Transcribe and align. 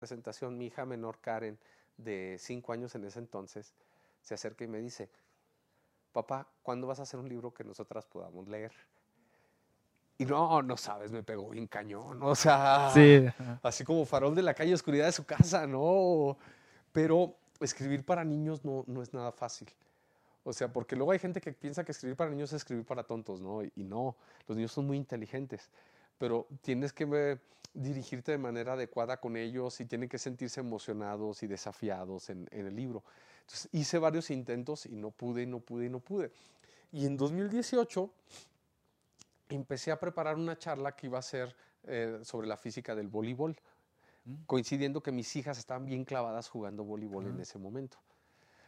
presentación, 0.00 0.58
mi 0.58 0.66
hija 0.66 0.84
menor 0.84 1.20
Karen, 1.20 1.58
de 1.96 2.36
cinco 2.38 2.72
años 2.72 2.94
en 2.94 3.04
ese 3.04 3.20
entonces, 3.20 3.74
se 4.22 4.34
acerca 4.34 4.64
y 4.64 4.66
me 4.66 4.78
dice, 4.78 5.08
papá, 6.12 6.48
¿cuándo 6.62 6.86
vas 6.86 6.98
a 6.98 7.02
hacer 7.02 7.20
un 7.20 7.28
libro 7.28 7.54
que 7.54 7.62
nosotras 7.62 8.06
podamos 8.06 8.48
leer? 8.48 8.72
Y 10.18 10.24
no, 10.24 10.62
no 10.62 10.76
sabes, 10.76 11.12
me 11.12 11.22
pegó 11.22 11.48
bien 11.50 11.66
cañón, 11.66 12.22
o 12.22 12.34
sea, 12.34 12.88
así 13.62 13.84
como 13.84 14.04
farol 14.04 14.34
de 14.34 14.42
la 14.42 14.54
calle, 14.54 14.74
oscuridad 14.74 15.06
de 15.06 15.12
su 15.12 15.24
casa, 15.24 15.66
no. 15.66 16.36
Pero 16.92 17.36
escribir 17.60 18.04
para 18.04 18.24
niños 18.24 18.64
no, 18.64 18.84
no 18.86 19.02
es 19.02 19.14
nada 19.14 19.32
fácil. 19.32 19.68
O 20.42 20.52
sea, 20.52 20.72
porque 20.72 20.96
luego 20.96 21.12
hay 21.12 21.18
gente 21.18 21.40
que 21.40 21.52
piensa 21.52 21.84
que 21.84 21.92
escribir 21.92 22.16
para 22.16 22.30
niños 22.30 22.50
es 22.52 22.56
escribir 22.56 22.84
para 22.84 23.02
tontos, 23.04 23.40
¿no? 23.40 23.62
Y, 23.62 23.72
no, 23.76 24.16
los 24.46 24.56
niños 24.56 24.72
son 24.72 24.86
muy 24.86 24.96
inteligentes, 24.96 25.70
pero 26.20 26.46
tienes 26.60 26.92
que 26.92 27.08
eh, 27.10 27.38
dirigirte 27.72 28.32
de 28.32 28.36
manera 28.36 28.74
adecuada 28.74 29.18
con 29.18 29.38
ellos 29.38 29.80
y 29.80 29.86
tienen 29.86 30.06
que 30.06 30.18
sentirse 30.18 30.60
emocionados 30.60 31.42
y 31.42 31.46
desafiados 31.46 32.28
en, 32.28 32.46
el 32.50 32.76
libro. 32.76 33.02
Entonces 33.40 33.70
hice 33.72 33.98
varios 33.98 34.30
intentos 34.30 34.84
y 34.84 34.96
no 34.96 35.12
pude, 35.12 35.44
y 35.44 35.46
no 35.46 35.60
pude, 35.60 35.86
y 35.86 35.88
no 35.88 35.98
pude. 35.98 36.30
Y 36.92 37.06
en 37.06 37.16
2018 37.16 38.10
empecé 39.48 39.92
a 39.92 39.98
preparar 39.98 40.36
una 40.36 40.58
charla 40.58 40.94
que 40.94 41.06
iba 41.06 41.18
a 41.18 41.22
ser 41.22 41.56
eh, 41.84 42.20
sobre 42.22 42.46
la 42.46 42.58
física 42.58 42.94
del 42.94 43.08
voleibol, 43.08 43.56
mm. 44.26 44.34
coincidiendo 44.44 45.02
que 45.02 45.12
mis 45.12 45.34
hijas 45.36 45.56
estaban 45.56 45.86
bien 45.86 46.04
clavadas 46.04 46.50
jugando 46.50 46.84
voleibol 46.84 47.28
en 47.28 47.40
ese 47.40 47.58
momento. 47.58 47.96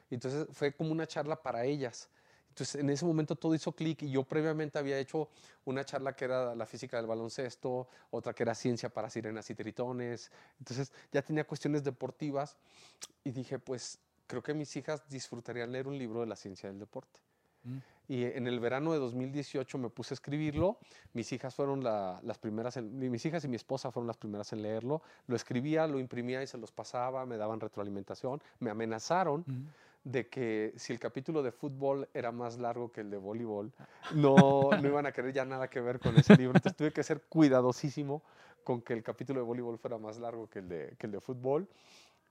Entonces 0.09 0.47
fue 0.53 0.73
como 0.73 0.91
una 0.91 1.07
charla 1.07 1.43
para 1.43 1.67
ellas. 1.67 2.09
Entonces 2.53 2.83
en 2.83 2.91
ese 2.91 3.07
momento 3.07 3.35
todo 3.35 3.55
hizo 3.55 3.73
clic 3.73 4.03
y 4.03 4.11
yo 4.11 4.25
previamente 4.25 4.79
había 4.79 4.99
hecho 4.99 5.31
una 5.65 5.87
charla 5.87 6.15
que 6.15 6.27
era 6.27 6.55
la 6.55 6.67
física 6.67 6.99
del 6.99 7.07
baloncesto, 7.07 7.89
otra 8.11 8.35
que 8.35 8.43
era 8.43 8.55
ciencia 8.55 8.91
para 8.91 9.09
sirenas 9.09 9.49
y 9.49 9.55
tritones. 9.55 10.31
Entonces 10.59 10.93
ya 11.11 11.23
tenía 11.23 11.45
cuestiones 11.45 11.83
deportivas 11.83 12.59
y 13.25 13.31
dije, 13.31 13.59
pues 13.59 13.99
creo 14.27 14.43
que 14.43 14.53
mis 14.53 14.77
hijas 14.77 15.09
disfrutarían 15.09 15.73
leer 15.73 15.89
un 15.89 15.97
libro 15.97 16.21
de 16.21 16.27
la 16.27 16.37
ciencia 16.37 16.69
del 16.69 16.79
deporte. 16.79 17.21
Mm. 17.65 17.79
Y 18.13 18.27
en 18.27 18.47
el 18.47 18.61
verano 18.61 18.93
de 18.93 18.99
2018 18.99 19.79
me 19.79 19.89
puse 19.89 20.13
a 20.13 20.17
escribirlo. 20.17 20.77
Mis 21.15 21.33
hijas 21.33 21.55
fueron 21.55 21.83
las 21.83 22.39
primeras, 22.39 22.77
en, 22.77 22.99
mis 23.11 23.25
hijas 23.25 23.43
y 23.47 23.49
mi 23.49 23.57
esposa 23.57 23.91
fueron 23.91 24.07
las 24.07 24.19
primeras 24.19 24.53
en 24.53 24.61
leerlo. 24.61 25.01
Lo 25.29 25.35
escribía, 25.35 25.87
lo 25.87 25.99
imprimía 25.99 26.43
y 26.43 26.47
se 26.47 26.59
los 26.59 26.71
pasaba, 26.71 27.25
me 27.25 27.39
daban 27.39 27.59
retroalimentación, 27.59 28.43
me 28.61 28.69
amenazaron. 28.69 29.45
Mm 29.47 29.67
de 30.05 30.29
que 30.29 30.73
si 30.77 30.93
el 30.93 30.99
capítulo 30.99 31.45
de 31.45 31.53
fútbol 31.53 32.09
era 32.13 32.33
más 32.33 32.59
largo 32.59 32.91
que 32.91 33.03
el 33.03 33.11
de 33.11 33.19
voleibol, 33.19 33.73
no, 34.17 34.71
no 34.83 34.89
iban 34.89 35.07
a 35.07 35.13
querer 35.13 35.33
ya 35.33 35.45
nada 35.45 35.71
que 35.71 35.81
ver 35.81 36.01
con 36.01 36.17
ese 36.17 36.35
libro. 36.37 36.57
Entonces 36.57 36.77
tuve 36.77 36.93
que 36.93 37.05
ser 37.05 37.23
cuidadosísimo 37.29 38.21
con 38.65 38.83
que 38.83 38.95
el 38.95 39.03
capítulo 39.05 39.39
de 39.39 39.47
voleibol 39.47 39.79
fuera 39.79 39.99
más 39.99 40.19
largo 40.19 40.49
que 40.49 40.59
el 40.59 40.69
de, 40.69 40.97
que 40.99 41.07
el 41.07 41.13
de 41.13 41.21
fútbol. 41.21 41.69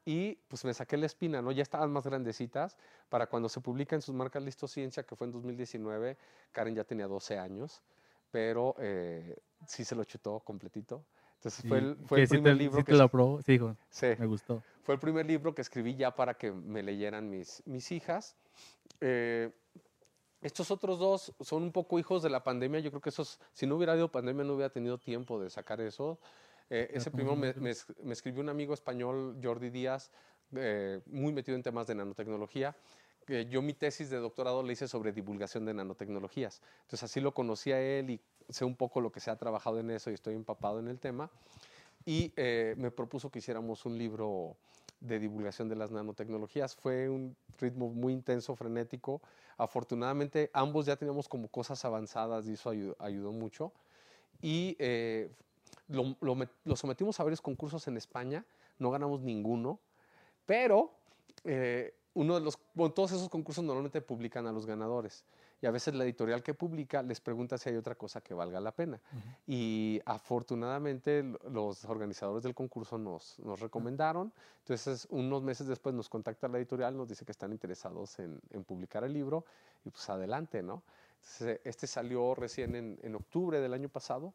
Y 0.05 0.35
pues 0.47 0.65
me 0.65 0.73
saqué 0.73 0.97
la 0.97 1.05
espina, 1.05 1.41
¿no? 1.41 1.51
Ya 1.51 1.61
estaban 1.61 1.91
más 1.91 2.05
grandecitas. 2.05 2.77
Para 3.09 3.27
cuando 3.27 3.49
se 3.49 3.61
publica 3.61 3.95
en 3.95 4.01
sus 4.01 4.15
marcas 4.15 4.41
Listo 4.41 4.67
Ciencia, 4.67 5.03
que 5.03 5.15
fue 5.15 5.27
en 5.27 5.33
2019, 5.33 6.17
Karen 6.51 6.75
ya 6.75 6.83
tenía 6.83 7.07
12 7.07 7.37
años, 7.37 7.81
pero 8.31 8.75
eh, 8.79 9.37
sí 9.67 9.83
se 9.83 9.95
lo 9.95 10.03
chutó 10.03 10.39
completito. 10.39 11.03
Entonces 11.35 11.65
fue 11.67 11.77
el, 11.79 11.97
fue 12.05 12.21
el 12.21 12.27
primer 12.27 12.55
libro 12.55 12.83
que... 12.83 12.93
lo 12.93 13.41
Sí, 13.43 13.53
hijo, 13.53 13.75
sí, 13.89 14.07
me 14.19 14.27
gustó. 14.27 14.63
Fue 14.83 14.95
el 14.95 14.99
primer 14.99 15.25
libro 15.25 15.55
que 15.55 15.61
escribí 15.61 15.95
ya 15.95 16.13
para 16.15 16.35
que 16.35 16.51
me 16.51 16.83
leyeran 16.83 17.29
mis, 17.29 17.63
mis 17.65 17.91
hijas. 17.91 18.35
Eh, 18.99 19.51
estos 20.41 20.71
otros 20.71 20.97
dos 20.99 21.33
son 21.39 21.63
un 21.63 21.71
poco 21.71 21.99
hijos 21.99 22.23
de 22.23 22.29
la 22.29 22.43
pandemia. 22.43 22.79
Yo 22.79 22.89
creo 22.89 23.01
que 23.01 23.09
esos, 23.09 23.39
si 23.53 23.67
no 23.67 23.75
hubiera 23.75 23.93
habido 23.93 24.11
pandemia, 24.11 24.43
no 24.43 24.53
hubiera 24.53 24.71
tenido 24.71 24.97
tiempo 24.97 25.39
de 25.39 25.49
sacar 25.49 25.81
eso. 25.81 26.19
Eh, 26.73 26.89
ese 26.93 27.11
primero 27.11 27.35
me, 27.35 27.53
me, 27.53 28.13
escribió 28.13 28.41
un 28.41 28.47
amigo 28.47 28.73
español, 28.73 29.37
Jordi 29.43 29.69
Díaz, 29.69 30.09
eh, 30.55 31.01
muy 31.05 31.33
metido 31.33 31.57
en 31.57 31.63
temas 31.63 31.85
de 31.85 31.95
nanotecnología. 31.95 32.73
yo 33.49 33.61
mi 33.61 33.73
tesis 33.73 34.09
de 34.09 34.17
doctorado 34.17 34.63
le 34.63 34.71
hice 34.71 34.87
sobre 34.87 35.11
divulgación 35.11 35.65
de 35.65 35.73
nanotecnologías. 35.73 36.61
Entonces 36.83 37.03
así 37.03 37.19
lo 37.19 37.33
conocí 37.33 37.73
a 37.73 37.81
él 37.81 38.09
y 38.09 38.21
sé 38.47 38.63
un 38.63 38.77
poco 38.77 39.01
lo 39.01 39.11
que 39.11 39.19
se 39.19 39.29
ha 39.29 39.35
trabajado 39.35 39.81
en 39.81 39.91
eso 39.91 40.11
y 40.11 40.13
estoy 40.13 40.33
empapado 40.33 40.79
en 40.79 40.87
el 40.87 40.97
tema. 40.97 41.29
Y 42.05 42.31
eh, 42.37 42.73
me 42.77 42.89
propuso 42.89 43.29
que 43.29 43.39
hiciéramos 43.39 43.85
un 43.85 43.97
libro 43.97 44.55
de 45.01 45.19
divulgación 45.19 45.67
de 45.67 45.75
las 45.75 45.91
nanotecnologías. 45.91 46.73
Fue 46.77 47.09
un 47.09 47.35
ritmo 47.59 47.89
muy 47.89 48.13
intenso, 48.13 48.55
frenético. 48.55 49.21
Afortunadamente, 49.57 50.49
ambos 50.53 50.85
ya 50.85 50.95
teníamos 50.95 51.27
como 51.27 51.49
cosas 51.49 51.83
avanzadas 51.83 52.47
y 52.47 52.53
eso 52.53 52.69
ayudó, 52.97 53.33
mucho. 53.33 53.73
Y 54.41 54.77
eh, 54.79 55.29
lo, 55.87 56.75
sometimos 56.75 57.19
a 57.19 57.23
varios 57.23 57.41
concursos 57.41 57.87
en 57.87 57.97
España, 57.97 58.45
no 58.79 58.91
ganamos 58.91 59.21
ninguno, 59.21 59.79
pero 60.45 60.93
eh, 61.43 61.93
uno 62.13 62.35
de 62.35 62.41
los, 62.41 62.57
todos 62.93 63.11
esos 63.11 63.29
concursos 63.29 63.63
normalmente 63.63 64.01
publican 64.01 64.47
a 64.47 64.51
los 64.51 64.65
ganadores 64.65 65.25
y 65.61 65.67
a 65.67 65.71
veces 65.71 65.93
la 65.93 66.03
editorial 66.03 66.41
que 66.41 66.53
publica 66.53 67.03
les 67.03 67.21
pregunta 67.21 67.57
si 67.57 67.69
hay 67.69 67.75
otra 67.75 67.95
cosa 67.95 68.21
que 68.21 68.33
valga 68.33 68.59
la 68.59 68.71
pena. 68.71 68.99
Y 69.45 70.01
afortunadamente 70.05 71.23
los 71.49 71.85
organizadores 71.85 72.43
del 72.43 72.55
concurso 72.55 72.97
nos, 72.97 73.37
nos, 73.39 73.59
recomendaron, 73.59 74.33
entonces 74.59 75.07
unos 75.11 75.43
meses 75.43 75.67
después 75.67 75.93
nos 75.93 76.09
contacta 76.09 76.47
la 76.47 76.57
editorial, 76.57 76.97
nos 76.97 77.07
dice 77.07 77.25
que 77.25 77.31
están 77.31 77.51
interesados 77.51 78.17
en, 78.19 78.41
en 78.49 78.63
publicar 78.63 79.03
el 79.03 79.13
libro 79.13 79.45
y 79.85 79.91
pues 79.91 80.09
adelante, 80.09 80.63
¿no? 80.63 80.83
este 81.63 81.85
salió 81.85 82.33
recién 82.33 82.75
en, 82.75 82.99
en, 83.03 83.13
octubre 83.13 83.59
del 83.59 83.75
año 83.75 83.89
pasado. 83.89 84.33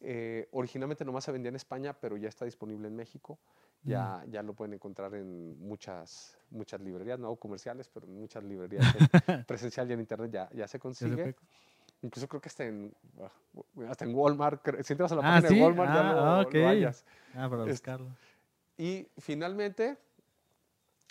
Eh, 0.00 0.48
originalmente 0.52 1.04
nomás 1.04 1.24
se 1.24 1.32
vendía 1.32 1.48
en 1.48 1.56
España, 1.56 1.92
pero 1.92 2.16
ya 2.16 2.28
está 2.28 2.44
disponible 2.44 2.88
en 2.88 2.94
México. 2.94 3.38
Ya, 3.82 4.24
ya 4.28 4.42
lo 4.42 4.54
pueden 4.54 4.74
encontrar 4.74 5.14
en 5.14 5.58
muchas, 5.60 6.36
muchas 6.50 6.80
librerías, 6.80 7.18
no 7.18 7.34
comerciales, 7.36 7.88
pero 7.88 8.06
en 8.06 8.20
muchas 8.20 8.42
librerías 8.44 8.84
presencial 9.46 9.88
y 9.88 9.94
en 9.94 10.00
internet 10.00 10.30
ya, 10.30 10.50
ya 10.52 10.68
se 10.68 10.78
consigue. 10.78 11.34
Incluso 12.02 12.28
creo 12.28 12.40
que 12.40 12.48
hasta 12.48 12.64
en, 12.64 12.92
ah, 13.20 13.30
hasta 13.88 14.04
en 14.04 14.14
Walmart, 14.14 14.62
si 14.84 14.92
entras 14.92 15.12
a 15.12 15.16
la 15.16 15.22
ah, 15.22 15.40
página 15.40 15.48
de 15.48 15.62
Walmart 15.62 15.94
ya 15.94 16.10
ah, 16.10 16.44
lo, 16.52 16.68
hayas. 16.68 17.04
Ah, 17.34 17.48
para 17.48 17.64
buscarlo. 17.64 18.08
Y 18.76 19.08
finalmente, 19.18 19.96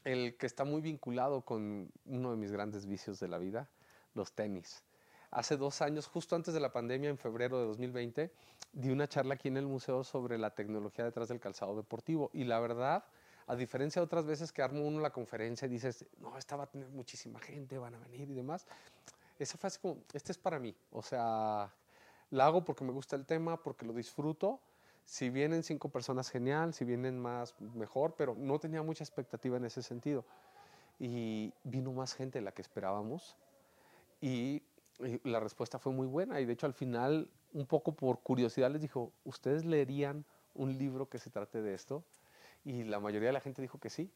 el 0.04 0.38
que 0.38 0.46
está 0.46 0.64
muy 0.64 0.82
vinculado 0.82 1.42
con 1.42 1.90
uno 2.06 2.32
de 2.32 2.38
mis 2.38 2.52
grandes 2.52 2.86
vicios 2.86 3.20
de 3.20 3.28
la 3.28 3.38
vida, 3.38 3.70
los 4.14 4.34
tenis 4.34 4.84
hace 5.32 5.58
dos 5.58 5.82
años, 5.82 6.08
justo 6.08 6.36
antes 6.36 6.54
de 6.54 6.60
la 6.60 6.72
pandemia, 6.72 7.10
en 7.10 7.18
febrero 7.18 7.60
de 7.60 7.66
2020, 7.66 8.32
di 8.72 8.90
una 8.90 9.08
charla 9.08 9.36
aquí 9.36 9.48
en 9.48 9.58
el 9.58 9.66
museo 9.66 10.04
sobre 10.04 10.38
la 10.38 10.54
tecnología 10.54 11.06
detrás 11.06 11.30
del 11.30 11.40
calzado 11.40 11.76
deportivo. 11.76 12.30
Y 12.34 12.44
la 12.44 12.60
verdad, 12.60 13.04
a 13.48 13.56
diferencia 13.56 14.02
de 14.02 14.06
otras 14.06 14.26
veces 14.26 14.52
que 14.52 14.62
armo 14.62 14.86
uno 14.86 15.00
la 15.00 15.12
conferencia 15.12 15.66
y 15.66 15.70
dices, 15.70 16.06
no, 16.20 16.38
esta 16.38 16.56
va 16.56 16.66
a 16.66 16.68
tener 16.68 16.90
muchísima 16.90 17.40
gente, 17.40 17.78
van 17.78 17.96
a 17.96 18.00
venir 18.00 18.30
y 18.30 18.34
demás, 18.34 18.68
esa 19.40 19.58
fue 19.58 19.68
así 19.68 19.80
como, 19.80 19.98
este 20.14 20.32
es 20.32 20.38
para 20.38 20.60
mí. 20.60 20.76
O 20.92 21.02
sea, 21.02 21.72
la 22.32 22.46
hago 22.46 22.64
porque 22.64 22.84
me 22.84 22.92
gusta 22.92 23.16
el 23.16 23.26
tema, 23.26 23.62
porque 23.62 23.86
lo 23.86 23.94
disfruto. 23.94 24.60
Si 25.06 25.30
vienen 25.30 25.64
cinco 25.64 25.90
personas, 25.90 26.30
genial. 26.30 26.74
Si 26.74 26.84
vienen 26.86 27.20
más, 27.20 27.60
mejor. 27.60 28.16
Pero 28.18 28.36
no 28.38 28.60
tenía 28.60 28.82
mucha 28.82 29.04
expectativa 29.04 29.58
en 29.58 29.66
ese 29.66 29.84
sentido. 29.84 30.26
Y 31.00 31.54
vino 31.64 31.92
más 31.92 32.14
gente 32.14 32.40
de 32.40 32.46
la 32.46 32.52
que 32.52 32.62
esperábamos. 32.62 33.36
Y 34.22 34.64
la 35.24 35.40
respuesta 35.40 35.80
fue 35.80 35.92
muy 35.92 36.08
buena 36.08 36.40
y 36.42 36.46
de 36.46 36.54
hecho 36.54 36.66
al 36.66 36.74
final, 36.74 37.30
un 37.54 37.66
poco 37.66 37.96
por 37.96 38.22
curiosidad, 38.22 38.72
les 38.72 38.82
dijo, 38.82 39.12
¿ustedes 39.24 39.66
leerían 39.66 40.26
un 40.54 40.78
libro 40.78 41.08
que 41.08 41.20
se 41.20 41.30
trate 41.30 41.62
de 41.62 41.74
esto? 41.74 42.04
Y 42.66 42.84
la 42.84 43.00
mayoría 43.00 43.30
de 43.30 43.34
la 43.34 43.42
gente 43.42 43.62
dijo 43.62 43.80
que 43.80 43.90
sí. 43.90 44.12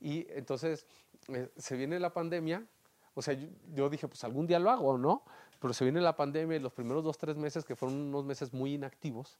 Y 0.00 0.26
entonces 0.30 0.86
eh, 1.28 1.50
se 1.56 1.76
viene 1.76 1.98
la 2.00 2.12
pandemia, 2.12 2.66
o 3.14 3.22
sea, 3.22 3.36
yo, 3.74 3.90
dije, 3.90 4.06
pues 4.06 4.22
algún 4.24 4.46
día 4.46 4.58
lo 4.58 4.70
hago, 4.70 4.96
¿no? 4.96 5.24
Pero 5.60 5.74
se 5.74 5.84
viene 5.84 6.00
la 6.00 6.14
pandemia 6.14 6.56
y 6.56 6.60
los 6.60 6.72
primeros 6.72 7.02
dos, 7.02 7.18
tres 7.18 7.36
meses, 7.36 7.64
que 7.64 7.74
fueron 7.74 7.98
unos 7.98 8.24
meses 8.24 8.52
muy 8.52 8.74
inactivos, 8.74 9.38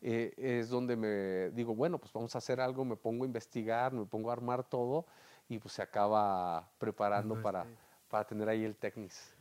eh, 0.00 0.32
es 0.38 0.70
donde 0.70 0.96
me 0.96 1.50
digo, 1.50 1.74
bueno, 1.74 1.98
pues 1.98 2.12
vamos 2.14 2.34
a 2.34 2.38
hacer 2.38 2.60
algo, 2.60 2.84
me 2.84 2.96
pongo 2.96 3.24
a 3.24 3.26
investigar, 3.26 3.92
me 3.92 4.06
pongo 4.06 4.30
a 4.30 4.32
armar 4.32 4.64
todo 4.64 5.04
y 5.50 5.58
pues 5.58 5.74
se 5.74 5.82
acaba 5.82 6.70
preparando 6.78 7.42
para, 7.42 7.66
para 8.08 8.24
tener 8.26 8.48
ahí 8.48 8.64
el 8.64 8.74
Technis. 8.76 9.34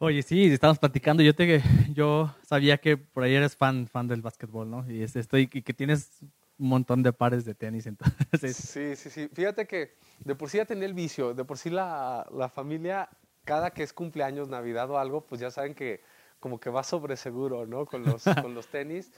Oye, 0.00 0.22
sí, 0.22 0.44
estamos 0.44 0.78
platicando. 0.78 1.24
Yo 1.24 1.34
te, 1.34 1.60
yo 1.92 2.32
sabía 2.42 2.78
que 2.78 2.96
por 2.96 3.24
ahí 3.24 3.34
eres 3.34 3.56
fan, 3.56 3.88
fan 3.88 4.06
del 4.06 4.22
básquetbol, 4.22 4.70
¿no? 4.70 4.88
Y 4.88 5.02
estoy, 5.02 5.50
y 5.52 5.62
que 5.62 5.74
tienes 5.74 6.22
un 6.56 6.68
montón 6.68 7.02
de 7.02 7.12
pares 7.12 7.44
de 7.44 7.54
tenis, 7.54 7.86
entonces. 7.86 8.56
Sí, 8.56 8.94
sí, 8.94 9.10
sí. 9.10 9.28
Fíjate 9.32 9.66
que 9.66 9.96
de 10.24 10.36
por 10.36 10.50
sí 10.50 10.58
ya 10.58 10.64
tenía 10.64 10.86
el 10.86 10.94
vicio, 10.94 11.34
de 11.34 11.44
por 11.44 11.58
sí 11.58 11.70
la, 11.70 12.28
la 12.32 12.48
familia, 12.48 13.08
cada 13.44 13.70
que 13.70 13.82
es 13.82 13.92
cumpleaños, 13.92 14.48
Navidad 14.48 14.88
o 14.88 14.98
algo, 14.98 15.22
pues 15.22 15.40
ya 15.40 15.50
saben 15.50 15.74
que 15.74 16.00
como 16.38 16.60
que 16.60 16.70
va 16.70 16.84
sobre 16.84 17.16
seguro, 17.16 17.66
¿no? 17.66 17.84
Con 17.84 18.04
los, 18.04 18.22
con 18.42 18.54
los 18.54 18.68
tenis. 18.68 19.10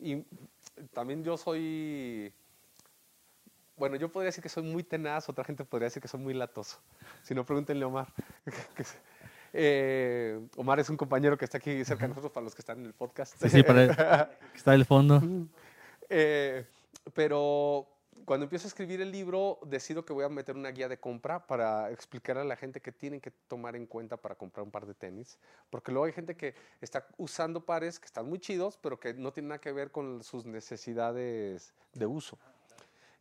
Y 0.00 0.24
también 0.92 1.24
yo 1.24 1.36
soy, 1.36 2.32
bueno, 3.76 3.96
yo 3.96 4.08
podría 4.08 4.28
decir 4.28 4.42
que 4.42 4.48
soy 4.48 4.62
muy 4.62 4.84
tenaz, 4.84 5.28
otra 5.28 5.42
gente 5.42 5.64
podría 5.64 5.86
decir 5.86 6.00
que 6.00 6.06
soy 6.06 6.20
muy 6.20 6.34
latoso. 6.34 6.78
Si 7.24 7.34
no, 7.34 7.44
pregúntenle 7.44 7.84
a 7.84 7.88
Omar. 7.88 8.06
Eh, 9.52 10.40
Omar 10.56 10.80
es 10.80 10.90
un 10.90 10.96
compañero 10.96 11.36
que 11.38 11.44
está 11.44 11.58
aquí 11.58 11.84
cerca 11.84 12.04
de 12.04 12.08
nosotros 12.08 12.32
para 12.32 12.44
los 12.44 12.54
que 12.54 12.62
están 12.62 12.80
en 12.80 12.86
el 12.86 12.92
podcast. 12.92 13.34
Sí, 13.40 13.48
sí, 13.48 13.62
para 13.62 13.84
el, 13.84 13.96
que 14.52 14.56
está 14.56 14.74
el 14.74 14.84
fondo. 14.84 15.22
Eh, 16.08 16.64
pero 17.14 17.86
cuando 18.24 18.44
empiezo 18.44 18.66
a 18.66 18.68
escribir 18.68 19.00
el 19.00 19.10
libro, 19.10 19.58
decido 19.64 20.04
que 20.04 20.12
voy 20.12 20.24
a 20.24 20.28
meter 20.28 20.54
una 20.54 20.70
guía 20.70 20.88
de 20.88 20.98
compra 20.98 21.46
para 21.46 21.90
explicarle 21.90 22.42
a 22.42 22.44
la 22.44 22.56
gente 22.56 22.80
que 22.80 22.92
tienen 22.92 23.20
que 23.20 23.30
tomar 23.30 23.74
en 23.74 23.86
cuenta 23.86 24.16
para 24.16 24.34
comprar 24.34 24.64
un 24.64 24.70
par 24.70 24.86
de 24.86 24.94
tenis. 24.94 25.38
Porque 25.70 25.92
luego 25.92 26.06
hay 26.06 26.12
gente 26.12 26.36
que 26.36 26.54
está 26.80 27.06
usando 27.16 27.64
pares 27.64 27.98
que 27.98 28.06
están 28.06 28.28
muy 28.28 28.38
chidos, 28.38 28.78
pero 28.82 29.00
que 29.00 29.14
no 29.14 29.32
tienen 29.32 29.48
nada 29.48 29.60
que 29.60 29.72
ver 29.72 29.90
con 29.90 30.22
sus 30.22 30.44
necesidades 30.44 31.72
de 31.94 32.06
uso. 32.06 32.38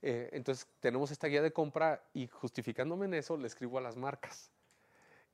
Eh, 0.01 0.29
entonces 0.33 0.67
tenemos 0.79 1.09
esta 1.11 1.27
guía 1.27 1.41
de 1.41 1.51
compra 1.51 2.03
y 2.13 2.27
justificándome 2.27 3.05
en 3.05 3.13
eso 3.13 3.37
le 3.37 3.47
escribo 3.47 3.77
a 3.77 3.81
las 3.81 3.95
marcas. 3.95 4.51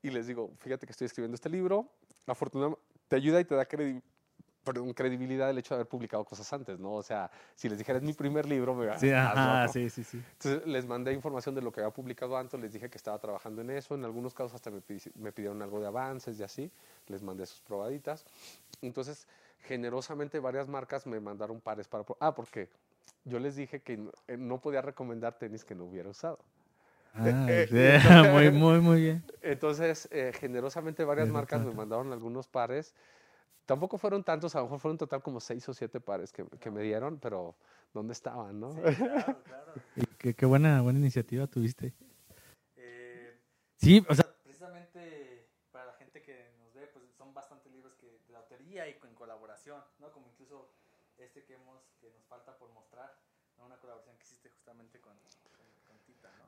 Y 0.04 0.10
les 0.10 0.26
digo, 0.26 0.50
fíjate 0.58 0.84
que 0.84 0.92
estoy 0.92 1.06
escribiendo 1.06 1.34
este 1.34 1.48
libro, 1.48 1.88
afortunadamente 2.26 2.82
te 3.08 3.16
ayuda 3.16 3.40
y 3.40 3.46
te 3.46 3.54
da 3.54 3.64
credibilidad 3.64 5.48
el 5.48 5.56
hecho 5.56 5.74
de 5.74 5.76
haber 5.76 5.88
publicado 5.88 6.22
cosas 6.26 6.52
antes, 6.52 6.78
¿no? 6.78 6.92
O 6.92 7.02
sea, 7.02 7.30
si 7.54 7.70
les 7.70 7.78
dijera 7.78 7.96
es 7.96 8.04
mi 8.04 8.12
primer 8.12 8.44
libro, 8.44 8.74
me 8.74 8.98
sí, 8.98 9.10
ajá, 9.10 9.66
sí, 9.68 9.88
sí, 9.88 10.04
sí. 10.04 10.22
Entonces 10.32 10.66
les 10.66 10.84
mandé 10.84 11.14
información 11.14 11.54
de 11.54 11.62
lo 11.62 11.72
que 11.72 11.80
había 11.80 11.90
publicado 11.90 12.36
antes, 12.36 12.60
les 12.60 12.70
dije 12.70 12.90
que 12.90 12.98
estaba 12.98 13.18
trabajando 13.18 13.62
en 13.62 13.70
eso, 13.70 13.94
en 13.94 14.04
algunos 14.04 14.34
casos 14.34 14.54
hasta 14.54 14.70
me, 14.70 14.82
me 15.14 15.32
pidieron 15.32 15.62
algo 15.62 15.80
de 15.80 15.86
avances 15.86 16.38
y 16.38 16.42
así, 16.42 16.70
les 17.06 17.22
mandé 17.22 17.46
sus 17.46 17.62
probaditas. 17.62 18.26
Entonces, 18.82 19.26
generosamente 19.60 20.38
varias 20.38 20.68
marcas 20.68 21.06
me 21.06 21.18
mandaron 21.18 21.62
pares 21.62 21.88
para... 21.88 22.04
Ah, 22.20 22.34
porque 22.34 22.68
yo 23.24 23.38
les 23.38 23.56
dije 23.56 23.80
que 23.80 24.06
eh, 24.28 24.36
no 24.36 24.60
podía 24.60 24.82
recomendar 24.82 25.38
tenis 25.38 25.64
que 25.64 25.74
no 25.74 25.84
hubiera 25.84 26.10
usado. 26.10 26.38
Ah, 27.14 27.24
eh, 27.48 27.68
eh, 27.70 28.00
muy, 28.32 28.50
muy, 28.50 28.80
muy 28.80 29.00
bien. 29.00 29.24
Entonces, 29.40 30.08
generosamente 30.34 31.04
varias 31.04 31.28
marcas 31.28 31.64
me 31.64 31.72
mandaron 31.72 32.12
algunos 32.12 32.48
pares. 32.48 32.94
Tampoco 33.66 33.96
fueron 33.96 34.24
tantos, 34.24 34.54
a 34.54 34.58
lo 34.58 34.64
mejor 34.64 34.80
fueron 34.80 34.98
total 34.98 35.22
como 35.22 35.40
seis 35.40 35.66
o 35.68 35.74
siete 35.74 36.00
pares 36.00 36.32
que, 36.32 36.44
que 36.60 36.70
me 36.70 36.82
dieron, 36.82 37.18
pero 37.18 37.56
¿dónde 37.94 38.12
estaban, 38.12 38.60
no? 38.60 38.72
Sí, 38.72 38.80
claro, 38.96 39.42
claro. 39.42 39.72
qué, 40.18 40.34
qué, 40.34 40.46
buena, 40.46 40.82
buena 40.82 40.98
iniciativa 40.98 41.46
tuviste. 41.46 41.94
sí, 43.76 44.04
o 44.08 44.14
sea, 44.14 44.26
precisamente 44.42 45.48
para 45.70 45.86
la 45.86 45.92
gente 45.94 46.20
que 46.20 46.52
nos 46.58 46.74
ve, 46.74 46.88
pues 46.88 47.06
son 47.16 47.32
bastantes 47.32 47.72
libros 47.72 47.94
que, 47.94 48.20
de 48.28 48.36
autoría 48.36 48.86
y 48.88 48.98
en 49.02 49.14
colaboración, 49.14 49.82
¿no? 49.98 50.12
Como 50.12 50.28
incluso 50.28 50.70
este 51.16 51.44
que, 51.44 51.54
hemos, 51.54 51.80
que 52.00 52.10
nos 52.10 52.24
falta 52.26 52.58
por 52.58 52.70
mostrar, 52.72 53.16
una 53.64 53.78
colaboración 53.78 54.16
que 54.18 54.24
hiciste 54.24 54.50
justamente 54.50 55.00
con. 55.00 55.14
¿no? 55.14 55.43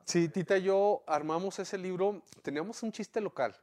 Sí, 0.07 0.29
Tita 0.29 0.57
y 0.57 0.63
yo 0.63 1.03
armamos 1.05 1.59
ese 1.59 1.77
libro, 1.77 2.21
teníamos 2.41 2.81
un 2.81 2.93
chiste 2.93 3.19
local 3.19 3.53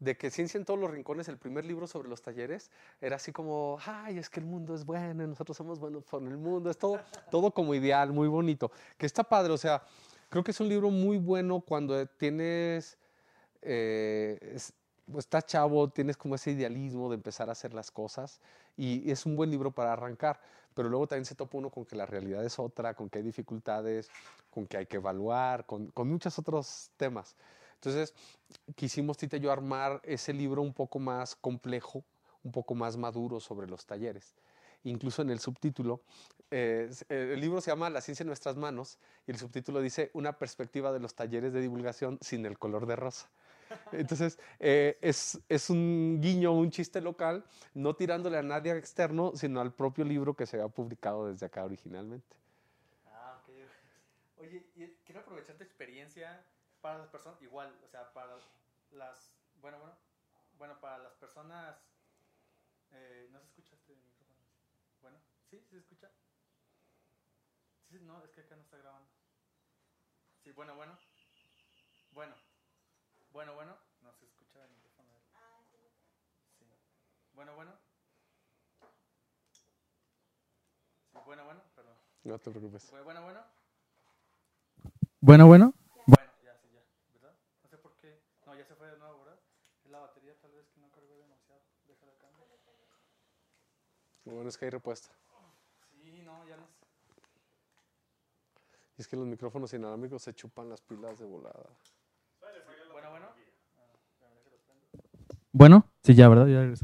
de 0.00 0.16
que 0.16 0.28
Ciencia 0.28 0.58
en 0.58 0.64
todos 0.64 0.80
los 0.80 0.90
rincones, 0.90 1.28
el 1.28 1.38
primer 1.38 1.64
libro 1.64 1.86
sobre 1.86 2.08
los 2.08 2.20
talleres, 2.20 2.72
era 3.00 3.14
así 3.14 3.30
como, 3.30 3.78
ay, 3.86 4.18
es 4.18 4.28
que 4.28 4.40
el 4.40 4.46
mundo 4.46 4.74
es 4.74 4.84
bueno, 4.84 5.24
nosotros 5.24 5.56
somos 5.56 5.78
buenos 5.78 6.04
con 6.04 6.26
el 6.26 6.36
mundo, 6.36 6.68
es 6.68 6.78
todo, 6.78 6.98
todo 7.30 7.52
como 7.52 7.76
ideal, 7.76 8.12
muy 8.12 8.26
bonito, 8.26 8.72
que 8.98 9.06
está 9.06 9.22
padre, 9.22 9.52
o 9.52 9.56
sea, 9.56 9.84
creo 10.30 10.42
que 10.42 10.50
es 10.50 10.58
un 10.58 10.68
libro 10.68 10.90
muy 10.90 11.16
bueno 11.16 11.60
cuando 11.60 12.04
tienes, 12.06 12.98
eh, 13.62 14.58
estás 15.18 15.46
chavo, 15.46 15.88
tienes 15.88 16.16
como 16.16 16.34
ese 16.34 16.52
idealismo 16.52 17.08
de 17.08 17.16
empezar 17.16 17.48
a 17.48 17.52
hacer 17.52 17.74
las 17.74 17.90
cosas 17.90 18.40
y 18.76 19.10
es 19.10 19.26
un 19.26 19.36
buen 19.36 19.50
libro 19.50 19.70
para 19.70 19.92
arrancar, 19.92 20.40
pero 20.74 20.88
luego 20.88 21.06
también 21.06 21.24
se 21.24 21.34
topa 21.34 21.58
uno 21.58 21.70
con 21.70 21.84
que 21.84 21.96
la 21.96 22.06
realidad 22.06 22.44
es 22.44 22.58
otra, 22.58 22.94
con 22.94 23.08
que 23.08 23.18
hay 23.18 23.24
dificultades, 23.24 24.10
con 24.50 24.66
que 24.66 24.76
hay 24.76 24.86
que 24.86 24.96
evaluar, 24.96 25.66
con, 25.66 25.88
con 25.88 26.08
muchos 26.08 26.38
otros 26.38 26.90
temas. 26.96 27.36
Entonces, 27.74 28.14
quisimos 28.74 29.18
Tita 29.18 29.36
y 29.36 29.40
yo 29.40 29.52
armar 29.52 30.00
ese 30.04 30.32
libro 30.32 30.62
un 30.62 30.72
poco 30.72 30.98
más 30.98 31.36
complejo, 31.36 32.02
un 32.42 32.50
poco 32.50 32.74
más 32.74 32.96
maduro 32.96 33.40
sobre 33.40 33.66
los 33.66 33.84
talleres. 33.84 34.34
Incluso 34.84 35.22
en 35.22 35.30
el 35.30 35.38
subtítulo, 35.38 36.00
eh, 36.50 36.90
el 37.08 37.40
libro 37.40 37.60
se 37.60 37.70
llama 37.70 37.90
La 37.90 38.00
ciencia 38.00 38.22
en 38.22 38.28
nuestras 38.28 38.56
manos 38.56 38.98
y 39.26 39.32
el 39.32 39.38
subtítulo 39.38 39.80
dice 39.80 40.10
Una 40.14 40.38
perspectiva 40.38 40.92
de 40.92 41.00
los 41.00 41.14
talleres 41.14 41.52
de 41.52 41.60
divulgación 41.60 42.18
sin 42.20 42.46
el 42.46 42.58
color 42.58 42.86
de 42.86 42.96
rosa. 42.96 43.28
Entonces, 43.92 44.38
eh, 44.58 44.98
es, 45.00 45.40
es, 45.48 45.70
un 45.70 46.18
guiño, 46.20 46.52
un 46.52 46.70
chiste 46.70 47.00
local, 47.00 47.44
no 47.74 47.94
tirándole 47.94 48.38
a 48.38 48.42
nadie 48.42 48.76
externo, 48.76 49.32
sino 49.34 49.60
al 49.60 49.72
propio 49.72 50.04
libro 50.04 50.34
que 50.34 50.46
se 50.46 50.56
había 50.56 50.68
publicado 50.68 51.28
desde 51.28 51.46
acá 51.46 51.64
originalmente. 51.64 52.36
Ah, 53.06 53.40
ok. 53.42 54.42
Oye, 54.42 54.66
quiero 55.04 55.20
aprovechar 55.20 55.56
tu 55.56 55.64
experiencia 55.64 56.44
para 56.80 56.98
las 56.98 57.08
personas, 57.08 57.40
igual, 57.42 57.72
o 57.84 57.88
sea, 57.88 58.12
para 58.12 58.36
las, 58.90 59.30
bueno, 59.60 59.78
bueno, 59.78 59.94
bueno, 60.58 60.80
para 60.80 60.98
las 60.98 61.14
personas, 61.14 61.76
eh, 62.92 63.28
¿no 63.32 63.40
se 63.40 63.46
escucha 63.46 63.74
este 63.74 63.94
micrófono? 63.96 64.38
Bueno, 65.00 65.18
¿sí? 65.50 65.58
¿Sí 65.58 65.70
se 65.70 65.78
escucha? 65.78 66.10
Sí, 67.90 67.98
no, 68.00 68.22
es 68.24 68.30
que 68.32 68.40
acá 68.42 68.56
no 68.56 68.62
está 68.62 68.76
grabando. 68.76 69.08
Sí, 70.42 70.52
bueno, 70.52 70.74
bueno. 70.76 70.98
Bueno. 72.12 72.53
Bueno, 73.34 73.52
bueno, 73.54 73.76
no 74.00 74.12
se 74.12 74.26
escucha 74.26 74.64
el 74.64 74.70
micrófono. 74.70 75.08
Sí. 76.56 76.64
Bueno, 77.34 77.56
bueno. 77.56 77.72
Sí, 81.10 81.18
bueno, 81.26 81.44
bueno, 81.44 81.60
perdón. 81.74 81.96
No 82.22 82.38
te 82.38 82.50
preocupes. 82.52 82.92
Bueno, 82.92 83.22
bueno. 83.24 83.44
Bueno, 85.20 85.46
bueno. 85.48 85.74
Bueno, 86.06 86.32
ya, 86.44 86.56
sí, 86.58 86.68
ya. 86.72 86.80
¿Verdad? 87.12 87.34
No 87.64 87.68
sé 87.68 87.76
por 87.78 87.96
qué. 87.96 88.22
No, 88.46 88.54
ya 88.54 88.64
se 88.64 88.76
fue 88.76 88.86
de 88.86 88.98
nuevo, 88.98 89.24
¿verdad? 89.24 89.40
Es 89.84 89.90
la 89.90 89.98
batería 89.98 90.38
tal 90.40 90.52
vez 90.52 90.68
que 90.68 90.78
no 90.78 90.88
cargó 90.92 91.18
demasiado. 91.18 91.60
Déjala 91.88 92.12
acá. 92.12 92.28
Lo 94.26 94.32
bueno 94.32 94.48
es 94.48 94.56
que 94.56 94.66
hay 94.66 94.70
repuesta. 94.70 95.08
Sí, 95.90 96.22
no, 96.22 96.46
ya 96.46 96.56
no 96.56 96.68
sé. 96.68 96.86
Y 98.96 99.02
es 99.02 99.08
que 99.08 99.16
los 99.16 99.26
micrófonos 99.26 99.74
inalámbricos 99.74 100.22
se 100.22 100.32
chupan 100.34 100.68
las 100.68 100.80
pilas 100.80 101.18
de 101.18 101.24
volada. 101.24 101.68
Bueno, 105.54 105.88
sí, 106.02 106.14
ya, 106.14 106.28
¿verdad? 106.28 106.48
Ya 106.48 106.74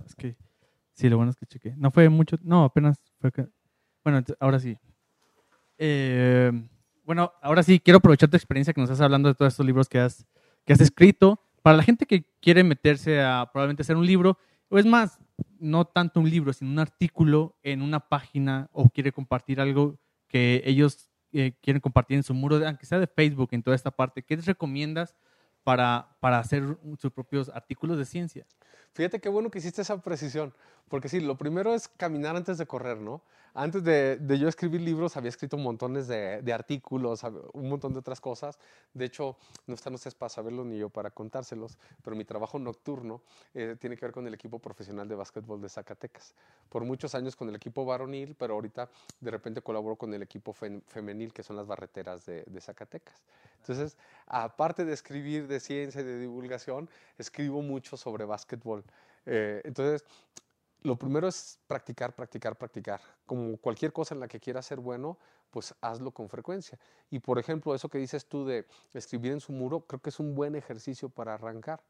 sí, 0.92 1.08
lo 1.08 1.16
bueno 1.16 1.30
es 1.32 1.36
que 1.36 1.44
chequé. 1.44 1.74
No 1.76 1.90
fue 1.90 2.08
mucho, 2.08 2.36
no, 2.40 2.62
apenas 2.62 3.02
fue 3.18 3.32
que, 3.32 3.48
bueno, 4.04 4.22
ahora 4.38 4.60
sí. 4.60 4.78
Eh, 5.76 6.52
bueno, 7.02 7.32
ahora 7.42 7.64
sí, 7.64 7.80
quiero 7.80 7.98
aprovechar 7.98 8.30
tu 8.30 8.36
experiencia 8.36 8.72
que 8.72 8.80
nos 8.80 8.88
estás 8.88 9.04
hablando 9.04 9.28
de 9.28 9.34
todos 9.34 9.54
estos 9.54 9.66
libros 9.66 9.88
que 9.88 9.98
has, 9.98 10.24
que 10.64 10.72
has 10.72 10.80
escrito. 10.80 11.42
Para 11.62 11.78
la 11.78 11.82
gente 11.82 12.06
que 12.06 12.24
quiere 12.40 12.62
meterse 12.62 13.20
a 13.20 13.50
probablemente 13.52 13.82
hacer 13.82 13.96
un 13.96 14.06
libro, 14.06 14.38
o 14.68 14.78
es 14.78 14.86
más, 14.86 15.18
no 15.58 15.84
tanto 15.84 16.20
un 16.20 16.30
libro, 16.30 16.52
sino 16.52 16.70
un 16.70 16.78
artículo 16.78 17.58
en 17.64 17.82
una 17.82 17.98
página 17.98 18.70
o 18.72 18.88
quiere 18.88 19.10
compartir 19.10 19.60
algo 19.60 19.98
que 20.28 20.62
ellos 20.64 21.10
eh, 21.32 21.56
quieren 21.60 21.80
compartir 21.80 22.18
en 22.18 22.22
su 22.22 22.34
muro, 22.34 22.64
aunque 22.64 22.86
sea 22.86 23.00
de 23.00 23.08
Facebook, 23.08 23.48
en 23.50 23.64
toda 23.64 23.74
esta 23.74 23.90
parte, 23.90 24.22
¿qué 24.22 24.36
les 24.36 24.46
recomiendas 24.46 25.16
para, 25.64 26.08
para 26.20 26.38
hacer 26.38 26.78
sus 26.98 27.12
propios 27.12 27.48
artículos 27.48 27.98
de 27.98 28.04
ciencia? 28.04 28.46
Fíjate 28.92 29.20
qué 29.20 29.28
bueno 29.28 29.50
que 29.50 29.58
hiciste 29.58 29.82
esa 29.82 30.00
precisión, 30.02 30.52
porque 30.88 31.08
sí, 31.08 31.20
lo 31.20 31.36
primero 31.36 31.74
es 31.74 31.88
caminar 31.88 32.36
antes 32.36 32.58
de 32.58 32.66
correr, 32.66 32.98
¿no? 32.98 33.22
Antes 33.54 33.82
de, 33.82 34.16
de 34.16 34.38
yo 34.38 34.48
escribir 34.48 34.80
libros 34.80 35.16
había 35.16 35.28
escrito 35.28 35.56
montones 35.56 36.06
de, 36.06 36.40
de, 36.42 36.52
artículos, 36.52 37.22
un 37.52 37.68
montón 37.68 37.92
de 37.92 37.98
otras 37.98 38.20
cosas. 38.20 38.58
De 38.94 39.04
hecho, 39.04 39.36
no 39.66 39.74
están 39.74 39.94
ustedes 39.94 40.14
para 40.14 40.28
saberlo 40.28 40.64
ni 40.64 40.78
yo 40.78 40.88
para 40.88 41.10
contárselos, 41.10 41.78
pero 42.02 42.16
mi 42.16 42.24
trabajo 42.24 42.58
nocturno 42.58 43.22
eh, 43.54 43.76
tiene 43.78 43.96
que 43.96 44.06
ver 44.06 44.12
con 44.12 44.26
el 44.26 44.34
equipo 44.34 44.58
profesional 44.58 45.08
de 45.08 45.14
básquetbol 45.14 45.60
de 45.60 45.68
Zacatecas. 45.68 46.34
Por 46.68 46.84
muchos 46.84 47.14
años 47.14 47.34
con 47.34 47.48
el 47.48 47.56
equipo 47.56 47.84
varonil, 47.84 48.36
pero 48.38 48.54
ahorita 48.54 48.88
de 49.20 49.30
repente 49.30 49.62
colaboro 49.62 49.96
con 49.96 50.14
el 50.14 50.22
equipo 50.22 50.52
femenil, 50.52 51.32
que 51.32 51.42
son 51.42 51.56
las 51.56 51.66
barreteras 51.66 52.24
de, 52.26 52.44
de 52.46 52.60
Zacatecas. 52.60 53.20
Entonces, 53.60 53.96
aparte 54.26 54.84
de 54.84 54.92
escribir 54.92 55.46
de 55.46 55.60
ciencia 55.60 56.00
y 56.00 56.04
de 56.04 56.18
divulgación, 56.18 56.88
escribo 57.18 57.62
mucho 57.62 57.96
sobre 57.96 58.24
básquetbol. 58.24 58.84
Eh, 59.26 59.60
entonces, 59.64 60.04
lo 60.82 60.96
primero 60.96 61.28
es 61.28 61.58
practicar, 61.66 62.14
practicar, 62.14 62.56
practicar. 62.56 63.00
Como 63.26 63.56
cualquier 63.58 63.92
cosa 63.92 64.14
en 64.14 64.20
la 64.20 64.28
que 64.28 64.40
quieras 64.40 64.66
ser 64.66 64.80
bueno, 64.80 65.18
pues 65.50 65.74
hazlo 65.80 66.10
con 66.10 66.28
frecuencia. 66.28 66.78
Y 67.10 67.18
por 67.18 67.38
ejemplo, 67.38 67.74
eso 67.74 67.88
que 67.88 67.98
dices 67.98 68.26
tú 68.26 68.46
de 68.46 68.66
escribir 68.94 69.32
en 69.32 69.40
su 69.40 69.52
muro, 69.52 69.80
creo 69.80 70.00
que 70.00 70.10
es 70.10 70.20
un 70.20 70.34
buen 70.34 70.54
ejercicio 70.54 71.08
para 71.08 71.34
arrancar. 71.34 71.82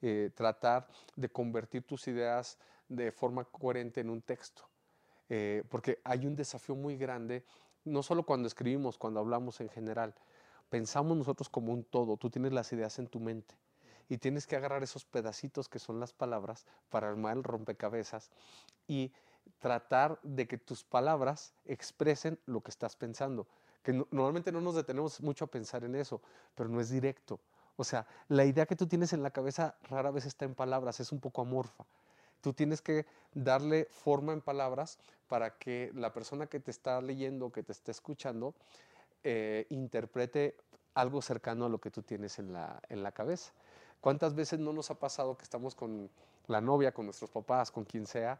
Eh, 0.00 0.30
tratar 0.34 0.86
de 1.16 1.28
convertir 1.28 1.82
tus 1.82 2.06
ideas 2.06 2.56
de 2.88 3.10
forma 3.10 3.44
coherente 3.44 4.00
en 4.00 4.10
un 4.10 4.22
texto. 4.22 4.62
Eh, 5.28 5.64
porque 5.68 6.00
hay 6.04 6.24
un 6.24 6.36
desafío 6.36 6.76
muy 6.76 6.96
grande, 6.96 7.44
no 7.84 8.02
solo 8.02 8.22
cuando 8.22 8.46
escribimos, 8.46 8.96
cuando 8.96 9.20
hablamos 9.20 9.60
en 9.60 9.68
general. 9.68 10.14
Pensamos 10.70 11.16
nosotros 11.16 11.48
como 11.48 11.72
un 11.72 11.82
todo, 11.82 12.16
tú 12.16 12.30
tienes 12.30 12.52
las 12.52 12.72
ideas 12.72 12.98
en 12.98 13.08
tu 13.08 13.18
mente 13.18 13.56
y 14.08 14.18
tienes 14.18 14.46
que 14.46 14.56
agarrar 14.56 14.82
esos 14.82 15.04
pedacitos 15.04 15.68
que 15.68 15.78
son 15.78 16.00
las 16.00 16.12
palabras 16.12 16.66
para 16.88 17.08
armar 17.08 17.36
el 17.36 17.44
rompecabezas 17.44 18.30
y 18.86 19.12
tratar 19.58 20.18
de 20.22 20.46
que 20.46 20.58
tus 20.58 20.84
palabras 20.84 21.52
expresen 21.64 22.38
lo 22.46 22.60
que 22.62 22.70
estás 22.70 22.96
pensando. 22.96 23.46
Que 23.82 23.92
normalmente 23.92 24.52
no 24.52 24.60
nos 24.60 24.74
detenemos 24.74 25.20
mucho 25.20 25.44
a 25.44 25.48
pensar 25.48 25.84
en 25.84 25.94
eso, 25.94 26.20
pero 26.54 26.68
no 26.68 26.80
es 26.80 26.90
directo. 26.90 27.40
O 27.76 27.84
sea, 27.84 28.06
la 28.28 28.44
idea 28.44 28.66
que 28.66 28.76
tú 28.76 28.86
tienes 28.86 29.12
en 29.12 29.22
la 29.22 29.30
cabeza 29.30 29.76
rara 29.84 30.10
vez 30.10 30.26
está 30.26 30.44
en 30.44 30.54
palabras, 30.54 31.00
es 31.00 31.12
un 31.12 31.20
poco 31.20 31.42
amorfa. 31.42 31.84
Tú 32.40 32.52
tienes 32.52 32.82
que 32.82 33.06
darle 33.34 33.86
forma 33.90 34.32
en 34.32 34.40
palabras 34.40 34.98
para 35.28 35.58
que 35.58 35.90
la 35.94 36.12
persona 36.12 36.46
que 36.46 36.60
te 36.60 36.70
está 36.70 37.00
leyendo, 37.00 37.50
que 37.50 37.62
te 37.62 37.72
está 37.72 37.90
escuchando, 37.90 38.54
eh, 39.22 39.66
interprete 39.70 40.56
algo 40.94 41.22
cercano 41.22 41.66
a 41.66 41.68
lo 41.68 41.78
que 41.78 41.90
tú 41.90 42.02
tienes 42.02 42.38
en 42.38 42.52
la, 42.52 42.80
en 42.88 43.02
la 43.02 43.12
cabeza. 43.12 43.52
¿Cuántas 44.00 44.34
veces 44.34 44.58
no 44.58 44.72
nos 44.72 44.90
ha 44.90 44.98
pasado 44.98 45.36
que 45.36 45.44
estamos 45.44 45.74
con 45.74 46.10
la 46.46 46.60
novia, 46.60 46.92
con 46.92 47.04
nuestros 47.04 47.30
papás, 47.30 47.70
con 47.70 47.84
quien 47.84 48.06
sea, 48.06 48.38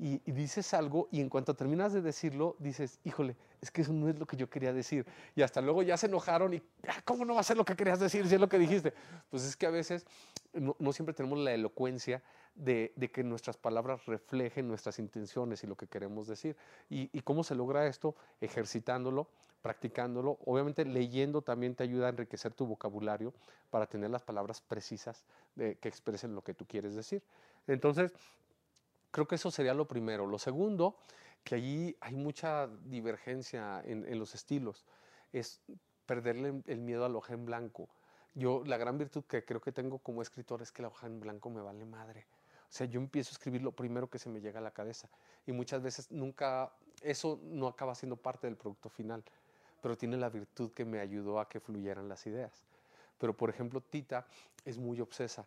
y, 0.00 0.18
dices 0.30 0.74
algo 0.74 1.08
y 1.10 1.20
en 1.20 1.28
cuanto 1.28 1.54
terminas 1.54 1.92
de 1.92 2.00
decirlo, 2.00 2.54
dices, 2.60 3.00
híjole, 3.02 3.36
es 3.60 3.72
que 3.72 3.82
eso 3.82 3.92
no 3.92 4.08
es 4.08 4.16
lo 4.16 4.26
que 4.26 4.36
yo 4.36 4.48
quería 4.48 4.72
decir. 4.72 5.04
Y 5.34 5.42
hasta 5.42 5.60
luego 5.60 5.82
ya 5.82 5.96
se 5.96 6.06
enojaron 6.06 6.54
y, 6.54 6.62
ah, 6.86 7.02
¿cómo 7.04 7.24
no 7.24 7.34
va 7.34 7.40
a 7.40 7.42
ser 7.44 7.56
lo 7.56 7.64
que 7.64 7.74
querías 7.74 7.98
decir 7.98 8.28
si 8.28 8.36
es 8.36 8.40
lo 8.40 8.48
que 8.48 8.58
dijiste? 8.58 8.94
Pues 9.28 9.42
es 9.42 9.56
que 9.56 9.66
a 9.66 9.70
veces 9.70 10.06
no, 10.52 10.92
siempre 10.92 11.14
tenemos 11.14 11.38
la 11.40 11.52
elocuencia 11.52 12.22
de, 12.58 12.92
que 13.12 13.24
nuestras 13.24 13.56
palabras 13.56 14.06
reflejen 14.06 14.68
nuestras 14.68 14.98
intenciones 14.98 15.64
y 15.64 15.66
lo 15.66 15.76
que 15.76 15.86
queremos 15.86 16.26
decir. 16.28 16.56
¿Y, 16.90 17.20
cómo 17.22 17.44
se 17.44 17.54
logra 17.54 17.86
esto? 17.86 18.14
Ejercitándolo, 18.40 19.28
practicándolo. 19.62 20.38
Obviamente 20.44 20.84
leyendo 20.84 21.42
también 21.42 21.74
te 21.74 21.84
ayuda 21.84 22.06
a 22.06 22.10
enriquecer 22.10 22.52
tu 22.52 22.66
vocabulario 22.66 23.32
para 23.70 23.86
tener 23.86 24.10
las 24.10 24.22
palabras 24.22 24.60
precisas 24.60 25.24
que 25.56 25.88
expresen 25.88 26.34
lo 26.34 26.42
que 26.42 26.54
tú 26.54 26.66
quieres 26.66 26.94
decir. 26.94 27.22
Entonces, 27.66 28.12
Creo 29.10 29.26
que 29.26 29.36
eso 29.36 29.50
sería 29.50 29.74
lo 29.74 29.88
primero. 29.88 30.26
Lo 30.26 30.38
segundo, 30.38 30.96
que 31.44 31.54
allí 31.54 31.96
hay 32.00 32.14
mucha 32.14 32.68
divergencia 32.84 33.82
en, 33.84 34.18
los 34.18 34.34
estilos, 34.34 34.84
es 35.32 35.60
perderle 36.06 36.62
el 36.66 36.80
miedo 36.80 37.04
a 37.04 37.08
la 37.08 37.18
hoja 37.18 37.34
en 37.34 37.44
blanco. 37.46 37.88
Yo, 38.34 38.62
la 38.64 38.76
gran 38.76 38.98
virtud 38.98 39.24
que 39.24 39.44
creo 39.44 39.60
que 39.60 39.72
tengo 39.72 39.98
como 39.98 40.22
escritor 40.22 40.62
es 40.62 40.70
que 40.72 40.82
la 40.82 40.88
hoja 40.88 41.06
en 41.06 41.20
blanco 41.20 41.50
me 41.50 41.60
vale 41.60 41.84
madre. 41.84 42.26
O 42.68 42.72
sea, 42.72 42.86
yo 42.86 43.00
empiezo 43.00 43.30
a 43.30 43.32
escribir 43.32 43.62
lo 43.62 43.72
primero 43.72 44.08
que 44.08 44.18
se 44.18 44.28
me 44.28 44.40
llega 44.40 44.58
a 44.58 44.62
la 44.62 44.70
cabeza. 44.70 45.08
Y 45.46 45.52
muchas 45.52 45.82
veces 45.82 46.10
nunca, 46.10 46.72
eso 47.02 47.40
no 47.42 47.68
acaba 47.68 47.94
siendo 47.94 48.16
parte 48.16 48.46
del 48.46 48.56
producto 48.56 48.88
final, 48.88 49.24
pero 49.80 49.96
tiene 49.96 50.16
la 50.16 50.28
virtud 50.28 50.72
que 50.72 50.84
me 50.84 51.00
ayudó 51.00 51.40
a 51.40 51.48
que 51.48 51.60
fluyeran 51.60 52.08
las 52.08 52.26
ideas. 52.26 52.64
Pero, 53.18 53.36
por 53.36 53.50
ejemplo, 53.50 53.80
Tita 53.80 54.26
es 54.64 54.78
muy 54.78 55.00
obsesa 55.00 55.46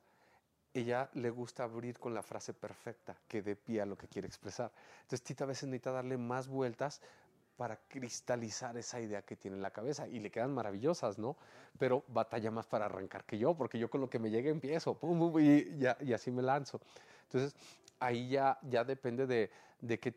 ella 0.74 1.10
le 1.14 1.30
gusta 1.30 1.64
abrir 1.64 2.00
con 2.00 2.14
la 2.14 2.24
frase 2.24 2.54
perfecta 2.54 3.18
que 3.28 3.42
dé 3.42 3.56
pie 3.56 3.82
a 3.82 3.86
lo 3.86 3.98
que 3.98 4.08
quiere 4.08 4.28
expresar. 4.28 4.72
Entonces 5.02 5.22
Tita 5.24 5.44
a 5.44 5.48
veces 5.48 5.68
necesita 5.68 5.92
darle 5.92 6.18
más 6.18 6.48
vueltas 6.48 7.02
para 7.58 7.78
cristalizar 7.88 8.78
esa 8.78 9.00
idea 9.00 9.22
que 9.22 9.36
tiene 9.36 9.58
en 9.58 9.64
la 9.64 9.72
cabeza 9.72 10.08
y 10.08 10.20
le 10.20 10.32
quedan 10.32 10.54
maravillosas, 10.54 11.20
¿no? 11.20 11.36
Pero 11.78 12.04
batalla 12.08 12.50
más 12.50 12.66
para 12.66 12.86
arrancar 12.86 13.24
que 13.26 13.38
yo, 13.38 13.54
porque 13.54 13.78
yo 13.78 13.90
con 13.90 14.02
lo 14.02 14.10
que 14.10 14.18
me 14.18 14.32
llegue 14.32 14.50
empiezo, 14.50 14.96
pum, 14.96 15.40
y, 15.40 15.68
y, 16.00 16.14
así 16.14 16.32
me 16.32 16.42
lanzo. 16.42 16.80
Entonces 17.34 17.56
ahí 18.00 18.30
ya, 18.30 18.60
ya 18.64 18.84
depende 18.84 19.26
de, 19.26 19.50
de 19.80 20.00
que, 20.00 20.14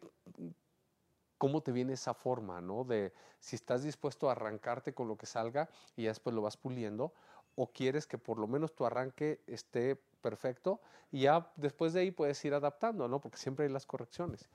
cómo 1.39 1.63
te 1.63 1.73
viene 1.73 1.93
esa 1.93 2.15
forma, 2.15 2.61
¿no? 2.61 2.85
De 2.85 3.13
si 3.39 3.55
estás 3.55 3.83
dispuesto 3.85 4.29
a 4.29 4.33
arrancarte 4.33 4.95
con 4.95 5.07
lo 5.07 5.17
que 5.17 5.27
salga 5.27 5.69
y 5.97 6.05
ya 6.05 6.09
después 6.11 6.35
lo 6.35 6.43
vas 6.43 6.57
puliendo, 6.57 7.13
o 7.55 7.69
quieres 7.69 8.07
que 8.07 8.19
por 8.19 8.39
lo 8.39 8.49
menos 8.49 8.75
tu 8.75 8.85
arranque 8.85 9.41
esté 9.47 9.97
perfecto 10.21 10.81
y 11.13 11.23
ya 11.23 11.53
después 11.57 11.93
de 11.93 12.01
ahí 12.01 12.11
puedes 12.11 12.45
ir 12.45 12.55
adaptando, 12.55 13.07
¿no? 13.07 13.21
Porque 13.21 13.39
siempre 13.39 13.67
hay 13.67 13.73
las 13.73 13.87
correcciones. 13.87 14.49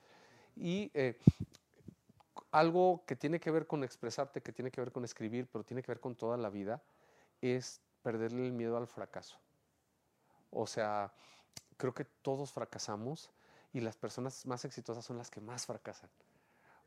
Y 0.56 0.90
eh, 0.92 1.16
algo 2.50 3.04
que 3.06 3.16
tiene 3.16 3.40
que 3.40 3.50
ver 3.50 3.66
con 3.66 3.84
expresarte, 3.84 4.42
que 4.42 4.52
tiene 4.52 4.70
que 4.70 4.80
ver 4.80 4.92
con 4.92 5.04
escribir, 5.04 5.48
pero 5.50 5.64
tiene 5.64 5.82
que 5.82 5.92
ver 5.92 6.00
con 6.00 6.16
toda 6.16 6.36
la 6.36 6.50
vida, 6.50 6.82
es 7.40 7.80
perderle 8.02 8.44
el 8.44 8.52
miedo 8.52 8.76
al 8.76 8.86
fracaso. 8.86 9.38
O 10.50 10.66
sea, 10.66 11.12
creo 11.80 11.94
que 11.94 12.04
todos 12.04 12.52
fracasamos 12.52 13.30
y 13.72 13.80
las 13.80 13.96
personas 13.96 14.44
más 14.44 14.66
exitosas 14.66 15.04
son 15.04 15.16
las 15.16 15.30
que 15.30 15.40
más 15.40 15.64
fracasan. 15.64 16.10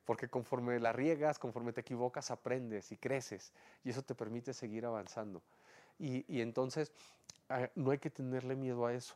Porque 0.06 0.28
conforme 0.28 0.80
la 0.80 0.94
riegas, 0.94 1.40
conforme 1.40 1.74
te 1.74 1.82
equivocas, 1.82 2.30
aprendes 2.30 2.92
y 2.92 2.98
creces 2.98 3.54
y 3.84 3.90
eso 3.90 4.04
te 4.04 4.14
permite 4.14 4.54
seguir 4.54 4.86
avanzando. 4.86 5.42
Y, 5.98 6.42
entonces 6.42 6.92
ah, 7.50 7.70
no 7.76 7.92
hay 7.92 7.98
que 7.98 8.12
tenerle 8.12 8.56
miedo 8.56 8.86
a 8.86 8.94
eso. 8.94 9.16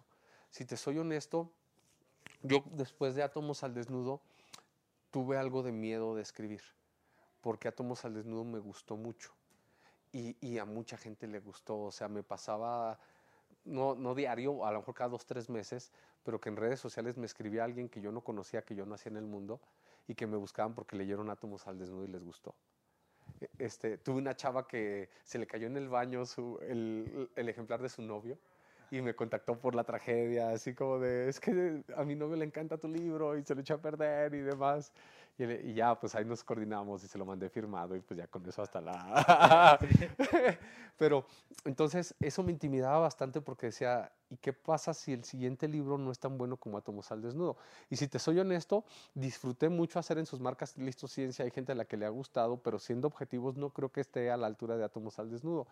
Si 0.50 0.66
te 0.66 0.78
soy 0.78 0.98
honesto, 0.98 1.52
yo 2.42 2.64
después 2.72 3.14
de 3.14 3.22
Átomos 3.22 3.64
al 3.64 3.76
Desnudo 3.76 4.22
tuve 5.12 5.38
algo 5.38 5.62
de 5.62 5.72
miedo 5.72 6.16
de 6.16 6.24
escribir, 6.24 6.62
porque 7.42 7.68
Átomos 7.68 8.04
al 8.04 8.16
Desnudo 8.16 8.46
me 8.46 8.60
gustó 8.60 8.96
mucho 8.96 9.32
y, 10.12 10.58
a 10.58 10.66
mucha 10.66 10.98
gente 10.98 11.28
le 11.28 11.40
gustó, 11.40 11.80
o 11.80 11.92
sea, 11.92 12.08
me 12.08 12.24
pasaba, 12.24 13.00
no, 13.68 13.96
no 13.96 14.16
diario, 14.16 14.66
a 14.66 14.72
lo 14.72 14.80
mejor 14.80 14.94
cada 14.96 15.10
dos, 15.10 15.26
tres 15.26 15.50
meses, 15.50 15.92
pero 16.24 16.40
que 16.40 16.50
en 16.50 16.56
redes 16.56 16.80
sociales 16.80 17.18
me 17.18 17.26
escribía 17.26 17.64
alguien 17.64 17.90
que 17.90 18.02
yo 18.02 18.12
no 18.12 18.22
conocía, 18.22 18.64
que 18.64 18.76
yo 18.76 18.86
no 18.86 18.96
hacía 18.96 19.12
en 19.12 19.18
el 19.18 19.26
mundo 19.26 19.60
y 20.08 20.16
que 20.16 20.26
me 20.26 20.38
buscaban 20.38 20.74
porque 20.74 20.96
leyeron 20.96 21.30
Átomos 21.30 21.68
al 21.68 21.78
Desnudo 21.78 22.06
y 22.06 22.08
les 22.08 22.24
gustó. 22.24 22.56
Este, 23.60 23.98
tuve 23.98 24.18
una 24.18 24.36
chava 24.36 24.68
que 24.68 25.10
se 25.24 25.38
le 25.38 25.46
cayó 25.46 25.68
en 25.68 25.78
el 25.78 25.90
baño 25.90 26.24
el, 26.62 27.30
ejemplar 27.36 27.82
de 27.82 27.90
su 27.90 28.02
novio 28.02 28.38
y 28.90 29.02
me 29.02 29.14
contactó 29.14 29.60
por 29.60 29.76
la 29.76 29.84
tragedia, 29.84 30.52
así 30.52 30.74
como 30.74 31.00
de, 31.00 31.28
es 31.28 31.40
que 31.40 31.84
a 31.96 32.04
mi 32.04 32.16
novio 32.16 32.38
le 32.38 32.46
encanta 32.46 32.78
tu 32.78 32.88
libro 32.88 33.38
y 33.38 33.44
se 33.44 33.54
lo 33.54 33.62
echó 33.62 33.76
a 33.76 33.82
perder 33.82 34.34
y 34.34 34.40
demás. 34.40 34.94
Y, 35.38 35.74
ya, 35.76 35.94
pues 36.00 36.16
ahí 36.16 36.26
nos 36.26 36.44
coordinamos 36.44 37.04
y 37.04 37.08
se 37.08 37.18
lo 37.18 37.24
mandé 37.24 37.48
firmado 37.50 37.96
y 37.96 38.00
pues 38.00 38.18
ya 38.18 38.26
con 38.26 38.44
eso 38.48 38.64
hasta 38.64 38.82
la... 38.82 39.78
Pero 40.98 41.26
entonces 41.64 42.16
eso 42.20 42.44
me 42.44 42.52
intimidaba 42.52 43.00
bastante 43.00 43.40
porque 43.40 43.68
decía, 43.68 44.12
¿y 44.30 44.38
qué 44.38 44.52
pasa 44.52 44.94
si 44.94 45.14
el 45.14 45.24
siguiente 45.24 45.68
libro 45.68 45.98
no 45.98 46.12
es 46.12 46.20
tan 46.20 46.38
bueno 46.38 46.58
como 46.58 46.78
Atomos 46.78 47.12
al 47.12 47.22
Desnudo? 47.22 47.58
Y 47.90 47.98
si 47.98 48.08
te 48.08 48.18
soy 48.18 48.40
honesto, 48.40 48.84
disfruté 49.14 49.70
mucho 49.70 50.00
hacer 50.00 50.18
en 50.18 50.26
sus 50.26 50.40
marcas 50.40 50.76
Listo 50.78 51.08
Ciencia, 51.08 51.46
hay 51.46 51.52
gente 51.52 51.72
a 51.72 51.76
la 51.76 51.86
que 51.86 51.98
le 51.98 52.06
ha 52.06 52.10
gustado, 52.10 52.58
pero 52.58 52.80
siendo 52.80 53.08
objetivos 53.08 53.56
no 53.58 53.70
creo 53.70 53.92
que 53.92 54.02
esté 54.02 54.32
a 54.32 54.38
la 54.38 54.48
altura 54.48 54.76
de 54.76 54.84
Atomos 54.86 55.20
al 55.20 55.30
Desnudo. 55.30 55.68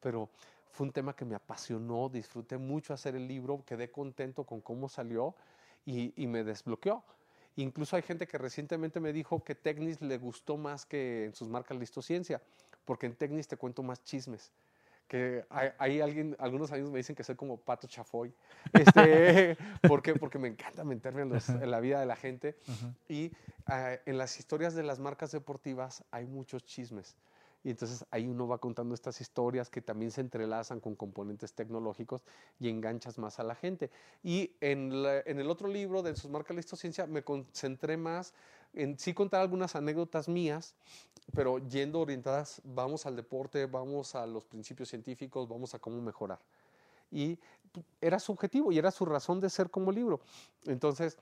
Pero 0.00 0.30
fue 0.70 0.86
un 0.86 0.92
tema 0.92 1.14
que 1.14 1.26
me 1.26 1.34
apasionó, 1.34 2.08
disfruté 2.08 2.56
mucho 2.56 2.94
hacer 2.94 3.14
el 3.14 3.28
libro, 3.28 3.62
quedé 3.66 3.90
contento 3.90 4.44
con 4.44 4.62
cómo 4.62 4.88
salió 4.88 5.34
y, 5.84 6.14
y 6.20 6.26
me 6.26 6.42
desbloqueó. 6.42 7.04
Incluso 7.56 7.96
hay 7.96 8.02
gente 8.02 8.26
que 8.26 8.38
recientemente 8.38 9.00
me 9.00 9.12
dijo 9.12 9.44
que 9.44 9.54
Technis 9.54 10.00
le 10.00 10.16
gustó 10.16 10.56
más 10.56 10.86
que 10.86 11.26
en 11.26 11.34
sus 11.34 11.48
marcas 11.48 11.76
Listo 11.76 12.00
Ciencia, 12.00 12.40
porque 12.86 13.06
en 13.06 13.14
Technis 13.14 13.48
te 13.48 13.56
cuento 13.56 13.82
más 13.82 14.02
chismes. 14.04 14.50
Que 15.10 15.44
hay, 15.50 16.00
alguien, 16.00 16.36
algunos 16.38 16.70
amigos 16.70 16.92
me 16.92 16.98
dicen 16.98 17.16
que 17.16 17.24
soy 17.24 17.34
como 17.34 17.56
Pato 17.56 17.88
Chafoy. 17.88 18.32
Este, 18.72 19.56
¿Por 19.88 20.02
qué? 20.02 20.14
Porque 20.14 20.38
me 20.38 20.46
encanta 20.46 20.84
meterme 20.84 21.22
en, 21.22 21.68
la 21.68 21.80
vida 21.80 21.98
de 21.98 22.06
la 22.06 22.14
gente. 22.14 22.56
Y 23.08 23.32
ah, 23.66 23.96
en 24.06 24.18
las 24.18 24.38
historias 24.38 24.76
de 24.76 24.84
las 24.84 25.00
marcas 25.00 25.32
deportivas 25.32 26.04
hay 26.12 26.26
muchos 26.26 26.64
chismes. 26.64 27.16
Y 27.64 27.70
entonces 27.70 28.06
ahí 28.12 28.28
uno 28.28 28.46
va 28.46 28.58
contando 28.58 28.94
estas 28.94 29.20
historias 29.20 29.68
que 29.68 29.82
también 29.82 30.12
se 30.12 30.20
entrelazan 30.20 30.78
con 30.78 30.94
componentes 30.94 31.54
tecnológicos 31.54 32.22
y 32.60 32.68
enganchas 32.68 33.18
más 33.18 33.40
a 33.40 33.42
la 33.42 33.56
gente. 33.56 33.90
Y 34.22 34.52
en, 34.60 34.92
el 34.92 35.50
otro 35.50 35.66
libro 35.66 36.02
de 36.02 36.14
sus 36.14 36.30
marcas 36.30 36.56
Listo 36.56 36.76
Ciencia 36.76 37.08
me 37.08 37.24
concentré 37.24 37.96
más 37.96 38.32
en 38.72 38.98
sí 38.98 39.14
contar 39.14 39.40
algunas 39.40 39.76
anécdotas 39.76 40.28
mías, 40.28 40.74
pero 41.34 41.58
yendo 41.58 42.00
orientadas, 42.00 42.60
vamos 42.64 43.06
al 43.06 43.16
deporte, 43.16 43.66
vamos 43.66 44.14
a 44.14 44.26
los 44.26 44.44
principios 44.44 44.88
científicos, 44.88 45.48
vamos 45.48 45.74
a 45.74 45.78
cómo 45.78 46.00
mejorar. 46.00 46.38
Y 47.10 47.38
era 48.00 48.18
su 48.18 48.32
objetivo 48.32 48.72
y 48.72 48.78
era 48.78 48.90
su 48.90 49.04
razón 49.04 49.40
de 49.40 49.50
ser 49.50 49.70
como 49.70 49.92
libro. 49.92 50.20
Entonces, 50.66 51.18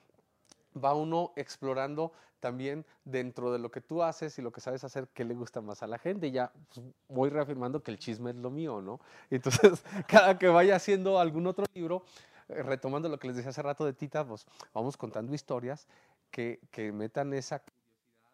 va 0.83 0.95
uno 0.95 1.33
explorando 1.37 2.12
también 2.40 2.85
dentro 3.05 3.52
de 3.52 3.59
lo 3.59 3.71
que 3.71 3.81
tú 3.81 4.02
haces 4.02 4.38
y 4.38 4.43
lo 4.43 4.52
que 4.52 4.61
sabes 4.61 4.85
hacer, 4.85 5.09
qué 5.09 5.25
le 5.25 5.35
gusta 5.35 5.61
más 5.61 5.83
a 5.83 5.87
la 5.87 5.99
gente. 5.99 6.31
Ya 6.31 6.52
pues, 6.73 6.87
voy 7.09 7.31
reafirmando 7.31 7.83
que 7.83 7.90
el 7.90 7.99
chisme 7.99 8.31
es 8.31 8.37
lo 8.37 8.50
mío, 8.50 8.81
¿no? 8.81 9.00
Entonces, 9.31 9.83
cada 10.07 10.38
que 10.38 10.49
vaya 10.49 10.76
haciendo 10.76 11.19
algún 11.19 11.47
otro 11.47 11.64
libro, 11.75 12.05
eh, 12.49 12.62
retomando 12.62 13.09
lo 13.09 13.19
que 13.19 13.28
les 13.28 13.37
decía 13.37 13.50
hace 13.50 13.62
rato 13.62 13.85
de 13.85 13.93
Tita, 13.93 14.26
pues 14.26 14.47
vamos 14.73 14.97
contando 14.97 15.35
historias 15.35 15.87
que, 16.30 16.61
que 16.70 16.92
metan 16.92 17.32
esa 17.35 17.61
curiosidad, 17.61 18.30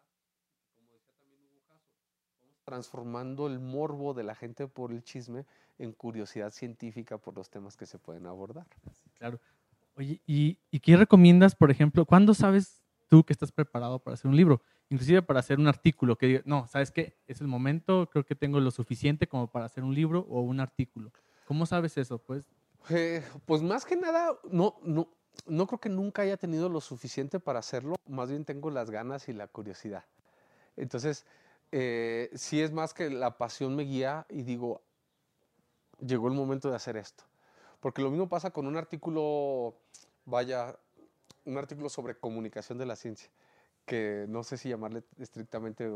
como 0.67 0.93
decía 0.93 0.99
también 1.07 1.35
Hugo 1.41 1.61
Caso, 1.67 1.95
vamos 2.39 2.63
transformando 2.63 3.47
el 3.47 3.59
morbo 3.59 4.13
de 4.13 4.23
la 4.23 4.35
gente 4.35 4.67
por 4.67 4.91
el 4.91 5.03
chisme 5.03 5.45
en 5.77 5.91
curiosidad 5.91 6.51
científica 6.51 7.17
por 7.17 7.35
los 7.35 7.49
temas 7.49 7.75
que 7.75 7.85
se 7.85 7.99
pueden 7.99 8.25
abordar. 8.27 8.67
Claro. 9.17 9.39
Oye, 9.95 10.21
¿y, 10.25 10.57
qué 10.79 10.97
recomiendas, 10.97 11.55
por 11.55 11.71
ejemplo? 11.71 12.05
¿Cuándo 12.05 12.33
sabes 12.33 12.83
tú 13.07 13.23
que 13.23 13.33
estás 13.33 13.51
preparado 13.51 13.99
para 13.99 14.15
hacer 14.15 14.29
un 14.29 14.35
libro? 14.35 14.61
Inclusive 14.89 15.21
para 15.21 15.39
hacer 15.39 15.57
un 15.57 15.67
artículo, 15.67 16.17
que 16.17 16.27
diga, 16.27 16.41
no, 16.45 16.67
¿sabes 16.67 16.91
qué? 16.91 17.17
Es 17.27 17.41
el 17.41 17.47
momento, 17.47 18.09
creo 18.11 18.25
que 18.25 18.35
tengo 18.35 18.59
lo 18.59 18.71
suficiente 18.71 19.27
como 19.27 19.47
para 19.47 19.65
hacer 19.65 19.83
un 19.83 19.95
libro 19.95 20.25
o 20.29 20.41
un 20.41 20.59
artículo. 20.59 21.11
¿Cómo 21.45 21.65
sabes 21.65 21.97
eso? 21.97 22.19
Pues, 22.19 22.45
eh, 22.89 23.23
pues 23.45 23.61
más 23.61 23.85
que 23.85 23.95
nada, 23.95 24.37
no, 24.51 24.75
no, 24.83 25.09
no 25.47 25.67
creo 25.67 25.79
que 25.79 25.89
nunca 25.89 26.21
haya 26.21 26.37
tenido 26.37 26.69
lo 26.69 26.81
suficiente 26.81 27.39
para 27.39 27.59
hacerlo, 27.59 27.95
más 28.07 28.29
bien 28.29 28.45
tengo 28.45 28.69
las 28.69 28.89
ganas 28.89 29.29
y 29.29 29.33
la 29.33 29.47
curiosidad. 29.47 30.05
Entonces, 30.77 31.25
eh, 31.71 32.29
sí 32.35 32.61
es 32.61 32.71
más 32.71 32.93
que 32.93 33.09
la 33.09 33.37
pasión 33.37 33.75
me 33.75 33.83
guía 33.83 34.25
y 34.29 34.43
digo, 34.43 34.81
llegó 35.99 36.27
el 36.27 36.33
momento 36.33 36.69
de 36.69 36.75
hacer 36.75 36.97
esto. 36.97 37.23
Porque 37.79 38.01
lo 38.01 38.09
mismo 38.09 38.29
pasa 38.29 38.51
con 38.51 38.67
un 38.67 38.77
artículo, 38.77 39.75
vaya, 40.25 40.75
un 41.45 41.57
artículo 41.57 41.89
sobre 41.89 42.17
comunicación 42.17 42.77
de 42.77 42.85
la 42.85 42.95
ciencia, 42.95 43.29
que 43.85 44.25
no 44.27 44.43
sé 44.43 44.57
si 44.57 44.69
llamarle 44.69 45.03
estrictamente 45.19 45.89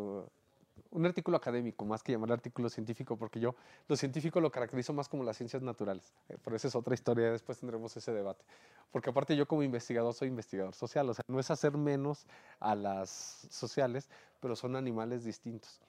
un 0.91 1.05
artículo 1.05 1.37
académico, 1.37 1.85
más 1.85 2.01
que 2.01 2.11
llamar 2.11 2.31
artículo 2.31 2.69
científico, 2.69 3.15
porque 3.17 3.39
yo 3.39 3.55
lo 3.87 3.95
científico 3.95 4.41
lo 4.41 4.51
caracterizo 4.51 4.93
más 4.93 5.07
como 5.07 5.23
las 5.23 5.37
ciencias 5.37 5.61
naturales. 5.61 6.13
Eh, 6.29 6.37
pero 6.43 6.55
esa 6.55 6.67
es 6.67 6.75
otra 6.75 6.93
historia, 6.93 7.31
después 7.31 7.59
tendremos 7.59 7.95
ese 7.95 8.11
debate. 8.11 8.43
Porque 8.91 9.09
aparte 9.09 9.35
yo 9.35 9.47
como 9.47 9.63
investigador 9.63 10.13
soy 10.13 10.29
investigador 10.29 10.73
social, 10.73 11.09
o 11.09 11.13
sea, 11.13 11.23
no 11.27 11.39
es 11.39 11.51
hacer 11.51 11.77
menos 11.77 12.25
a 12.59 12.75
las 12.75 13.09
sociales, 13.49 14.09
pero 14.39 14.55
son 14.55 14.75
animales 14.75 15.23
distintos. 15.23 15.79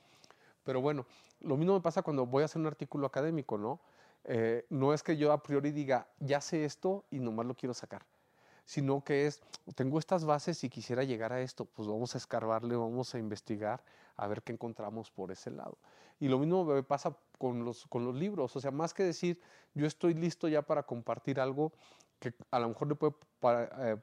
Pero 0.64 0.80
bueno, 0.80 1.07
lo 1.40 1.57
mismo 1.57 1.75
me 1.75 1.80
pasa 1.80 2.02
cuando 2.02 2.26
voy 2.26 2.42
a 2.42 2.45
hacer 2.45 2.61
un 2.61 2.66
artículo 2.66 3.07
académico, 3.07 3.57
¿no? 3.57 3.80
Eh, 4.25 4.66
no 4.69 4.92
es 4.92 5.02
que 5.02 5.16
yo 5.16 5.33
a 5.33 5.42
priori 5.42 5.71
diga, 5.71 6.07
ya 6.19 6.42
sé 6.42 6.66
esto 6.66 7.04
y 7.11 7.21
nomás 7.21 7.47
lo 7.47 7.54
quiero 7.54 7.73
sacar 7.73 8.02
sino 8.71 9.02
que 9.02 9.26
es, 9.26 9.40
tengo 9.75 9.99
estas 9.99 10.25
bases 10.25 10.62
y 10.62 10.69
quisiera 10.69 11.02
llegar 11.02 11.33
a 11.33 11.40
esto, 11.40 11.64
pues 11.64 11.88
vamos 11.88 12.14
a 12.14 12.19
escarbarle, 12.19 12.76
vamos 12.76 13.12
a 13.16 13.19
investigar, 13.19 13.83
a 14.21 14.29
ver 14.29 14.43
qué 14.43 14.53
encontramos 14.53 15.11
por 15.11 15.31
ese 15.33 15.50
lado. 15.50 15.79
Y 16.19 16.29
lo 16.29 16.39
mismo 16.39 16.65
me 16.65 16.83
pasa 16.83 17.17
con 17.39 17.65
los, 17.65 17.87
con 17.87 18.05
los 18.05 18.15
libros, 18.15 18.55
o 18.55 18.61
sea, 18.61 18.71
más 18.71 18.93
que 18.93 19.03
decir, 19.03 19.41
yo 19.75 19.87
estoy 19.87 20.15
listo 20.15 20.49
ya 20.49 20.62
para 20.62 20.83
compartir 20.83 21.41
algo 21.41 21.73
que 22.19 22.35
a 22.50 22.61
lo 22.61 22.69
mejor 22.69 22.89
le 22.89 22.95
puede, 22.97 23.15
para, 23.41 23.93
eh, 23.93 23.97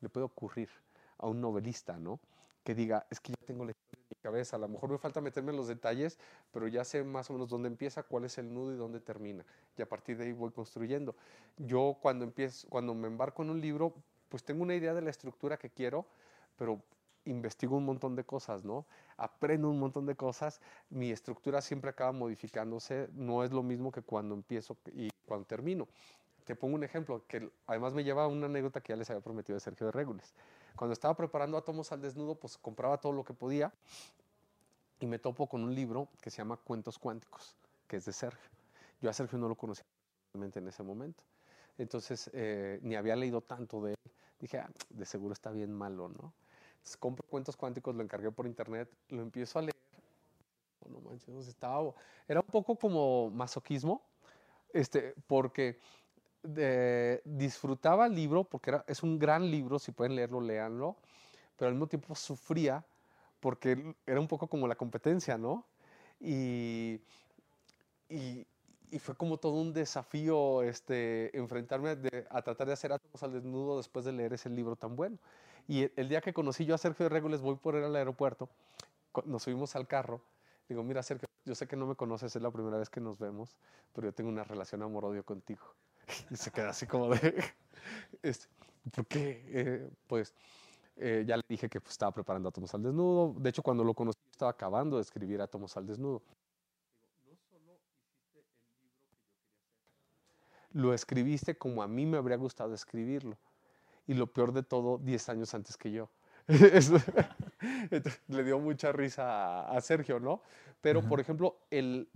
le 0.00 0.08
puede 0.10 0.26
ocurrir 0.26 0.68
a 1.18 1.26
un 1.26 1.40
novelista, 1.40 1.96
¿no? 1.98 2.20
Que 2.62 2.74
diga, 2.74 3.06
es 3.10 3.20
que 3.20 3.32
ya 3.32 3.46
tengo 3.46 3.64
la 3.64 3.70
historia 3.70 4.00
cabeza. 4.20 4.56
A 4.56 4.58
lo 4.58 4.68
mejor 4.68 4.90
me 4.90 4.98
falta 4.98 5.20
meterme 5.20 5.50
en 5.50 5.56
los 5.56 5.66
detalles, 5.66 6.18
pero 6.52 6.68
ya 6.68 6.84
sé 6.84 7.02
más 7.02 7.28
o 7.30 7.32
menos 7.32 7.48
dónde 7.48 7.68
empieza, 7.68 8.02
cuál 8.02 8.24
es 8.24 8.38
el 8.38 8.52
nudo 8.52 8.72
y 8.72 8.76
dónde 8.76 9.00
termina. 9.00 9.44
Y 9.76 9.82
a 9.82 9.88
partir 9.88 10.16
de 10.16 10.24
ahí 10.24 10.32
voy 10.32 10.50
construyendo. 10.50 11.16
Yo 11.56 11.96
cuando 12.00 12.24
empiezo, 12.24 12.68
cuando 12.68 12.94
me 12.94 13.08
embarco 13.08 13.42
en 13.42 13.50
un 13.50 13.60
libro, 13.60 13.94
pues 14.28 14.44
tengo 14.44 14.62
una 14.62 14.74
idea 14.74 14.94
de 14.94 15.02
la 15.02 15.10
estructura 15.10 15.56
que 15.56 15.70
quiero, 15.70 16.06
pero 16.56 16.82
investigo 17.30 17.76
un 17.76 17.84
montón 17.84 18.16
de 18.16 18.24
cosas, 18.24 18.64
¿no? 18.64 18.86
Aprendo 19.16 19.70
un 19.70 19.78
montón 19.78 20.06
de 20.06 20.16
cosas, 20.16 20.60
mi 20.90 21.10
estructura 21.10 21.60
siempre 21.60 21.90
acaba 21.90 22.12
modificándose, 22.12 23.08
no 23.12 23.44
es 23.44 23.52
lo 23.52 23.62
mismo 23.62 23.92
que 23.92 24.02
cuando 24.02 24.34
empiezo 24.34 24.76
y 24.92 25.10
cuando 25.26 25.46
termino. 25.46 25.88
Te 26.44 26.56
pongo 26.56 26.74
un 26.74 26.84
ejemplo 26.84 27.24
que 27.28 27.50
además 27.66 27.94
me 27.94 28.02
lleva 28.02 28.24
a 28.24 28.26
una 28.26 28.46
anécdota 28.46 28.80
que 28.80 28.92
ya 28.92 28.96
les 28.96 29.08
había 29.10 29.22
prometido 29.22 29.54
de 29.54 29.60
Sergio 29.60 29.86
de 29.86 29.92
Regules. 29.92 30.34
Cuando 30.74 30.92
estaba 30.92 31.14
preparando 31.14 31.56
Átomos 31.56 31.92
al 31.92 32.00
Desnudo, 32.00 32.34
pues 32.34 32.58
compraba 32.58 32.98
todo 32.98 33.12
lo 33.12 33.24
que 33.24 33.34
podía 33.34 33.72
y 34.98 35.06
me 35.06 35.18
topo 35.18 35.46
con 35.46 35.62
un 35.62 35.74
libro 35.74 36.08
que 36.20 36.30
se 36.30 36.38
llama 36.38 36.56
Cuentos 36.56 36.98
Cuánticos, 36.98 37.56
que 37.86 37.96
es 37.96 38.04
de 38.04 38.12
Sergio. 38.12 38.50
Yo 39.00 39.08
a 39.08 39.12
Sergio 39.12 39.38
no 39.38 39.48
lo 39.48 39.54
conocía 39.54 39.84
personalmente 40.32 40.58
en 40.58 40.68
ese 40.68 40.82
momento. 40.82 41.22
Entonces, 41.78 42.30
eh, 42.34 42.78
ni 42.82 42.96
había 42.96 43.16
leído 43.16 43.40
tanto 43.40 43.82
de 43.82 43.92
él. 43.92 44.12
Dije, 44.38 44.58
ah, 44.58 44.70
de 44.90 45.06
seguro 45.06 45.32
está 45.32 45.50
bien 45.50 45.72
malo, 45.72 46.08
¿no? 46.08 46.32
Compro 46.98 47.26
Cuentos 47.28 47.56
Cuánticos, 47.56 47.94
lo 47.94 48.02
encargué 48.02 48.30
por 48.30 48.46
internet, 48.46 48.90
lo 49.08 49.22
empiezo 49.22 49.58
a 49.58 49.62
leer. 49.62 49.76
Oh, 50.80 50.88
no 50.88 51.00
manches, 51.00 51.46
estaba, 51.46 51.92
era 52.26 52.40
un 52.40 52.46
poco 52.46 52.76
como 52.76 53.30
masoquismo, 53.30 54.02
este, 54.72 55.14
porque 55.26 55.78
disfrutaba 57.24 58.06
el 58.06 58.14
libro 58.14 58.44
porque 58.44 58.70
era, 58.70 58.84
es 58.86 59.02
un 59.02 59.18
gran 59.18 59.50
libro, 59.50 59.78
si 59.78 59.92
pueden 59.92 60.16
leerlo, 60.16 60.40
léanlo, 60.40 60.96
pero 61.56 61.68
al 61.68 61.74
mismo 61.74 61.86
tiempo 61.86 62.14
sufría 62.14 62.84
porque 63.40 63.94
era 64.06 64.20
un 64.20 64.28
poco 64.28 64.46
como 64.46 64.68
la 64.68 64.74
competencia, 64.74 65.36
¿no? 65.36 65.66
Y, 66.20 67.00
y, 68.08 68.46
fue 68.98 69.14
como 69.14 69.38
todo 69.38 69.52
un 69.52 69.72
desafío 69.72 70.62
este, 70.62 71.36
enfrentarme 71.36 71.96
a, 72.28 72.42
tratar 72.42 72.66
de 72.66 72.72
hacer 72.72 72.92
átomos 72.92 73.22
al 73.22 73.32
desnudo 73.32 73.76
después 73.76 74.04
de 74.04 74.12
leer 74.12 74.32
ese 74.32 74.50
libro 74.50 74.76
tan 74.76 74.96
bueno. 74.96 75.16
Y 75.68 75.90
el, 75.96 76.08
día 76.08 76.20
que 76.20 76.32
conocí 76.32 76.64
yo 76.64 76.74
a 76.74 76.78
Sergio 76.78 77.04
de 77.04 77.10
Regules, 77.10 77.40
voy 77.40 77.56
por 77.56 77.76
él 77.76 77.84
al 77.84 77.96
aeropuerto, 77.96 78.48
nos 79.24 79.42
subimos 79.42 79.76
al 79.76 79.86
carro, 79.86 80.20
digo, 80.68 80.82
mira 80.82 81.02
Sergio, 81.02 81.28
yo 81.44 81.54
sé 81.54 81.66
que 81.66 81.76
no 81.76 81.86
me 81.86 81.94
conoces, 81.94 82.34
es 82.34 82.42
la 82.42 82.50
primera 82.50 82.78
vez 82.78 82.90
que 82.90 83.00
nos 83.00 83.18
vemos, 83.18 83.56
pero 83.92 84.08
yo 84.08 84.12
tengo 84.12 84.30
una 84.30 84.44
relación 84.44 84.82
amor-odio 84.82 85.24
contigo. 85.24 85.74
Y 86.30 86.36
se 86.36 86.50
queda 86.50 86.70
así 86.70 86.86
como 86.86 87.08
de, 87.10 87.44
este, 88.22 88.46
¿por 88.92 89.06
qué? 89.06 89.44
Eh, 89.46 89.90
pues 90.06 90.34
eh, 90.96 91.24
ya 91.26 91.36
le 91.36 91.42
dije 91.48 91.68
que 91.68 91.80
pues, 91.80 91.92
estaba 91.92 92.12
preparando 92.12 92.48
Átomos 92.48 92.74
al 92.74 92.82
Desnudo. 92.82 93.34
De 93.38 93.48
hecho, 93.48 93.62
cuando 93.62 93.84
lo 93.84 93.94
conocí, 93.94 94.18
estaba 94.30 94.50
acabando 94.50 94.96
de 94.96 95.02
escribir 95.02 95.40
Átomos 95.40 95.76
al 95.76 95.86
Desnudo. 95.86 96.22
No 97.26 97.32
el 100.72 100.82
lo 100.82 100.94
escribiste 100.94 101.56
como 101.56 101.82
a 101.82 101.88
mí 101.88 102.06
me 102.06 102.18
habría 102.18 102.36
gustado 102.36 102.74
escribirlo. 102.74 103.38
Y 104.10 104.14
lo 104.14 104.26
peor 104.26 104.52
de 104.52 104.64
todo, 104.64 104.98
10 104.98 105.28
años 105.28 105.54
antes 105.54 105.76
que 105.76 105.92
yo. 105.92 106.08
le 108.26 108.42
dio 108.42 108.58
mucha 108.58 108.90
risa 108.90 109.70
a, 109.70 109.80
Sergio, 109.80 110.18
¿no? 110.18 110.42
Pero, 110.80 111.00
por 111.00 111.20
ejemplo, 111.20 111.58
el, 111.70 112.08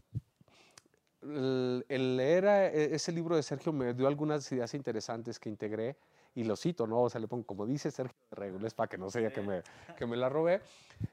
el, 1.22 2.16
leer 2.16 2.46
e, 2.46 2.96
ese 2.96 3.12
libro 3.12 3.36
de 3.36 3.44
Sergio 3.44 3.72
me 3.72 3.94
dio 3.94 4.08
algunas 4.08 4.50
ideas 4.50 4.74
interesantes 4.74 5.38
que 5.38 5.48
integré 5.48 5.96
y 6.34 6.42
lo 6.42 6.56
cito, 6.56 6.84
¿no? 6.88 7.02
O 7.02 7.08
sea, 7.08 7.20
le 7.20 7.28
pongo, 7.28 7.46
como 7.46 7.64
dice 7.64 7.92
Sergio 7.92 8.16
Regules, 8.32 8.74
para 8.74 8.88
que 8.88 8.98
no 8.98 9.08
sea 9.08 9.32
que 9.32 9.40
me, 9.40 9.62
que 9.96 10.04
me 10.04 10.16
la 10.16 10.28
robé, 10.28 10.62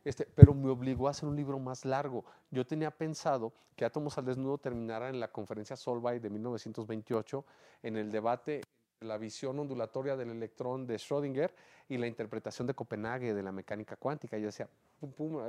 este, 0.03 0.25
pero 0.33 0.55
me 0.55 0.71
obligó 0.71 1.09
a 1.09 1.11
hacer 1.11 1.29
un 1.29 1.35
libro 1.35 1.59
más 1.59 1.85
largo. 1.85 2.25
Yo 2.49 2.65
tenía 2.65 2.89
pensado 2.89 3.53
que 3.75 3.85
Átomos 3.85 4.17
al 4.17 4.25
Desnudo 4.25 4.57
terminara 4.57 5.09
en 5.09 5.19
la 5.19 5.27
conferencia 5.27 5.75
Solvay 5.75 6.17
de 6.17 6.31
1928, 6.31 7.45
en 7.83 7.97
el 7.97 8.11
debate 8.11 8.61
la 9.01 9.17
visión 9.17 9.57
ondulatoria 9.59 10.15
del 10.15 10.29
electrón 10.29 10.87
de 10.87 10.95
Schrödinger 10.95 11.51
y 11.89 11.97
la 11.97 12.07
interpretación 12.07 12.67
de 12.67 12.73
Copenhague 12.73 13.33
de 13.33 13.43
la 13.43 13.51
mecánica 13.51 13.95
cuántica. 13.95 14.37
Y 14.37 14.41
yo 14.41 14.47
decía, 14.47 14.69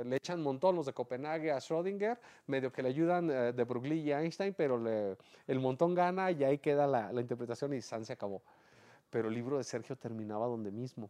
le 0.05 0.15
echan 0.15 0.39
un 0.39 0.43
montón 0.43 0.75
los 0.75 0.85
de 0.85 0.93
Copenhague 0.93 1.51
a 1.51 1.57
Schrödinger, 1.57 2.17
medio 2.47 2.71
que 2.71 2.81
le 2.81 2.89
ayudan 2.89 3.29
eh, 3.29 3.53
de 3.53 3.63
Broglie 3.63 4.01
y 4.01 4.11
Einstein, 4.11 4.53
pero 4.53 4.81
el 5.47 5.59
montón 5.59 5.93
gana 5.93 6.31
y 6.31 6.43
ahí 6.43 6.57
queda 6.57 6.87
la, 6.87 7.11
la 7.11 7.21
interpretación 7.21 7.73
y 7.73 7.81
San 7.81 8.05
se 8.05 8.13
acabó 8.13 8.41
pero 9.13 9.27
el 9.27 9.35
libro 9.35 9.59
de 9.59 9.63
Sergio 9.63 9.95
terminaba 9.95 10.47
donde 10.47 10.71
mismo. 10.71 11.07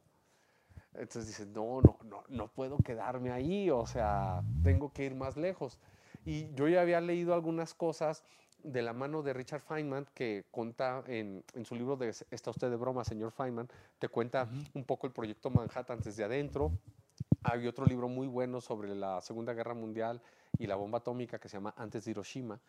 Entonces 0.93 1.25
dices, 1.25 1.47
no, 1.47 1.81
no, 1.81 1.97
no, 2.03 2.23
no 2.27 2.49
puedo 2.49 2.77
quedarme 2.77 3.31
ahí, 3.31 3.69
o 3.69 3.85
sea, 3.87 4.43
tengo 4.61 4.91
que 4.91 5.05
ir 5.05 5.15
más 5.15 5.37
lejos. 5.37 5.79
Y 6.25 6.53
yo 6.53 6.67
ya 6.67 6.81
había 6.81 6.99
leído 6.99 7.33
algunas 7.33 7.73
cosas 7.73 8.21
de 8.63 8.81
la 8.81 8.93
mano 8.93 9.21
de 9.21 9.33
Richard 9.33 9.61
Feynman, 9.61 10.07
que 10.13 10.45
cuenta 10.51 11.03
en, 11.07 11.43
en 11.53 11.65
su 11.65 11.75
libro 11.75 11.95
de 11.95 12.09
Está 12.31 12.49
usted 12.49 12.69
de 12.69 12.75
broma, 12.75 13.03
señor 13.03 13.31
Feynman, 13.31 13.67
te 13.99 14.07
cuenta 14.07 14.49
un 14.73 14.83
poco 14.85 15.07
el 15.07 15.13
proyecto 15.13 15.49
Manhattan 15.49 15.99
desde 15.99 16.23
adentro. 16.23 16.71
Hay 17.43 17.67
otro 17.67 17.85
libro 17.85 18.07
muy 18.07 18.27
bueno 18.27 18.61
sobre 18.61 18.95
la 18.95 19.21
Segunda 19.21 19.53
Guerra 19.53 19.73
Mundial 19.73 20.21
y 20.57 20.67
la 20.67 20.75
bomba 20.75 20.99
atómica 20.99 21.39
que 21.39 21.49
se 21.49 21.57
llama 21.57 21.73
Antes 21.77 22.05
de 22.05 22.11
Hiroshima, 22.11 22.59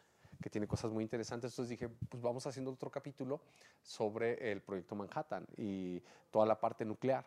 que 0.43 0.51
tiene 0.51 0.67
cosas 0.67 0.91
muy 0.91 1.03
interesantes. 1.03 1.53
Entonces 1.53 1.71
dije, 1.71 1.89
pues 2.09 2.23
vamos 2.23 2.47
haciendo 2.47 2.73
otro 2.73 2.91
capítulo 2.91 3.41
sobre 3.83 4.51
el 4.51 4.61
proyecto 4.61 4.95
Manhattan 4.95 5.47
y 5.57 6.03
toda 6.31 6.47
la 6.47 6.59
parte 6.59 6.85
nuclear. 6.85 7.25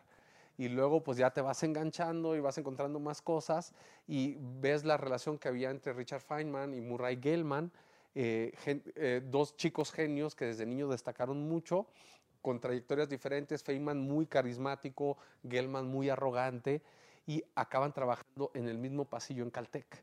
Y 0.58 0.68
luego 0.68 1.02
pues 1.04 1.16
ya 1.16 1.30
te 1.30 1.40
vas 1.40 1.62
enganchando 1.62 2.34
y 2.34 2.40
vas 2.40 2.58
encontrando 2.58 2.98
más 2.98 3.22
cosas 3.22 3.72
y 4.08 4.36
ves 4.60 4.84
la 4.84 4.96
relación 4.96 5.38
que 5.38 5.48
había 5.48 5.70
entre 5.70 5.92
Richard 5.92 6.20
Feynman 6.20 6.74
y 6.74 6.80
Murray 6.80 7.18
Gell-Mann, 7.22 7.70
eh, 8.14 8.52
eh, 8.66 9.22
dos 9.24 9.56
chicos 9.56 9.92
genios 9.92 10.34
que 10.34 10.46
desde 10.46 10.66
niños 10.66 10.90
destacaron 10.90 11.48
mucho, 11.48 11.86
con 12.42 12.60
trayectorias 12.60 13.08
diferentes, 13.08 13.62
Feynman 13.62 13.98
muy 14.00 14.26
carismático, 14.26 15.18
Gell-Mann 15.48 15.88
muy 15.88 16.08
arrogante, 16.08 16.82
y 17.26 17.42
acaban 17.54 17.92
trabajando 17.92 18.50
en 18.54 18.68
el 18.68 18.78
mismo 18.78 19.04
pasillo 19.04 19.42
en 19.42 19.50
Caltech 19.50 20.02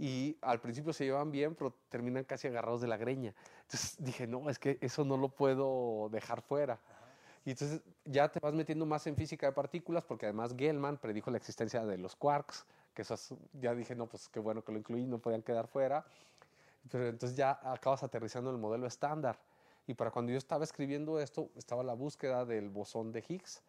y 0.00 0.38
al 0.40 0.60
principio 0.60 0.94
se 0.94 1.04
llevan 1.04 1.30
bien, 1.30 1.54
pero 1.54 1.74
terminan 1.90 2.24
casi 2.24 2.48
agarrados 2.48 2.80
de 2.80 2.88
la 2.88 2.96
greña. 2.96 3.34
Entonces 3.62 3.96
dije, 3.98 4.26
no, 4.26 4.48
es 4.48 4.58
que 4.58 4.78
eso 4.80 5.04
no 5.04 5.18
lo 5.18 5.28
puedo 5.28 6.08
dejar 6.10 6.40
fuera. 6.40 6.80
Y 7.44 7.50
entonces 7.50 7.82
ya 8.06 8.30
te 8.30 8.40
vas 8.40 8.54
metiendo 8.54 8.86
más 8.86 9.06
en 9.06 9.14
física 9.14 9.46
de 9.46 9.52
partículas, 9.52 10.02
porque 10.04 10.24
además 10.24 10.54
Gell-Mann 10.56 10.96
predijo 10.96 11.30
la 11.30 11.36
existencia 11.36 11.84
de 11.84 11.98
los 11.98 12.16
quarks, 12.16 12.64
que 12.94 13.04
ya 13.60 13.74
dije, 13.74 13.94
no, 13.94 14.06
pues 14.06 14.30
qué 14.30 14.40
bueno 14.40 14.64
que 14.64 14.72
lo 14.72 14.78
incluí, 14.78 15.04
no 15.04 15.18
podían 15.18 15.42
quedar 15.42 15.66
fuera. 15.66 16.06
Pero 16.90 17.08
entonces 17.08 17.36
ya 17.36 17.58
acabas 17.62 18.02
aterrizando 18.02 18.50
en 18.50 18.56
el 18.56 18.62
modelo 18.62 18.86
estándar. 18.86 19.38
Y 19.86 19.94
para 19.94 20.10
cuando 20.10 20.32
yo 20.32 20.38
estaba 20.38 20.64
escribiendo 20.64 21.20
esto, 21.20 21.50
estaba 21.56 21.82
la 21.82 21.94
búsqueda 21.94 22.44
del 22.44 22.68
bosón 22.68 23.12
de 23.12 23.24
Higgs 23.26 23.62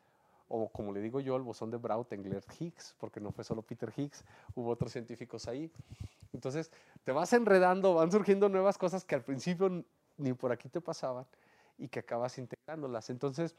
o 0.53 0.67
como 0.67 0.91
le 0.91 0.99
digo 0.99 1.21
yo, 1.21 1.37
el 1.37 1.43
bosón 1.43 1.71
de 1.71 1.77
Braut-Englert-Higgs, 1.77 2.95
porque 2.99 3.21
no 3.21 3.31
fue 3.31 3.45
solo 3.45 3.61
Peter 3.61 3.91
Higgs, 3.95 4.25
hubo 4.53 4.69
otros 4.69 4.91
científicos 4.91 5.47
ahí. 5.47 5.71
Entonces, 6.33 6.71
te 7.05 7.13
vas 7.13 7.31
enredando, 7.31 7.93
van 7.93 8.11
surgiendo 8.11 8.49
nuevas 8.49 8.77
cosas 8.77 9.05
que 9.05 9.15
al 9.15 9.23
principio 9.23 9.83
ni 10.17 10.33
por 10.33 10.51
aquí 10.51 10.67
te 10.67 10.81
pasaban 10.81 11.25
y 11.77 11.87
que 11.87 11.99
acabas 11.99 12.37
integrándolas. 12.37 13.09
Entonces, 13.09 13.55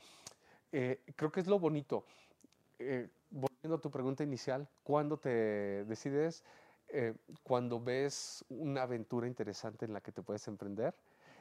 eh, 0.70 1.00
creo 1.16 1.32
que 1.32 1.40
es 1.40 1.46
lo 1.46 1.58
bonito. 1.58 2.04
Eh, 2.78 3.08
volviendo 3.30 3.76
a 3.76 3.80
tu 3.80 3.90
pregunta 3.90 4.22
inicial, 4.22 4.68
¿cuándo 4.84 5.16
te 5.16 5.84
decides? 5.86 6.44
Eh, 6.92 7.14
cuando 7.42 7.80
ves 7.80 8.44
una 8.48 8.82
aventura 8.82 9.26
interesante 9.26 9.86
en 9.86 9.92
la 9.92 10.00
que 10.00 10.12
te 10.12 10.22
puedes 10.22 10.46
emprender 10.46 10.94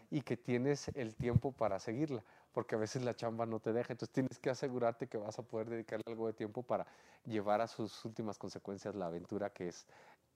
y 0.10 0.22
que 0.22 0.38
tienes 0.38 0.90
el 0.96 1.16
tiempo 1.16 1.52
para 1.52 1.80
seguirla 1.80 2.24
porque 2.54 2.76
a 2.76 2.78
veces 2.78 3.04
la 3.04 3.14
chamba 3.14 3.46
no 3.46 3.60
te 3.60 3.74
deja. 3.74 3.94
Entonces 3.94 4.14
tienes 4.14 4.40
que 4.40 4.50
asegurarte 4.50 5.08
que 5.08 5.18
vas 5.18 5.38
a 5.40 5.44
poder 5.44 5.70
dedicarle 5.70 6.04
algo 6.08 6.28
de 6.28 6.34
tiempo 6.34 6.64
para 6.64 6.86
llevar 7.26 7.62
a 7.62 7.68
sus 7.68 8.04
últimas 8.06 8.38
consecuencias 8.38 8.96
la 8.96 9.08
aventura 9.08 9.52
que 9.52 9.70
es 9.70 9.88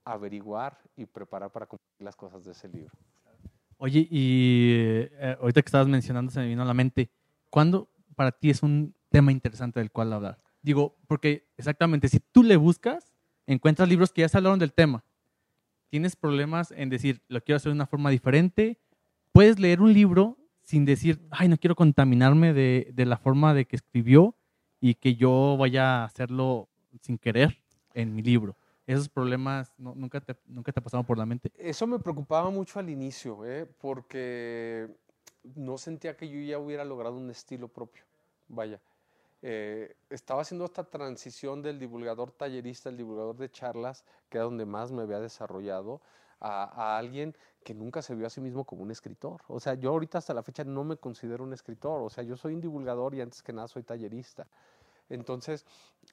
averiguar 0.04 0.78
y 0.96 1.06
preparar 1.06 1.52
para 1.52 1.66
cumplir 1.66 1.90
las 2.00 2.16
cosas 2.16 2.44
de 2.46 2.52
ese 2.52 2.68
libro. 2.68 2.94
Oye, 3.78 4.08
y 4.10 5.10
eh, 5.12 5.38
ahorita 5.40 5.62
que 5.62 5.68
estabas 5.68 5.88
mencionando 5.88 6.32
se 6.32 6.40
me 6.40 6.48
vino 6.48 6.62
a 6.62 6.66
la 6.66 6.74
mente, 6.74 7.12
¿cuándo 7.50 7.90
para 8.16 8.32
ti 8.32 8.50
es 8.50 8.64
un 8.64 8.96
tema 9.10 9.32
interesante 9.32 9.80
del 9.80 9.92
cual 9.92 10.14
hablar? 10.14 10.40
Digo, 10.62 10.96
porque 11.08 11.50
exactamente, 11.58 12.08
si 12.08 12.20
tú 12.20 12.44
le 12.44 12.56
buscas, 12.56 13.14
encuentras 13.48 13.90
libros 13.90 14.12
que 14.12 14.22
ya 14.22 14.30
se 14.30 14.38
hablaron 14.38 14.60
del 14.60 14.74
tema. 14.74 15.04
Tienes 15.90 16.16
problemas 16.16 16.72
en 16.72 16.90
decir, 16.90 17.22
lo 17.28 17.42
quiero 17.42 17.58
hacer 17.58 17.72
de 17.72 17.76
una 17.76 17.86
forma 17.86 18.10
diferente. 18.10 18.78
Puedes 19.32 19.60
leer 19.60 19.82
un 19.82 19.94
libro 19.94 20.38
sin 20.64 20.86
decir, 20.86 21.22
ay, 21.30 21.48
no 21.48 21.58
quiero 21.58 21.76
contaminarme 21.76 22.54
de, 22.54 22.90
de 22.94 23.06
la 23.06 23.18
forma 23.18 23.54
de 23.54 23.66
que 23.66 23.76
escribió 23.76 24.36
y 24.82 24.96
que 24.96 25.16
yo 25.16 25.56
vaya 25.60 26.02
a 26.02 26.06
hacerlo 26.06 26.70
sin 27.02 27.18
querer 27.18 27.58
en 27.94 28.16
mi 28.16 28.22
libro. 28.22 28.56
Esos 28.88 29.10
problemas 29.10 29.74
nunca, 29.78 30.22
te, 30.22 30.36
nunca 30.46 30.72
te 30.72 30.80
pasaron 30.80 31.06
por 31.06 31.18
la 31.18 31.26
mente. 31.26 31.52
Eso 31.58 31.88
me 31.88 31.98
preocupaba 31.98 32.52
mucho 32.52 32.80
al 32.80 32.90
inicio, 32.90 33.44
¿eh? 33.46 33.66
porque 33.66 34.88
no 35.56 35.78
sentía 35.78 36.16
que 36.16 36.30
yo 36.30 36.40
ya 36.40 36.60
hubiera 36.60 36.86
logrado 36.86 37.16
un 37.16 37.32
estilo 37.32 37.68
propio. 37.68 38.04
Vaya, 38.48 38.80
eh, 39.42 39.96
estaba 40.10 40.42
haciendo 40.42 40.66
esta 40.66 40.84
transición 40.84 41.62
del 41.62 41.80
divulgador 41.80 42.32
tallerista, 42.32 42.90
el 42.90 42.98
divulgador 42.98 43.38
de 43.38 43.50
charlas, 43.50 44.04
que 44.30 44.38
era 44.38 44.46
donde 44.46 44.66
más 44.66 44.92
me 44.92 45.04
había 45.04 45.20
desarrollado, 45.20 46.02
a, 46.40 46.98
alguien 46.98 47.36
que 47.64 47.74
nunca 47.74 48.02
se 48.02 48.14
vio 48.16 48.28
a 48.28 48.30
sí 48.30 48.42
mismo 48.42 48.66
como 48.66 48.84
un 48.84 48.92
escritor. 48.92 49.42
O 49.48 49.60
sea, 49.60 49.74
yo 49.74 49.90
ahorita 49.92 50.20
hasta 50.20 50.34
la 50.34 50.44
fecha 50.44 50.64
no 50.64 50.84
me 50.84 50.98
considero 50.98 51.44
un 51.44 51.54
escritor. 51.54 52.02
O 52.02 52.10
sea, 52.10 52.24
yo 52.24 52.38
soy 52.38 52.54
un 52.54 52.62
divulgador 52.62 53.16
y 53.16 53.22
antes 53.22 53.42
que 53.42 53.54
nada 53.54 53.68
soy 53.68 53.84
tallerista. 53.84 54.48
Entonces, 55.10 55.66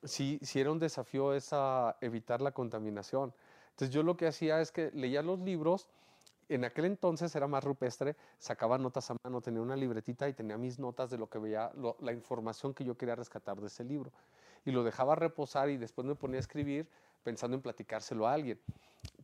sí, 0.05 0.39
sí 0.43 0.61
era 0.61 0.71
un 0.71 0.79
desafío 0.79 1.35
esa, 1.35 1.97
evitar 2.01 2.41
la 2.41 2.53
contaminación. 2.53 3.35
Entonces 3.71 3.95
yo 3.95 4.03
lo 4.03 4.17
que 4.17 4.27
hacía 4.27 4.61
es 4.61 4.71
que 4.71 4.91
leía 4.93 5.23
los 5.23 5.39
libros, 5.41 5.89
en 6.49 6.65
aquel 6.65 6.85
entonces 6.87 7.35
era 7.35 7.47
más 7.47 7.65
rupestre, 7.65 8.17
sacaba 8.39 8.79
notas 8.79 9.11
a 9.11 9.17
mano, 9.23 9.41
tenía 9.41 9.61
una 9.61 9.77
libretita 9.77 10.29
y 10.29 10.33
tenía 10.33 10.59
mis 10.59 10.79
notas 10.79 11.11
de 11.11 11.19
lo 11.19 11.29
que 11.29 11.39
veía, 11.39 11.71
la 12.01 12.13
información 12.13 12.75
que 12.75 12.85
yo 12.85 12.97
quería 12.97 13.15
rescatar 13.15 13.61
de 13.61 13.67
ese 13.67 13.85
libro. 13.85 14.11
Y 14.65 14.71
lo 14.71 14.85
dejaba 14.85 15.15
reposar 15.15 15.71
y 15.71 15.77
después 15.77 16.07
me 16.07 16.15
ponía 16.15 16.37
a 16.37 16.41
escribir 16.41 16.87
pensando 17.25 17.57
en 17.57 17.63
platicárselo 17.63 18.27
a 18.27 18.35
alguien. 18.35 18.59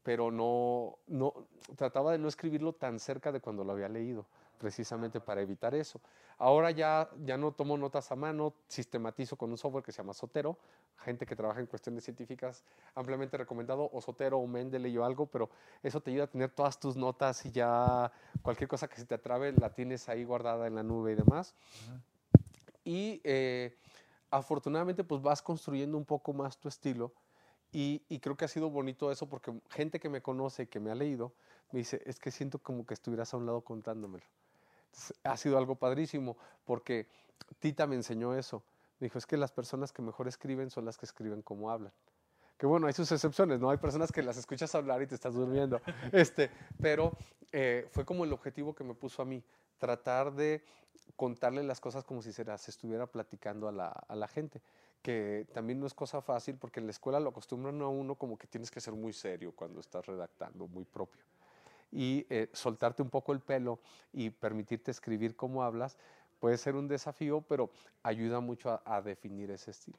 Pero 0.03 0.31
no, 0.31 0.99
no, 1.07 1.35
trataba 1.77 2.13
de 2.13 2.19
no 2.19 2.29
escribirlo 2.29 2.73
tan 2.73 2.99
cerca 2.99 3.31
de 3.31 3.41
cuando 3.41 3.65
lo 3.65 3.73
había 3.73 3.89
leído 3.89 4.27
precisamente 4.59 5.21
para 5.21 5.41
evitar 5.41 5.75
eso. 5.75 6.01
Ahora 6.37 6.71
ya, 6.71 7.09
ya 7.25 7.37
no 7.37 7.53
tomo 7.53 7.77
notas 7.77 8.13
a 8.13 8.17
mano, 8.17 8.55
sistematizo 8.69 9.37
con 9.37 9.51
un 9.51 9.59
software 9.59 9.83
que 9.83 9.93
se 9.93 9.99
llama 9.99 10.13
Sotero, 10.13 10.59
gente 10.99 11.27
que 11.27 11.35
trabaja 11.35 11.61
en 11.61 11.67
cuestiones 11.67 12.05
científicas 12.05 12.65
ampliamente 12.95 13.37
recomendado, 13.37 13.89
o 13.93 14.01
Sotero 14.01 14.39
o 14.39 14.47
Mendeley 14.47 14.97
o 14.99 15.05
algo, 15.05 15.27
pero 15.27 15.49
eso 15.83 16.01
te 16.01 16.11
ayuda 16.11 16.25
a 16.25 16.27
tener 16.27 16.51
todas 16.51 16.79
tus 16.79 16.97
notas 16.97 17.45
y 17.47 17.51
ya 17.51 18.13
cualquier 18.43 18.69
cosa 18.69 18.89
que 18.89 18.97
se 18.97 19.07
te 19.07 19.15
atrabe 19.15 19.53
la 19.53 19.71
tienes 19.71 20.09
ahí 20.09 20.25
guardada 20.25 20.67
en 20.67 20.75
la 20.75 20.83
nube 20.83 21.13
y 21.13 21.15
demás. 21.15 21.55
Y 22.85 23.21
eh, 23.25 23.77
afortunadamente 24.31 25.05
pues 25.05 25.23
vas 25.23 25.43
construyendo 25.43 25.97
un 25.97 26.05
poco 26.05 26.33
más 26.33 26.59
tu 26.59 26.69
estilo 26.69 27.13
y, 27.71 28.03
y, 28.09 28.21
creo 28.21 28.35
que 28.35 28.47
ha 28.47 28.49
sido 28.49 28.71
bonito 28.71 29.13
eso 29.13 29.29
porque 29.29 29.53
gente 29.69 30.01
que 30.01 30.09
me 30.09 30.23
conoce 30.23 30.63
y 30.63 30.67
que 30.69 30.81
me 30.81 30.91
ha 30.91 30.95
leído 30.95 31.33
me 31.71 31.81
dice, 31.81 32.01
es 32.07 32.19
que 32.19 32.31
siento 32.31 32.59
como 32.59 32.87
que 32.87 32.95
estuvieras 32.95 33.35
a 33.35 33.37
un 33.37 33.45
lado 33.45 33.61
contándomelo 33.61 34.25
ha 35.25 35.37
sido 35.37 35.59
algo 35.59 35.77
padrísimo 35.77 36.37
porque 36.65 37.09
Tita 37.59 37.87
me 37.87 37.97
enseñó 37.97 38.35
eso. 38.35 38.63
Me 38.99 39.07
dijo, 39.07 39.19
es 39.19 39.27
que 39.27 39.37
las 39.37 39.53
personas 39.53 39.93
que 39.93 40.03
mejor 40.03 40.29
escriben 40.29 40.71
son 40.71 40.85
las 40.85 40.99
que 40.99 41.07
escriben 41.07 41.43
como 41.43 41.71
hablan. 41.71 41.93
Que 42.57 42.67
bueno, 42.67 42.89
hay 42.89 42.93
sus 42.93 43.11
excepciones, 43.13 43.61
¿no? 43.61 43.71
Hay 43.71 43.79
personas 43.79 44.11
que 44.11 44.23
las 44.23 44.37
escuchas 44.37 44.75
hablar 44.75 45.01
y 45.03 45.07
te 45.07 45.15
estás 45.15 45.35
durmiendo. 45.35 45.81
Este, 46.13 46.51
pero 46.81 47.13
eh, 47.53 47.87
fue 47.93 48.05
como 48.05 48.25
el 48.25 48.33
objetivo 48.33 48.75
que 48.75 48.83
me 48.83 48.95
puso 48.95 49.23
a 49.23 49.25
mí, 49.25 49.45
tratar 49.79 50.33
de 50.35 50.65
contarle 51.15 51.63
las 51.63 51.81
cosas 51.81 52.05
como 52.05 52.21
si 52.21 52.33
se 52.33 52.45
las 52.45 52.69
estuviera 52.69 53.07
platicando 53.07 53.69
a 53.69 53.73
la, 53.73 53.89
a 53.89 54.17
la 54.17 54.27
gente 54.27 54.61
que 55.01 55.47
también 55.53 55.79
no 55.79 55.87
es 55.87 55.95
cosa 55.95 56.21
fácil 56.21 56.57
porque 56.57 56.81
en 56.81 56.87
la 56.87 56.91
escuela 56.91 57.21
lo 57.21 57.31
acostumbran 57.31 57.81
a 57.83 57.87
uno 57.87 58.17
como 58.17 58.37
que 58.37 58.49
tienes 58.49 58.71
que 58.71 58.81
ser 58.81 58.95
muy 58.95 59.13
serio 59.13 59.53
cuando 59.55 59.81
estás 59.81 60.05
redactando, 60.05 60.67
muy 60.67 60.85
propio 60.85 61.23
y 61.91 62.27
eh, 62.29 62.49
soltarte 62.53 63.03
un 63.03 63.11
poco 63.11 63.33
el 63.33 63.41
pelo 63.41 63.81
y 64.13 64.31
permitirte 64.31 64.91
escribir 64.91 65.37
como 65.37 65.63
hablas 65.63 65.97
puede 66.39 66.57
ser 66.57 66.77
un 66.77 66.89
desafío, 66.89 67.41
pero 67.43 67.71
ayuda 68.03 68.41
mucho 68.41 68.81
a, 68.85 69.03
definir 69.03 69.51
ese 69.51 69.71
estilo. 69.73 69.99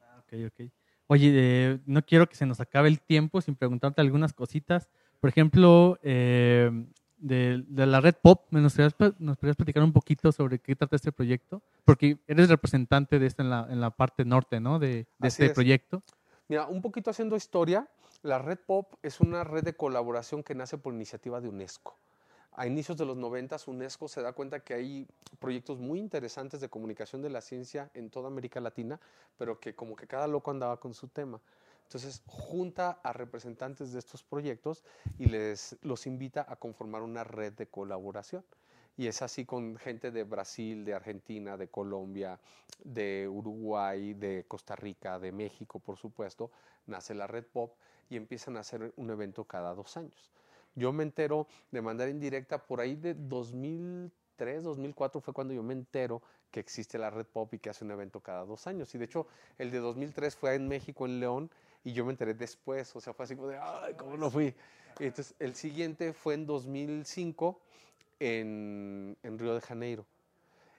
Ah, 0.00 0.20
ok, 0.20 0.34
ok. 0.46 0.70
Oye, 1.06 1.80
no 1.86 2.04
quiero 2.04 2.28
que 2.28 2.36
se 2.36 2.46
nos 2.46 2.60
acabe 2.60 2.88
el 2.88 3.00
tiempo 3.00 3.40
sin 3.40 3.54
preguntarte 3.54 4.00
algunas 4.00 4.32
cositas. 4.32 4.88
Por 5.20 5.30
ejemplo, 5.30 5.98
eh, 6.02 6.70
de, 7.18 7.64
la 7.68 8.00
red 8.00 8.14
Pop, 8.20 8.46
¿nos 8.50 8.72
podrías, 8.74 8.94
¿nos 9.18 9.36
podrías 9.36 9.56
platicar 9.56 9.82
un 9.82 9.92
poquito 9.92 10.32
sobre 10.32 10.58
qué 10.58 10.74
trata 10.74 10.96
este 10.96 11.12
proyecto? 11.12 11.62
Porque 11.84 12.18
eres 12.26 12.48
representante 12.48 13.18
de 13.18 13.26
esto 13.26 13.42
en 13.42 13.50
la, 13.50 13.66
en 13.70 13.80
la 13.80 13.90
parte 13.90 14.24
norte, 14.24 14.58
¿no? 14.60 14.78
De, 14.78 15.06
de 15.18 15.28
este 15.28 15.50
proyecto. 15.50 16.02
Mira, 16.48 16.66
un 16.66 16.82
poquito 16.82 17.10
haciendo 17.10 17.36
historia, 17.36 17.88
la 18.22 18.38
Red 18.38 18.58
Pop 18.66 18.94
es 19.02 19.20
una 19.20 19.42
red 19.42 19.64
de 19.64 19.74
colaboración 19.74 20.42
que 20.42 20.54
nace 20.54 20.78
por 20.78 20.94
iniciativa 20.94 21.40
de 21.40 21.48
UNESCO. 21.48 21.96
A 22.52 22.66
inicios 22.66 22.96
de 22.96 23.04
los 23.04 23.16
90, 23.16 23.56
UNESCO 23.66 24.08
se 24.08 24.22
da 24.22 24.32
cuenta 24.32 24.60
que 24.60 24.74
hay 24.74 25.08
proyectos 25.40 25.78
muy 25.78 25.98
interesantes 25.98 26.60
de 26.60 26.68
comunicación 26.68 27.22
de 27.22 27.30
la 27.30 27.40
ciencia 27.40 27.90
en 27.94 28.10
toda 28.10 28.28
América 28.28 28.60
Latina, 28.60 29.00
pero 29.38 29.58
que 29.58 29.74
como 29.74 29.96
que 29.96 30.06
cada 30.06 30.28
loco 30.28 30.50
andaba 30.50 30.78
con 30.78 30.94
su 30.94 31.08
tema. 31.08 31.40
Entonces 31.84 32.22
junta 32.26 33.00
a 33.02 33.12
representantes 33.12 33.92
de 33.92 33.98
estos 33.98 34.22
proyectos 34.22 34.84
y 35.18 35.26
les 35.26 35.76
los 35.82 36.06
invita 36.06 36.46
a 36.48 36.56
conformar 36.56 37.02
una 37.02 37.24
red 37.24 37.52
de 37.54 37.66
colaboración. 37.66 38.44
Y 38.96 39.06
es 39.06 39.22
así 39.22 39.44
con 39.44 39.76
gente 39.76 40.10
de 40.10 40.24
Brasil, 40.24 40.84
de 40.84 40.94
Argentina, 40.94 41.56
de 41.56 41.68
Colombia, 41.68 42.38
de 42.84 43.26
Uruguay, 43.28 44.14
de 44.14 44.44
Costa 44.46 44.76
Rica, 44.76 45.18
de 45.18 45.32
México, 45.32 45.78
por 45.78 45.96
supuesto, 45.96 46.50
nace 46.86 47.14
la 47.14 47.26
Red 47.26 47.46
Pop 47.46 47.74
y 48.10 48.16
empiezan 48.16 48.56
a 48.56 48.60
hacer 48.60 48.92
un 48.96 49.10
evento 49.10 49.44
cada 49.44 49.74
dos 49.74 49.96
años. 49.96 50.30
Yo 50.74 50.92
me 50.92 51.02
entero 51.02 51.46
de 51.70 51.82
manera 51.82 52.10
indirecta 52.10 52.58
por 52.58 52.80
ahí 52.80 52.96
de 52.96 53.14
2003, 53.14 54.62
2004 54.62 55.20
fue 55.20 55.34
cuando 55.34 55.54
yo 55.54 55.62
me 55.62 55.74
entero 55.74 56.22
que 56.50 56.60
existe 56.60 56.98
la 56.98 57.10
Red 57.10 57.26
Pop 57.26 57.52
y 57.54 57.58
que 57.58 57.70
hace 57.70 57.84
un 57.84 57.90
evento 57.90 58.20
cada 58.20 58.44
dos 58.44 58.66
años. 58.66 58.94
Y 58.94 58.98
de 58.98 59.06
hecho, 59.06 59.26
el 59.58 59.70
de 59.70 59.78
2003 59.78 60.36
fue 60.36 60.54
en 60.54 60.68
México, 60.68 61.06
en 61.06 61.20
León, 61.20 61.50
y 61.84 61.92
yo 61.92 62.04
me 62.04 62.12
enteré 62.12 62.34
después, 62.34 62.94
o 62.94 63.00
sea, 63.00 63.12
fue 63.12 63.24
así 63.24 63.34
como 63.34 63.48
de, 63.48 63.58
ay, 63.58 63.94
¿cómo 63.94 64.16
no 64.16 64.30
fui? 64.30 64.54
Entonces, 64.98 65.34
el 65.38 65.54
siguiente 65.54 66.12
fue 66.12 66.34
en 66.34 66.46
2005 66.46 67.60
en, 68.22 69.16
en 69.22 69.38
Río 69.38 69.54
de 69.54 69.60
Janeiro 69.60 70.06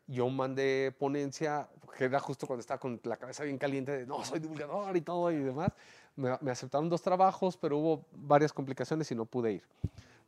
yo 0.06 0.30
mandé 0.30 0.94
ponencia, 1.00 1.70
que 1.98 2.04
era 2.04 2.20
justo 2.20 2.46
cuando 2.46 2.60
estaba 2.60 2.78
con 2.78 3.00
la 3.04 3.16
cabeza 3.16 3.46
bien 3.46 3.58
caliente 3.58 4.00
de 4.00 4.06
no, 4.06 4.26
soy 4.26 4.40
divulgador 4.40 4.98
y 4.98 5.02
todo 5.02 5.32
y 5.32 5.38
demás 5.38 5.72
me, 6.16 6.52
aceptaron 6.52 6.90
dos 6.90 7.02
trabajos, 7.02 7.58
pero 7.58 7.78
hubo 7.78 8.06
varias 8.12 8.54
complicaciones 8.54 9.12
y 9.12 9.16
no 9.16 9.26
pude 9.26 9.54
ir. 9.54 9.64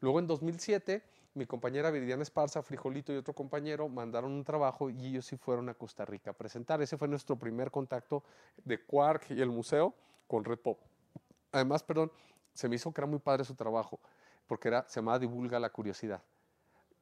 Luego 0.01 0.19
en 0.19 0.27
2007, 0.27 1.03
mi 1.35 1.45
compañera 1.45 1.91
Viridiana 1.91 2.23
Esparza, 2.23 2.61
Frijolito 2.63 3.13
y 3.13 3.17
otro 3.17 3.33
compañero 3.33 3.87
mandaron 3.87 4.31
un 4.31 4.43
trabajo 4.43 4.89
y 4.89 5.07
ellos 5.07 5.25
sí 5.25 5.37
fueron 5.37 5.69
a 5.69 5.73
Costa 5.73 6.05
Rica 6.05 6.31
a 6.31 6.33
presentar. 6.33 6.81
Ese 6.81 6.97
fue 6.97 7.07
nuestro 7.07 7.35
primer 7.35 7.71
contacto 7.71 8.23
de 8.63 8.83
Quark 8.83 9.31
y 9.31 9.41
el 9.41 9.49
museo 9.49 9.93
con 10.27 10.43
Red 10.43 10.59
Pop. 10.59 10.79
Además, 11.51 11.83
perdón, 11.83 12.11
se 12.53 12.67
me 12.67 12.75
hizo 12.75 12.91
que 12.91 13.01
era 13.01 13.07
muy 13.07 13.19
padre 13.19 13.45
su 13.45 13.55
trabajo, 13.55 13.99
porque 14.47 14.69
era, 14.69 14.85
se 14.87 14.99
llamaba 14.99 15.19
Divulga 15.19 15.59
la 15.59 15.69
Curiosidad. 15.69 16.21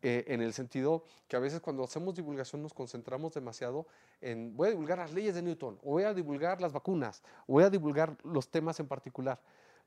Eh, 0.06 0.26
en 0.28 0.42
el 0.42 0.52
sentido 0.52 1.06
que 1.30 1.38
a 1.38 1.40
veces 1.40 1.62
cuando 1.62 1.82
hacemos 1.82 2.14
divulgación 2.14 2.62
nos 2.62 2.74
concentramos 2.74 3.34
demasiado 3.34 3.88
en 4.20 4.54
voy 4.54 4.68
a 4.68 4.72
divulgar 4.72 4.98
las 4.98 5.14
leyes 5.14 5.34
de 5.34 5.42
Newton, 5.42 5.80
o 5.82 5.92
voy 5.92 6.04
a 6.04 6.14
divulgar 6.14 6.60
las 6.60 6.74
vacunas, 6.74 7.24
o 7.48 7.54
voy 7.54 7.64
a 7.64 7.70
divulgar 7.70 8.18
los 8.26 8.50
temas 8.50 8.82
en 8.82 8.88
particular, 8.90 9.40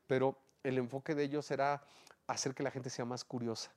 pero 0.07 0.35
el 0.63 0.79
enfoque 0.79 1.13
de 1.13 1.23
ellos 1.23 1.51
era 1.51 1.83
hacer 2.25 2.55
que 2.55 2.63
la 2.63 2.71
gente 2.71 2.89
sea 2.89 3.05
más 3.05 3.23
curiosa, 3.23 3.71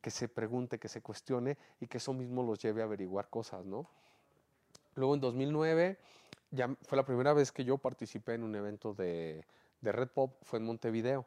que 0.00 0.10
se 0.10 0.28
pregunte, 0.28 0.78
que 0.78 0.88
se 0.88 1.02
cuestione 1.02 1.58
y 1.78 1.86
que 1.88 1.98
eso 1.98 2.14
mismo 2.14 2.42
los 2.42 2.58
lleve 2.58 2.80
a 2.80 2.84
averiguar 2.84 3.28
cosas, 3.28 3.66
¿no? 3.66 3.86
Luego 4.94 5.12
en 5.12 5.20
2009 5.20 5.98
ya 6.52 6.74
fue 6.84 6.96
la 6.96 7.04
primera 7.04 7.34
vez 7.34 7.52
que 7.52 7.66
yo 7.66 7.76
participé 7.76 8.32
en 8.32 8.44
un 8.44 8.54
evento 8.54 8.94
de, 8.94 9.44
de 9.82 9.92
Red 9.92 10.08
Pop, 10.08 10.38
fue 10.40 10.58
en 10.58 10.64
Montevideo. 10.64 11.26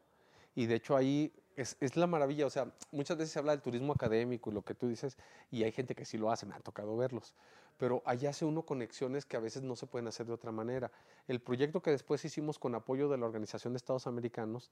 Y 0.55 0.65
de 0.65 0.73
hecho 0.73 0.95
ahí 0.95 1.31
es, 1.55 1.77
es, 1.79 1.95
la 1.95 2.07
maravilla, 2.07 2.45
o 2.45 2.49
sea, 2.49 2.71
muchas 2.91 3.17
veces 3.17 3.33
se 3.33 3.39
habla 3.39 3.51
del 3.51 3.61
turismo 3.61 3.93
académico 3.93 4.49
y 4.49 4.53
lo 4.53 4.61
que 4.61 4.75
tú 4.75 4.87
dices, 4.87 5.17
y 5.51 5.63
hay 5.63 5.71
gente 5.71 5.95
que 5.95 6.05
sí 6.05 6.17
lo 6.17 6.31
hace, 6.31 6.45
me 6.45 6.55
ha 6.55 6.59
tocado 6.59 6.95
verlos, 6.97 7.33
pero 7.77 8.01
allá 8.05 8.29
hace 8.29 8.45
uno 8.45 8.63
conexiones 8.63 9.25
que 9.25 9.37
a 9.37 9.39
veces 9.39 9.63
no 9.63 9.75
se 9.75 9.85
pueden 9.85 10.07
hacer 10.07 10.25
de 10.25 10.33
otra 10.33 10.51
manera. 10.51 10.91
El 11.27 11.41
proyecto 11.41 11.81
que 11.81 11.91
después 11.91 12.23
hicimos 12.23 12.57
con 12.59 12.75
apoyo 12.75 13.09
de 13.09 13.17
la 13.17 13.25
Organización 13.25 13.73
de 13.73 13.77
Estados 13.77 14.07
Americanos 14.07 14.71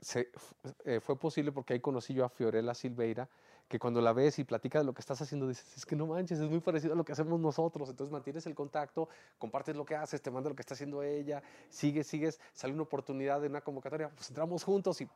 se, 0.00 0.30
eh, 0.84 1.00
fue 1.00 1.16
posible 1.16 1.52
porque 1.52 1.74
ahí 1.74 1.80
conocí 1.80 2.14
yo 2.14 2.24
a 2.24 2.28
Fiorella 2.28 2.74
Silveira, 2.74 3.28
que 3.68 3.78
cuando 3.78 4.00
la 4.00 4.12
ves 4.12 4.38
y 4.40 4.44
platica 4.44 4.80
de 4.80 4.84
lo 4.84 4.92
que 4.92 5.00
estás 5.00 5.22
haciendo, 5.22 5.46
dices, 5.46 5.76
es 5.76 5.86
que 5.86 5.94
no 5.94 6.06
manches, 6.06 6.40
es 6.40 6.50
muy 6.50 6.58
parecido 6.58 6.94
a 6.94 6.96
lo 6.96 7.04
que 7.04 7.12
hacemos 7.12 7.38
nosotros. 7.38 7.88
Entonces 7.88 8.10
mantienes 8.10 8.44
el 8.46 8.54
contacto, 8.54 9.08
compartes 9.38 9.76
lo 9.76 9.84
que 9.84 9.94
haces, 9.94 10.20
te 10.20 10.30
manda 10.30 10.50
lo 10.50 10.56
que 10.56 10.62
está 10.62 10.74
haciendo 10.74 11.04
ella, 11.04 11.40
sigues, 11.68 12.08
sigues, 12.08 12.40
sale 12.52 12.72
una 12.72 12.82
oportunidad 12.82 13.40
de 13.40 13.46
una 13.46 13.60
convocatoria, 13.60 14.08
pues 14.08 14.28
entramos 14.28 14.64
juntos 14.64 15.00
y 15.02 15.08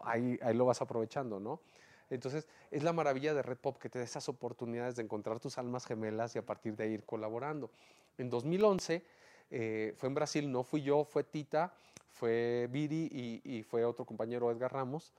ahí, 0.00 0.38
lo 0.54 0.66
vas 0.66 0.80
aprovechando, 0.82 1.40
¿no? 1.40 1.60
Entonces, 2.08 2.46
es 2.70 2.82
la 2.82 2.92
maravilla 2.92 3.34
de 3.34 3.42
Red 3.42 3.58
Pop 3.58 3.78
que 3.78 3.88
te 3.88 3.98
da 3.98 4.04
esas 4.04 4.28
oportunidades 4.28 4.96
de 4.96 5.02
encontrar 5.02 5.40
tus 5.40 5.58
almas 5.58 5.86
gemelas 5.86 6.36
y 6.36 6.38
a 6.38 6.46
partir 6.46 6.76
de 6.76 6.84
ahí 6.84 6.92
ir 6.92 7.04
colaborando. 7.04 7.70
En 8.16 8.30
2011 8.30 9.04
eh, 9.50 9.94
fue 9.96 10.08
en 10.08 10.14
Brasil, 10.14 10.50
no 10.50 10.62
fui 10.62 10.82
yo, 10.82 11.04
fue 11.04 11.24
Tita, 11.24 11.74
fue 12.10 12.68
Viri 12.70 13.08
y, 13.10 13.58
y 13.58 13.62
fue 13.62 13.84
otro 13.84 14.04
compañero 14.04 14.50
Edgar 14.50 14.72
Ramos, 14.72 15.12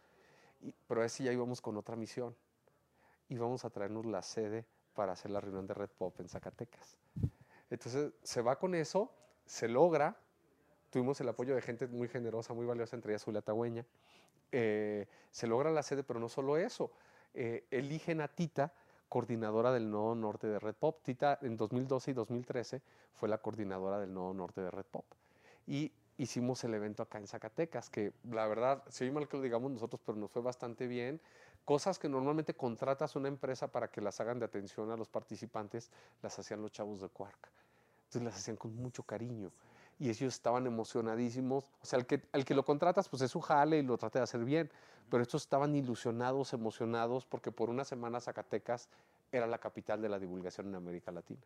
y, 0.62 0.74
pero 0.88 1.04
ese 1.04 1.24
ya 1.24 1.34
íbamos 1.34 1.62
con 1.62 1.78
otra 1.78 1.96
misión. 1.96 2.36
Íbamos 3.30 3.66
a 3.66 3.70
traernos 3.70 4.06
la 4.06 4.22
sede 4.22 4.66
para 4.94 5.12
hacer 5.12 5.32
la 5.32 5.42
reunión 5.42 5.68
de 5.68 5.74
Red 5.74 5.90
Pop 5.98 6.20
en 6.20 6.30
Zacatecas. 6.30 6.98
Entonces, 7.70 8.14
se 8.24 8.42
va 8.42 8.58
con 8.58 8.74
eso, 8.74 9.12
se 9.46 9.68
logra, 9.68 10.18
tuvimos 10.90 11.20
el 11.22 11.30
apoyo 11.30 11.54
de 11.54 11.62
gente 11.62 11.88
muy 11.88 12.08
generosa, 12.08 12.54
muy 12.54 12.66
valiosa, 12.66 12.96
entre 12.96 13.12
ellas 13.12 13.24
Julia 13.24 13.42
Tagüeña, 13.42 13.86
eh, 14.52 15.08
se 15.32 15.48
logra 15.48 15.72
la 15.72 15.84
sede, 15.84 16.04
pero 16.04 16.20
no 16.20 16.30
solo 16.30 16.58
eso, 16.58 16.92
eh, 17.34 17.66
eligen 17.72 18.22
a 18.22 18.28
Tita 18.28 18.74
coordinadora 19.10 19.72
del 19.72 19.90
Nodo 19.90 20.16
Norte 20.16 20.48
de 20.48 20.60
Red 20.60 20.76
Pop. 20.76 21.02
Tita 21.04 21.40
en 21.42 21.58
2012 21.58 22.12
y 22.12 22.14
2013 22.14 22.82
fue 23.14 23.30
la 23.30 23.38
coordinadora 23.38 24.00
del 24.00 24.14
Nodo 24.14 24.34
Norte 24.34 24.62
de 24.62 24.72
Red 24.72 24.86
Pop. 24.86 25.06
Y 25.66 25.92
hicimos 26.18 26.64
el 26.64 26.74
evento 26.74 27.04
acá 27.04 27.20
en 27.20 27.28
Zacatecas, 27.28 27.90
que 27.90 28.14
la 28.30 28.48
verdad, 28.48 28.84
se 28.90 29.04
oye 29.04 29.14
mal 29.14 29.28
que 29.28 29.38
lo 29.38 29.44
digamos 29.44 29.72
nosotros, 29.72 30.02
pero 30.06 30.18
nos 30.18 30.32
fue 30.32 30.42
bastante 30.42 30.88
bien. 30.88 31.22
Cosas 31.64 32.00
que 32.00 32.10
normalmente 32.10 32.54
contratas 32.54 33.16
una 33.16 33.28
empresa 33.28 33.72
para 33.72 33.90
que 33.90 34.02
las 34.02 34.20
hagan 34.20 34.40
de 34.40 34.46
atención 34.46 34.90
a 34.92 34.98
los 34.98 35.10
participantes, 35.10 35.92
las 36.22 36.38
hacían 36.40 36.62
los 36.62 36.72
chavos 36.72 37.02
de 37.02 37.10
Quark. 37.10 37.50
Entonces 38.06 38.24
las 38.24 38.36
hacían 38.36 38.56
con 38.56 38.74
mucho 38.76 39.04
cariño 39.04 39.52
y 40.00 40.10
ellos 40.10 40.34
estaban 40.34 40.68
emocionadísimos. 40.68 41.72
O 41.82 41.86
sea, 41.86 42.00
el 42.00 42.06
que, 42.06 42.22
el 42.34 42.46
que 42.46 42.54
lo 42.54 42.64
contratas, 42.64 43.10
pues 43.10 43.22
es 43.24 43.32
su 43.32 43.42
jale 43.42 43.80
y 43.80 43.84
lo 43.84 43.98
trata 43.98 44.20
de 44.20 44.24
hacer 44.24 44.44
bien, 44.44 44.70
pero 45.10 45.24
estos 45.24 45.44
estaban 45.44 45.76
ilusionados, 45.76 46.54
emocionados, 46.54 47.26
porque 47.26 47.52
por 47.52 47.70
una 47.70 47.84
semana 47.84 48.20
Zacatecas 48.20 48.90
era 49.32 49.48
la 49.48 49.58
capital 49.58 50.02
de 50.02 50.10
la 50.10 50.20
divulgación 50.20 50.68
en 50.68 50.76
América 50.76 51.12
Latina. 51.12 51.42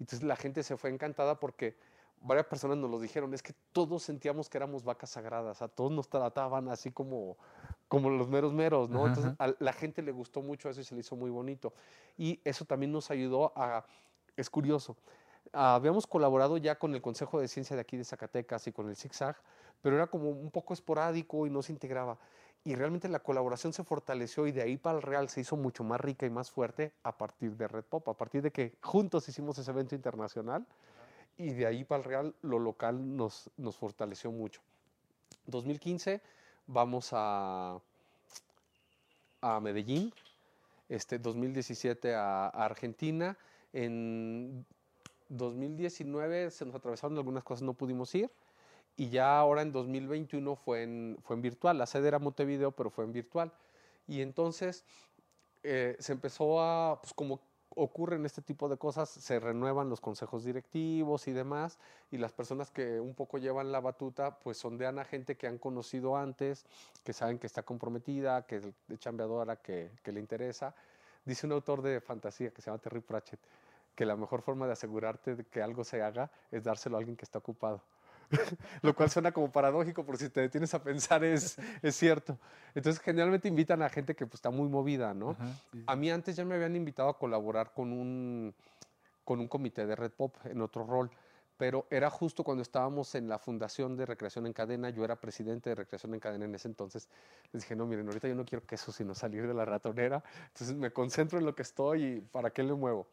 Entonces 0.00 0.22
la 0.22 0.36
gente 0.36 0.62
se 0.62 0.76
fue 0.76 0.90
encantada 0.90 1.38
porque 1.38 1.76
varias 2.22 2.46
personas 2.46 2.76
nos 2.76 2.90
lo 2.90 3.00
dijeron, 3.00 3.34
es 3.34 3.42
que 3.42 3.54
todos 3.72 4.02
sentíamos 4.02 4.48
que 4.48 4.58
éramos 4.58 4.84
vacas 4.84 5.10
sagradas, 5.10 5.62
a 5.62 5.68
todos 5.68 5.90
nos 5.90 6.08
trataban 6.08 6.68
así 6.68 6.90
como, 6.90 7.36
como 7.88 8.10
los 8.10 8.28
meros 8.28 8.52
meros, 8.52 8.88
¿no? 8.88 9.06
Entonces 9.06 9.32
a 9.38 9.54
la 9.58 9.72
gente 9.72 10.02
le 10.02 10.12
gustó 10.12 10.40
mucho 10.40 10.68
eso 10.68 10.80
y 10.80 10.84
se 10.84 10.94
le 10.94 11.00
hizo 11.00 11.16
muy 11.16 11.30
bonito. 11.30 11.72
Y 12.16 12.40
eso 12.44 12.64
también 12.64 12.92
nos 12.92 13.10
ayudó 13.10 13.52
a, 13.56 13.84
es 14.36 14.48
curioso, 14.50 14.96
habíamos 15.52 16.06
colaborado 16.06 16.56
ya 16.56 16.78
con 16.78 16.94
el 16.94 17.02
Consejo 17.02 17.40
de 17.40 17.48
Ciencia 17.48 17.76
de 17.76 17.82
aquí 17.82 17.96
de 17.96 18.04
Zacatecas 18.04 18.66
y 18.66 18.72
con 18.72 18.88
el 18.88 18.96
ZigZag, 18.96 19.36
pero 19.82 19.96
era 19.96 20.06
como 20.06 20.30
un 20.30 20.50
poco 20.50 20.74
esporádico 20.74 21.46
y 21.46 21.50
no 21.50 21.62
se 21.62 21.72
integraba. 21.72 22.18
Y 22.64 22.76
realmente 22.76 23.08
la 23.08 23.18
colaboración 23.18 23.72
se 23.72 23.82
fortaleció 23.82 24.46
y 24.46 24.52
de 24.52 24.62
ahí 24.62 24.76
para 24.76 24.96
el 24.96 25.02
Real 25.02 25.28
se 25.28 25.40
hizo 25.40 25.56
mucho 25.56 25.82
más 25.82 26.00
rica 26.00 26.26
y 26.26 26.30
más 26.30 26.50
fuerte 26.50 26.92
a 27.02 27.16
partir 27.18 27.56
de 27.56 27.66
Red 27.66 27.84
Pop, 27.84 28.08
a 28.08 28.14
partir 28.14 28.40
de 28.40 28.52
que 28.52 28.76
juntos 28.80 29.28
hicimos 29.28 29.58
ese 29.58 29.70
evento 29.70 29.96
internacional 29.96 30.64
y 31.36 31.52
de 31.52 31.66
ahí 31.66 31.82
para 31.84 31.98
el 31.98 32.04
Real 32.04 32.34
lo 32.42 32.60
local 32.60 33.16
nos, 33.16 33.50
nos 33.56 33.76
fortaleció 33.76 34.30
mucho. 34.30 34.60
2015 35.46 36.20
vamos 36.68 37.10
a, 37.12 37.80
a 39.40 39.60
Medellín, 39.60 40.12
este, 40.88 41.18
2017 41.18 42.14
a, 42.14 42.44
a 42.44 42.64
Argentina, 42.64 43.36
en 43.72 44.64
2019 45.36 46.50
se 46.50 46.64
nos 46.64 46.74
atravesaron 46.74 47.16
algunas 47.16 47.44
cosas, 47.44 47.62
no 47.62 47.74
pudimos 47.74 48.14
ir. 48.14 48.30
Y 48.96 49.08
ya 49.08 49.38
ahora 49.38 49.62
en 49.62 49.72
2021 49.72 50.54
fue 50.56 50.82
en, 50.82 51.18
fue 51.22 51.36
en 51.36 51.42
virtual. 51.42 51.78
La 51.78 51.86
sede 51.86 52.08
era 52.08 52.18
Montevideo, 52.18 52.72
pero 52.72 52.90
fue 52.90 53.04
en 53.04 53.12
virtual. 53.12 53.52
Y 54.06 54.20
entonces 54.20 54.84
eh, 55.62 55.96
se 55.98 56.12
empezó 56.12 56.60
a, 56.60 57.00
pues 57.00 57.14
como 57.14 57.40
ocurren 57.74 58.26
este 58.26 58.42
tipo 58.42 58.68
de 58.68 58.76
cosas, 58.76 59.08
se 59.08 59.40
renuevan 59.40 59.88
los 59.88 60.00
consejos 60.00 60.44
directivos 60.44 61.26
y 61.28 61.32
demás, 61.32 61.78
y 62.10 62.18
las 62.18 62.32
personas 62.32 62.70
que 62.70 63.00
un 63.00 63.14
poco 63.14 63.38
llevan 63.38 63.72
la 63.72 63.80
batuta, 63.80 64.38
pues 64.40 64.58
sondean 64.58 64.98
a 64.98 65.04
gente 65.04 65.36
que 65.36 65.46
han 65.46 65.56
conocido 65.56 66.16
antes, 66.16 66.66
que 67.02 67.12
saben 67.12 67.38
que 67.38 67.46
está 67.46 67.62
comprometida, 67.62 68.46
que 68.46 68.56
es 68.56 68.98
chambeadora, 68.98 69.56
que, 69.56 69.90
que 70.02 70.12
le 70.12 70.20
interesa. 70.20 70.74
Dice 71.24 71.46
un 71.46 71.52
autor 71.52 71.82
de 71.82 72.00
fantasía 72.00 72.50
que 72.50 72.60
se 72.60 72.70
llama 72.70 72.82
Terry 72.82 73.00
Pratchett, 73.00 73.40
que 73.94 74.06
la 74.06 74.16
mejor 74.16 74.42
forma 74.42 74.66
de 74.66 74.72
asegurarte 74.72 75.36
de 75.36 75.44
que 75.44 75.62
algo 75.62 75.84
se 75.84 76.02
haga 76.02 76.30
es 76.50 76.64
dárselo 76.64 76.96
a 76.96 76.98
alguien 76.98 77.16
que 77.16 77.24
está 77.24 77.38
ocupado. 77.38 77.82
Lo 78.82 78.94
cual 78.94 79.10
suena 79.10 79.32
como 79.32 79.50
paradójico, 79.50 80.04
pero 80.04 80.16
si 80.16 80.28
te 80.30 80.40
detienes 80.40 80.72
a 80.74 80.82
pensar 80.82 81.22
es, 81.24 81.56
es 81.82 81.94
cierto. 81.94 82.38
Entonces, 82.74 83.02
generalmente 83.02 83.48
invitan 83.48 83.82
a 83.82 83.88
gente 83.88 84.14
que 84.14 84.26
pues, 84.26 84.36
está 84.36 84.50
muy 84.50 84.68
movida, 84.68 85.12
¿no? 85.14 85.30
Ajá, 85.30 85.48
sí. 85.70 85.84
A 85.86 85.96
mí 85.96 86.10
antes 86.10 86.36
ya 86.36 86.44
me 86.44 86.54
habían 86.54 86.74
invitado 86.76 87.10
a 87.10 87.18
colaborar 87.18 87.72
con 87.74 87.92
un, 87.92 88.54
con 89.24 89.40
un 89.40 89.48
comité 89.48 89.86
de 89.86 89.96
Red 89.96 90.12
Pop 90.12 90.36
en 90.44 90.62
otro 90.62 90.84
rol, 90.84 91.10
pero 91.56 91.86
era 91.90 92.10
justo 92.10 92.42
cuando 92.42 92.62
estábamos 92.62 93.14
en 93.14 93.28
la 93.28 93.38
Fundación 93.38 93.96
de 93.96 94.06
Recreación 94.06 94.46
en 94.46 94.52
Cadena, 94.52 94.90
yo 94.90 95.04
era 95.04 95.16
presidente 95.16 95.70
de 95.70 95.76
Recreación 95.76 96.14
en 96.14 96.20
Cadena 96.20 96.44
en 96.44 96.54
ese 96.54 96.68
entonces, 96.68 97.08
les 97.52 97.62
dije, 97.62 97.76
no, 97.76 97.86
miren, 97.86 98.06
ahorita 98.08 98.26
yo 98.26 98.34
no 98.34 98.44
quiero 98.44 98.66
que 98.66 98.74
eso, 98.74 98.90
sino 98.90 99.14
salir 99.14 99.46
de 99.46 99.54
la 99.54 99.64
ratonera, 99.64 100.24
entonces 100.48 100.74
me 100.74 100.90
concentro 100.92 101.38
en 101.38 101.44
lo 101.44 101.54
que 101.54 101.62
estoy 101.62 102.04
y 102.04 102.20
para 102.20 102.50
qué 102.50 102.62
le 102.62 102.74
muevo. 102.74 103.06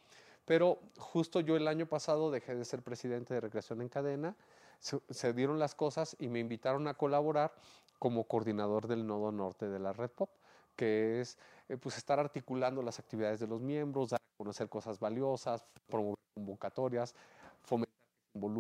Pero 0.50 0.80
justo 0.98 1.42
yo 1.42 1.58
el 1.58 1.68
año 1.68 1.86
pasado 1.86 2.32
dejé 2.32 2.56
de 2.56 2.66
ser 2.66 2.82
presidente 2.82 3.36
de 3.36 3.40
Recreación 3.40 3.84
en 3.84 3.88
Cadena, 3.88 4.36
se, 4.80 5.32
dieron 5.34 5.60
las 5.60 5.76
cosas 5.76 6.16
y 6.18 6.28
me 6.28 6.40
invitaron 6.40 6.88
a 6.88 6.96
colaborar 6.96 7.54
como 8.00 8.24
coordinador 8.24 8.88
del 8.88 9.06
nodo 9.06 9.32
norte 9.32 9.70
de 9.70 9.78
la 9.78 9.94
Red 9.94 10.10
Pop, 10.10 10.32
que 10.76 11.22
es 11.22 11.38
eh, 11.68 11.78
pues 11.78 12.00
estar 12.00 12.20
articulando 12.20 12.82
las 12.82 12.98
actividades 12.98 13.40
de 13.40 13.46
los 13.46 13.62
miembros, 13.62 14.10
dar 14.10 14.20
a 14.20 14.38
conocer 14.40 14.70
cosas 14.70 15.00
valiosas, 15.00 15.64
promover 15.88 16.18
convocatorias, 16.34 17.14
fomentar 17.62 17.94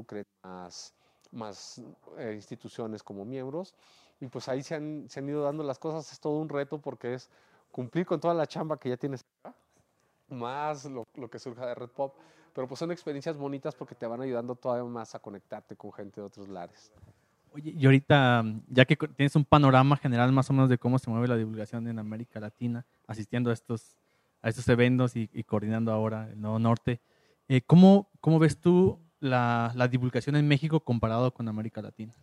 que 0.07 0.27
más, 0.43 0.93
más 1.31 1.81
eh, 2.19 2.33
instituciones 2.35 3.01
como 3.01 3.25
miembros. 3.25 3.73
Y 4.19 4.27
pues 4.27 4.47
ahí 4.47 4.61
se 4.61 4.75
han, 4.75 5.09
se 5.09 5.21
han 5.21 5.27
ido 5.27 5.41
dando 5.41 5.63
las 5.63 5.79
cosas, 5.79 6.13
es 6.13 6.19
todo 6.19 6.37
un 6.37 6.49
reto 6.49 6.77
porque 6.79 7.15
es 7.15 7.31
cumplir 7.71 8.05
con 8.05 8.19
toda 8.19 8.35
la 8.35 8.45
chamba 8.45 8.77
que 8.77 8.89
ya 8.89 8.97
tienes 8.97 9.25
más 10.31 10.85
lo, 10.85 11.07
lo, 11.15 11.29
que 11.29 11.39
surja 11.39 11.65
de 11.65 11.75
Red 11.75 11.89
Pop, 11.89 12.15
pero 12.53 12.67
pues 12.67 12.79
son 12.79 12.91
experiencias 12.91 13.37
bonitas 13.37 13.75
porque 13.75 13.95
te 13.95 14.05
van 14.05 14.21
ayudando 14.21 14.55
todavía 14.55 14.83
más 14.89 15.15
a 15.15 15.19
conectarte 15.19 15.75
con 15.75 15.91
gente 15.91 16.21
de 16.21 16.27
otros 16.27 16.47
lares. 16.47 16.91
Oye, 17.51 17.73
y 17.75 17.85
ahorita, 17.85 18.43
ya 18.67 18.85
que 18.85 18.95
tienes 18.95 19.35
un 19.35 19.43
panorama 19.43 19.97
general 19.97 20.31
más 20.31 20.49
o 20.49 20.53
menos 20.53 20.69
de 20.69 20.77
cómo 20.77 20.99
se 20.99 21.09
mueve 21.09 21.27
la 21.27 21.35
divulgación 21.35 21.87
en 21.87 21.97
América 21.97 22.39
Latina, 22.39 22.85
asistiendo 23.07 23.49
a 23.49 23.53
estos, 23.53 23.97
a 24.41 24.49
estos 24.49 24.67
eventos 24.69 25.15
y, 25.15 25.29
y 25.33 25.43
coordinando 25.43 25.91
ahora 25.91 26.29
el 26.29 26.39
Nuevo 26.39 26.59
Norte, 26.59 27.01
eh, 27.47 27.61
¿cómo, 27.65 28.09
¿cómo 28.21 28.37
ves 28.37 28.59
tú 28.59 28.99
la, 29.19 29.71
la 29.75 29.87
divulgación 29.87 30.35
en 30.35 30.47
México 30.47 30.81
comparado 30.81 31.33
con 31.33 31.47
América 31.47 31.81
Latina? 31.81 32.13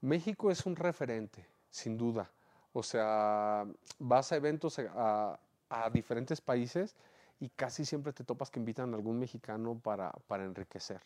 México 0.00 0.50
es 0.50 0.64
un 0.64 0.76
referente, 0.76 1.46
sin 1.68 1.98
duda. 1.98 2.30
O 2.72 2.84
sea, 2.84 3.66
vas 3.98 4.30
a 4.30 4.36
eventos 4.36 4.78
a, 4.78 5.38
a 5.68 5.90
diferentes 5.90 6.40
países 6.40 6.96
y 7.40 7.48
casi 7.48 7.84
siempre 7.84 8.12
te 8.12 8.22
topas 8.22 8.50
que 8.50 8.60
invitan 8.60 8.92
a 8.92 8.96
algún 8.96 9.18
mexicano 9.18 9.80
para, 9.82 10.12
para 10.28 10.44
enriquecer. 10.44 11.00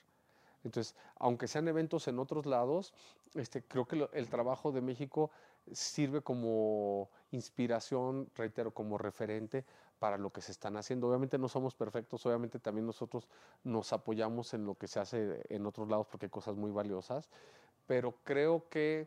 Entonces, 0.65 0.97
aunque 1.19 1.47
sean 1.47 1.69
eventos 1.69 2.09
en 2.09 2.19
otros 2.19 2.47
lados, 2.47 2.93
este, 3.35 3.63
creo 3.63 3.87
que 3.87 3.97
lo, 3.97 4.13
el 4.13 4.29
trabajo 4.29 4.73
de 4.73 4.81
México 4.81 5.31
sirve 5.73 6.23
como 6.23 7.11
inspiración, 7.31 8.29
reitero, 8.35 8.73
como 8.73 8.99
referente 8.99 9.65
para 9.99 10.19
lo 10.19 10.31
que 10.31 10.41
se 10.41 10.53
están 10.53 10.77
haciendo. 10.77 11.09
Obviamente 11.09 11.39
no 11.39 11.49
somos 11.49 11.75
perfectos, 11.75 12.27
obviamente 12.27 12.59
también 12.59 12.87
nosotros 12.87 13.29
nos 13.63 13.93
apoyamos 13.93 14.55
en 14.55 14.67
lo 14.67 14.75
que 14.75 14.87
se 14.89 15.01
hace 15.01 15.43
en 15.49 15.67
otros 15.67 15.89
lados 15.89 16.07
porque 16.11 16.27
hay 16.27 16.31
cosas 16.31 16.57
muy 16.57 16.71
valiosas, 16.71 17.31
pero 17.87 18.15
creo 18.25 18.69
que 18.69 19.07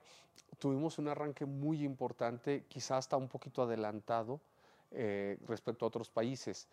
tuvimos 0.59 0.97
un 0.97 1.07
arranque 1.07 1.45
muy 1.45 1.83
importante, 1.83 2.65
quizás 2.67 2.99
hasta 2.99 3.17
un 3.17 3.27
poquito 3.27 3.63
adelantado 3.63 4.39
eh, 4.91 5.37
respecto 5.47 5.85
a 5.85 5.89
otros 5.89 6.09
países. 6.09 6.67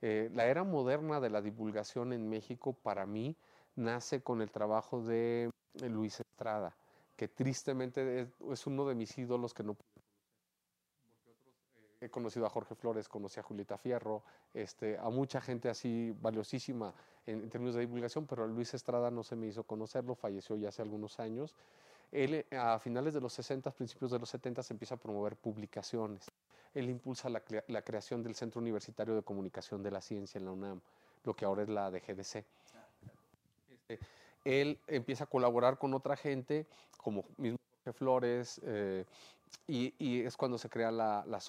Eh, 0.00 0.30
la 0.32 0.46
era 0.46 0.62
moderna 0.62 1.20
de 1.20 1.30
la 1.30 1.42
divulgación 1.42 2.12
en 2.12 2.28
México 2.28 2.72
para 2.72 3.04
mí 3.04 3.36
nace 3.74 4.22
con 4.22 4.42
el 4.42 4.50
trabajo 4.50 5.02
de 5.02 5.50
Luis 5.88 6.20
Estrada, 6.20 6.76
que 7.16 7.28
tristemente 7.28 8.28
es, 8.50 8.66
uno 8.66 8.86
de 8.86 8.94
mis 8.94 9.16
ídolos 9.18 9.54
que 9.54 9.64
no 9.64 9.76
he 12.00 12.08
conocido 12.10 12.46
a 12.46 12.50
Jorge 12.50 12.76
Flores, 12.76 13.08
conocí 13.08 13.40
a 13.40 13.42
Julieta 13.42 13.76
Fierro, 13.76 14.22
este, 14.54 14.96
a 14.98 15.10
mucha 15.10 15.40
gente 15.40 15.68
así 15.68 16.14
valiosísima 16.20 16.94
en, 17.26 17.50
términos 17.50 17.74
de 17.74 17.80
divulgación, 17.80 18.24
pero 18.26 18.46
Luis 18.46 18.72
Estrada 18.74 19.10
no 19.10 19.24
se 19.24 19.34
me 19.34 19.48
hizo 19.48 19.64
conocerlo, 19.64 20.14
falleció 20.14 20.54
ya 20.56 20.68
hace 20.68 20.82
algunos 20.82 21.18
años. 21.18 21.56
Él 22.12 22.46
a 22.52 22.78
finales 22.78 23.14
de 23.14 23.20
los 23.20 23.32
60, 23.32 23.72
principios 23.72 24.12
de 24.12 24.18
los 24.20 24.30
70 24.30 24.62
se 24.62 24.74
empieza 24.74 24.94
a 24.94 24.98
promover 24.98 25.36
publicaciones. 25.36 26.30
Él 26.78 26.90
impulsa 26.90 27.28
la, 27.28 27.42
la 27.66 27.82
creación 27.82 28.22
del 28.22 28.34
Centro 28.34 28.60
Universitario 28.60 29.14
de 29.14 29.22
Comunicación 29.22 29.82
de 29.82 29.90
la 29.90 30.00
Ciencia 30.00 30.38
en 30.38 30.44
la 30.44 30.52
UNAM, 30.52 30.80
lo 31.24 31.34
que 31.34 31.44
ahora 31.44 31.62
es 31.62 31.68
la 31.68 31.90
de 31.90 32.00
GDC. 32.00 32.44
Este, 33.88 33.98
él 34.44 34.78
empieza 34.86 35.24
a 35.24 35.26
colaborar 35.26 35.78
con 35.78 35.94
otra 35.94 36.16
gente, 36.16 36.66
como 36.96 37.24
mismo 37.36 37.58
Jorge 37.84 37.98
Flores, 37.98 38.60
eh, 38.64 39.04
y, 39.66 40.22
es 40.22 40.36
cuando 40.36 40.58
se 40.58 40.68
crea 40.68 40.90
la, 40.90 41.40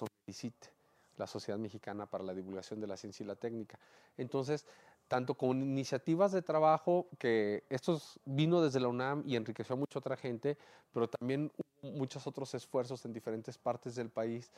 Sociedad 1.26 1.58
Mexicana 1.58 2.06
para 2.06 2.24
la 2.24 2.34
Divulgación 2.34 2.80
de 2.80 2.86
la 2.86 2.96
Ciencia 2.96 3.24
y 3.24 3.26
la 3.26 3.36
Técnica. 3.36 3.78
Entonces, 4.16 4.66
tanto 5.08 5.34
con 5.34 5.62
iniciativas 5.62 6.32
de 6.32 6.42
trabajo, 6.42 7.08
que 7.18 7.64
esto 7.68 8.00
vino 8.24 8.62
desde 8.62 8.80
la 8.80 8.88
UNAM 8.88 9.22
y 9.26 9.36
enriqueció 9.36 9.74
a 9.74 9.78
mucha 9.78 9.98
otra 9.98 10.16
gente, 10.16 10.56
pero 10.92 11.08
también 11.08 11.50
muchos 11.82 12.26
otros 12.26 12.54
esfuerzos 12.54 13.04
en 13.04 13.12
diferentes 13.12 13.58
partes 13.58 13.94
del 13.94 14.08
país 14.08 14.50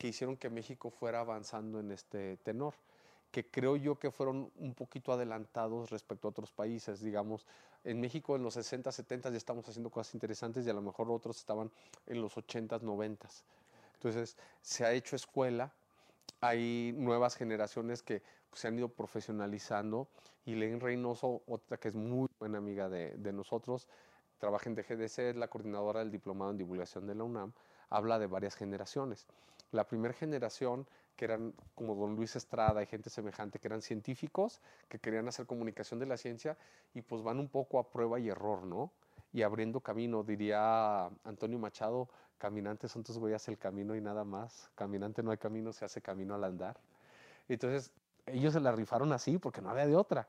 que 0.00 0.08
hicieron 0.08 0.38
que 0.38 0.48
México 0.48 0.88
fuera 0.88 1.20
avanzando 1.20 1.78
en 1.78 1.90
este 1.90 2.38
tenor 2.38 2.72
que 3.30 3.46
creo 3.46 3.76
yo 3.76 3.98
que 3.98 4.10
fueron 4.10 4.50
un 4.56 4.74
poquito 4.74 5.12
adelantados 5.12 5.90
respecto 5.90 6.26
a 6.26 6.30
otros 6.30 6.50
países. 6.50 7.00
Digamos, 7.00 7.46
en 7.84 8.00
México 8.00 8.34
en 8.34 8.42
los 8.42 8.54
60, 8.54 8.90
70 8.90 9.30
ya 9.30 9.36
estamos 9.36 9.68
haciendo 9.68 9.90
cosas 9.90 10.14
interesantes 10.14 10.66
y 10.66 10.70
a 10.70 10.72
lo 10.72 10.82
mejor 10.82 11.10
otros 11.10 11.36
estaban 11.38 11.70
en 12.06 12.20
los 12.20 12.36
80, 12.36 12.80
90. 12.80 13.28
Entonces, 13.94 14.36
se 14.62 14.84
ha 14.84 14.92
hecho 14.92 15.14
escuela, 15.14 15.72
hay 16.40 16.92
nuevas 16.96 17.36
generaciones 17.36 18.02
que 18.02 18.22
pues, 18.48 18.62
se 18.62 18.68
han 18.68 18.78
ido 18.78 18.88
profesionalizando 18.88 20.08
y 20.44 20.54
Len 20.54 20.80
Reynoso, 20.80 21.42
otra 21.46 21.76
que 21.76 21.88
es 21.88 21.94
muy 21.94 22.28
buena 22.38 22.58
amiga 22.58 22.88
de, 22.88 23.16
de 23.16 23.32
nosotros, 23.32 23.86
trabaja 24.38 24.68
en 24.68 24.74
DGDC, 24.74 25.18
es 25.18 25.36
la 25.36 25.48
coordinadora 25.48 26.00
del 26.00 26.10
Diplomado 26.10 26.50
en 26.50 26.56
Divulgación 26.56 27.06
de 27.06 27.14
la 27.14 27.24
UNAM, 27.24 27.52
habla 27.90 28.18
de 28.18 28.26
varias 28.26 28.54
generaciones. 28.54 29.26
La 29.72 29.86
primera 29.86 30.14
generación 30.14 30.86
que 31.16 31.26
eran 31.26 31.52
como 31.74 31.94
don 31.94 32.16
Luis 32.16 32.34
Estrada 32.34 32.82
y 32.82 32.86
gente 32.86 33.10
semejante, 33.10 33.58
que 33.58 33.68
eran 33.68 33.82
científicos, 33.82 34.62
que 34.88 34.98
querían 34.98 35.28
hacer 35.28 35.44
comunicación 35.44 36.00
de 36.00 36.06
la 36.06 36.16
ciencia 36.16 36.56
y 36.94 37.02
pues 37.02 37.22
van 37.22 37.38
un 37.38 37.48
poco 37.48 37.78
a 37.78 37.90
prueba 37.90 38.18
y 38.18 38.30
error, 38.30 38.64
¿no? 38.64 38.90
Y 39.32 39.42
abriendo 39.42 39.80
camino, 39.80 40.22
diría 40.22 41.04
Antonio 41.24 41.58
Machado, 41.58 42.08
caminantes 42.38 42.90
son 42.90 43.04
tus 43.04 43.18
huellas 43.18 43.46
el 43.48 43.58
camino 43.58 43.94
y 43.94 44.00
nada 44.00 44.24
más, 44.24 44.70
caminante 44.74 45.22
no 45.22 45.30
hay 45.30 45.36
camino, 45.36 45.74
se 45.74 45.84
hace 45.84 46.00
camino 46.00 46.34
al 46.34 46.42
andar. 46.42 46.80
Entonces, 47.48 47.92
ellos 48.24 48.54
se 48.54 48.60
la 48.60 48.72
rifaron 48.72 49.12
así 49.12 49.36
porque 49.36 49.60
no 49.60 49.68
había 49.68 49.86
de 49.86 49.96
otra. 49.96 50.26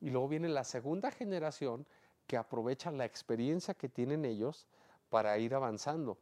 Y 0.00 0.10
luego 0.10 0.26
viene 0.26 0.48
la 0.48 0.64
segunda 0.64 1.12
generación 1.12 1.86
que 2.26 2.36
aprovecha 2.36 2.90
la 2.90 3.04
experiencia 3.04 3.74
que 3.74 3.88
tienen 3.88 4.24
ellos 4.24 4.66
para 5.10 5.38
ir 5.38 5.54
avanzando 5.54 6.18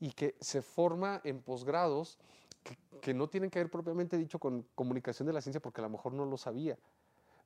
y 0.00 0.12
que 0.12 0.34
se 0.40 0.62
forma 0.62 1.20
en 1.24 1.40
posgrados 1.40 2.18
que, 2.62 2.76
que, 3.00 3.14
no 3.14 3.28
tienen 3.28 3.50
que 3.50 3.60
ver 3.60 3.70
propiamente 3.70 4.18
dicho 4.18 4.38
con 4.38 4.66
comunicación 4.74 5.26
de 5.26 5.32
la 5.32 5.40
ciencia 5.40 5.60
porque 5.60 5.80
a 5.80 5.84
lo 5.84 5.90
mejor 5.90 6.12
no 6.12 6.24
lo 6.24 6.36
sabía, 6.36 6.76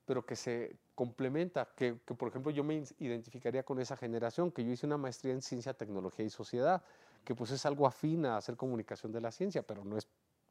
pero 0.06 0.24
que 0.24 0.34
se 0.34 0.76
complementa, 0.94 1.68
que, 1.76 1.98
que, 2.06 2.14
por 2.14 2.28
ejemplo 2.28 2.50
yo 2.50 2.64
me 2.64 2.82
identificaría 2.98 3.62
con 3.62 3.80
esa 3.80 3.96
generación, 3.96 4.50
que 4.50 4.64
yo 4.64 4.72
hice 4.72 4.86
una 4.86 4.96
maestría 4.96 5.32
en 5.32 5.42
ciencia, 5.42 5.74
tecnología 5.74 6.24
y 6.24 6.30
sociedad, 6.30 6.82
que 7.24 7.34
pues 7.34 7.50
es 7.50 7.66
algo 7.66 7.86
afín 7.86 8.26
a 8.26 8.36
hacer 8.36 8.56
comunicación 8.56 9.12
de 9.12 9.20
la 9.20 9.30
ciencia, 9.30 9.62
pero 9.62 9.84
no 9.84 9.96
es 9.96 10.08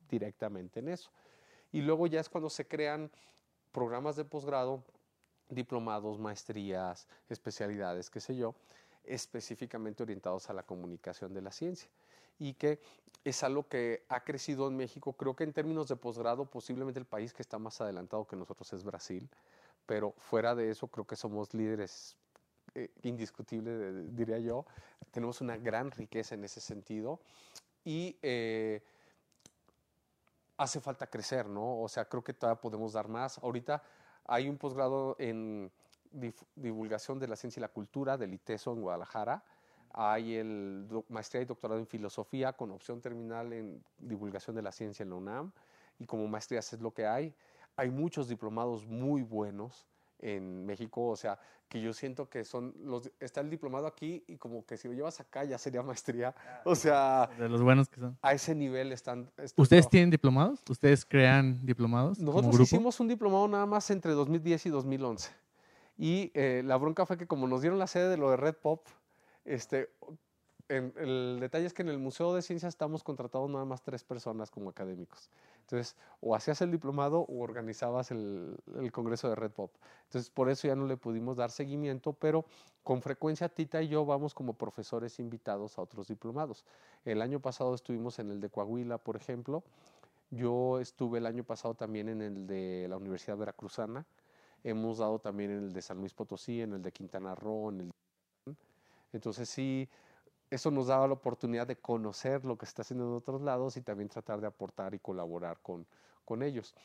directamente 0.09 0.79
en 0.79 0.89
eso. 0.89 1.09
Y 1.71 1.81
luego 1.81 2.07
ya 2.07 2.19
es 2.19 2.29
cuando 2.29 2.49
se 2.49 2.67
crean 2.67 3.11
programas 3.71 4.15
de 4.15 4.25
posgrado, 4.25 4.83
diplomados, 5.49 6.19
maestrías, 6.19 7.07
especialidades, 7.27 8.09
qué 8.09 8.19
sé 8.19 8.35
yo, 8.35 8.55
específicamente 9.03 10.03
orientados 10.03 10.49
a 10.49 10.53
la 10.53 10.63
comunicación 10.63 11.33
de 11.33 11.41
la 11.41 11.51
ciencia 11.51 11.89
y 12.37 12.53
que 12.53 12.79
es 13.23 13.43
algo 13.43 13.67
que 13.67 14.05
ha 14.07 14.23
crecido 14.23 14.67
en 14.67 14.77
México. 14.77 15.13
Creo 15.13 15.35
que 15.35 15.43
en 15.43 15.53
términos 15.53 15.87
de 15.89 15.95
posgrado, 15.97 16.45
posiblemente 16.45 16.99
el 16.99 17.05
país 17.05 17.33
que 17.33 17.41
está 17.41 17.59
más 17.59 17.81
adelantado 17.81 18.25
que 18.25 18.35
nosotros 18.35 18.71
es 18.73 18.83
Brasil, 18.83 19.29
pero 19.85 20.13
fuera 20.17 20.55
de 20.55 20.71
eso 20.71 20.87
creo 20.87 21.05
que 21.05 21.15
somos 21.15 21.53
líderes 21.53 22.15
eh, 22.75 22.89
indiscutibles, 23.03 24.15
diría 24.15 24.39
yo. 24.39 24.65
Tenemos 25.11 25.41
una 25.41 25.57
gran 25.57 25.91
riqueza 25.91 26.35
en 26.35 26.45
ese 26.45 26.61
sentido 26.61 27.19
y 27.83 28.17
eh, 28.21 28.81
hace 30.57 30.79
falta 30.79 31.07
crecer, 31.07 31.47
¿no? 31.47 31.81
O 31.81 31.89
sea, 31.89 32.05
creo 32.05 32.23
que 32.23 32.33
todavía 32.33 32.61
podemos 32.61 32.93
dar 32.93 33.07
más. 33.07 33.37
Ahorita 33.39 33.83
hay 34.25 34.47
un 34.47 34.57
posgrado 34.57 35.15
en 35.19 35.71
divulgación 36.55 37.19
de 37.19 37.27
la 37.27 37.35
ciencia 37.35 37.59
y 37.59 37.61
la 37.61 37.69
cultura 37.69 38.17
del 38.17 38.33
ITESO 38.33 38.73
en 38.73 38.81
Guadalajara, 38.81 39.43
hay 39.91 40.35
el 40.35 40.87
maestría 41.09 41.41
y 41.41 41.45
doctorado 41.45 41.79
en 41.79 41.87
filosofía 41.87 42.53
con 42.53 42.71
opción 42.71 43.01
terminal 43.01 43.53
en 43.53 43.83
divulgación 43.97 44.55
de 44.55 44.61
la 44.61 44.71
ciencia 44.71 45.03
en 45.03 45.09
la 45.09 45.15
UNAM 45.15 45.51
y 45.97 46.05
como 46.05 46.27
maestrías 46.27 46.71
es 46.73 46.79
lo 46.79 46.91
que 46.91 47.07
hay. 47.07 47.33
Hay 47.75 47.89
muchos 47.89 48.27
diplomados 48.27 48.85
muy 48.85 49.23
buenos 49.23 49.87
en 50.19 50.65
México, 50.65 51.07
o 51.07 51.15
sea, 51.15 51.39
que 51.69 51.81
yo 51.81 51.93
siento 51.93 52.29
que 52.29 52.43
son 52.43 52.73
los 52.83 53.09
está 53.19 53.41
el 53.41 53.49
diplomado 53.49 53.87
aquí 53.87 54.23
y 54.27 54.37
como 54.37 54.65
que 54.65 54.75
si 54.75 54.87
lo 54.87 54.93
llevas 54.93 55.19
acá 55.19 55.43
ya 55.43 55.57
sería 55.57 55.81
maestría. 55.81 56.35
O 56.65 56.75
sea, 56.75 57.29
de 57.37 57.47
los 57.47 57.61
buenos 57.61 57.87
que 57.87 58.01
son. 58.01 58.17
A 58.21 58.33
ese 58.33 58.53
nivel 58.55 58.91
están, 58.91 59.29
están 59.37 59.61
¿Ustedes 59.61 59.87
tienen 59.87 60.09
diplomados? 60.09 60.61
¿Ustedes 60.69 61.05
crean 61.05 61.65
diplomados? 61.65 62.19
Nosotros 62.19 62.59
hicimos 62.59 62.99
un 62.99 63.07
diplomado 63.07 63.47
nada 63.47 63.65
más 63.65 63.89
entre 63.91 64.11
2010 64.11 64.65
y 64.65 64.69
2011. 64.69 65.31
Y 66.01 66.31
eh, 66.33 66.63
la 66.63 66.77
bronca 66.77 67.05
fue 67.05 67.17
que 67.17 67.27
como 67.27 67.45
nos 67.45 67.59
dieron 67.59 67.77
la 67.77 67.85
sede 67.85 68.07
de 68.07 68.15
lo 68.15 68.31
de 68.31 68.37
Red 68.37 68.55
Pop, 68.55 68.87
este, 69.43 69.89
el 70.69 71.39
detalle 71.41 71.65
es 71.65 71.73
que 71.73 71.81
en 71.81 71.89
el 71.89 71.97
Museo 71.97 72.33
de 72.33 72.41
Ciencias 72.41 72.69
estamos 72.69 73.03
contratados 73.03 73.49
nada 73.49 73.65
más 73.65 73.81
tres 73.81 74.05
personas 74.05 74.49
como 74.49 74.69
académicos. 74.69 75.29
Entonces, 75.61 75.97
o 76.21 76.35
hacías 76.35 76.61
el 76.61 76.71
diplomado 76.71 77.19
o 77.19 77.41
organizabas 77.41 78.11
el, 78.11 78.55
el, 78.75 78.93
Congreso 78.93 79.27
de 79.27 79.35
Red 79.35 79.51
Pop. 79.51 79.71
Entonces, 80.05 80.29
por 80.29 80.49
eso 80.49 80.69
ya 80.69 80.75
no 80.75 80.87
le 80.87 80.95
pudimos 80.95 81.35
dar 81.35 81.51
seguimiento, 81.51 82.13
pero 82.13 82.45
con 82.83 83.01
frecuencia 83.01 83.49
Tita 83.49 83.81
y 83.81 83.89
yo 83.89 84.05
vamos 84.05 84.33
como 84.33 84.53
profesores 84.53 85.19
invitados 85.19 85.77
a 85.77 85.81
otros 85.81 86.07
diplomados. 86.07 86.63
El 87.03 87.21
año 87.21 87.41
pasado 87.41 87.75
estuvimos 87.75 88.19
en 88.19 88.31
el 88.31 88.39
de 88.39 88.49
Coahuila, 88.49 88.99
por 88.99 89.17
ejemplo. 89.17 89.63
Yo 90.31 90.79
estuve 90.79 91.17
el 91.17 91.25
año 91.25 91.43
pasado 91.43 91.73
también 91.73 92.07
en 92.07 92.21
el 92.21 92.47
de 92.47 92.87
la 92.87 92.95
Universidad 92.95 93.35
Veracruzana. 93.35 94.05
Hemos 94.63 94.97
dado 94.97 95.19
también 95.19 95.51
en 95.51 95.63
el 95.65 95.73
de 95.73 95.81
San 95.81 95.97
Luis 95.97 96.13
Potosí, 96.13 96.61
en 96.61 96.73
el 96.73 96.81
de 96.81 96.91
Quintana 96.91 97.35
Roo, 97.35 97.69
en 97.69 97.81
el 97.81 97.91
entonces 99.13 99.49
sí, 99.49 99.89
eso 100.49 100.71
nos 100.71 100.87
daba 100.87 101.07
la 101.07 101.13
oportunidad 101.13 101.67
de 101.67 101.77
conocer 101.77 102.45
lo 102.45 102.57
que 102.57 102.65
se 102.65 102.71
está 102.71 102.81
haciendo 102.81 103.05
en 103.05 103.13
otros 103.15 103.41
lados 103.41 103.77
y 103.77 103.81
también 103.81 104.09
tratar 104.09 104.41
de 104.41 104.47
aportar 104.47 104.93
y 104.93 104.99
colaborar 104.99 105.59
con, 105.61 105.85
con 106.25 106.43
ellos. 106.43 106.75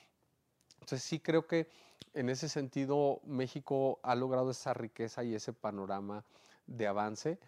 Entonces 0.74 1.02
sí 1.02 1.20
creo 1.20 1.46
que 1.46 1.68
en 2.12 2.28
ese 2.28 2.48
sentido 2.48 3.20
México 3.24 4.00
ha 4.02 4.14
logrado 4.14 4.50
esa 4.50 4.74
riqueza 4.74 5.24
y 5.24 5.34
ese 5.34 5.52
panorama 5.52 6.24
de 6.66 6.86
avance, 6.86 7.38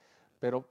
pero 0.40 0.68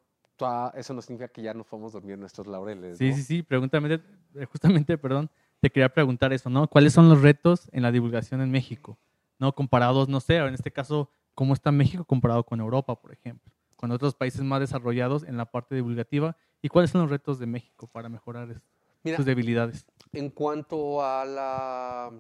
eso 0.76 0.94
no 0.94 1.02
significa 1.02 1.30
que 1.30 1.42
ya 1.42 1.54
no 1.54 1.64
podemos 1.64 1.94
dormir 1.94 2.18
nuestros 2.18 2.48
laureles. 2.48 2.98
Sí, 2.98 3.14
sí, 3.14 3.24
sí, 3.24 3.44
pregúntame, 3.44 4.02
eh, 4.36 4.46
justamente, 4.46 4.98
perdón, 4.98 5.30
te 5.62 5.70
quería 5.70 5.90
preguntar 5.90 6.34
eso, 6.34 6.50
¿no? 6.50 6.68
¿Cuáles 6.68 6.94
son 6.94 7.08
los 7.08 7.22
retos 7.22 7.70
en 7.72 7.84
la 7.84 7.92
divulgación 7.92 8.42
en 8.42 8.52
México? 8.52 8.98
¿No? 9.40 9.54
Comparados, 9.54 10.08
no 10.08 10.20
sé, 10.20 10.38
en 10.38 10.54
este 10.54 10.72
caso, 10.72 11.10
¿cómo 11.34 11.54
está 11.54 11.72
México 11.72 12.06
comparado 12.06 12.44
con 12.46 12.60
Europa, 12.60 13.00
por 13.00 13.12
ejemplo? 13.12 13.52
con 13.76 13.92
otros 13.92 14.16
países 14.16 14.42
más 14.42 14.60
desarrollados 14.60 15.24
en 15.24 15.38
la 15.38 15.46
parte 15.46 15.76
divulgativa 15.76 16.36
y 16.62 16.70
cuáles 16.70 16.92
son 16.92 17.02
los 17.02 17.10
retos 17.10 17.40
de 17.40 17.46
México 17.46 17.88
para 17.88 18.10
mejorar 18.10 18.62
Mira, 19.04 19.18
sus 19.18 19.26
debilidades. 19.26 19.86
En 20.14 20.30
cuanto 20.30 21.04
a 21.06 21.26
la 21.26 22.12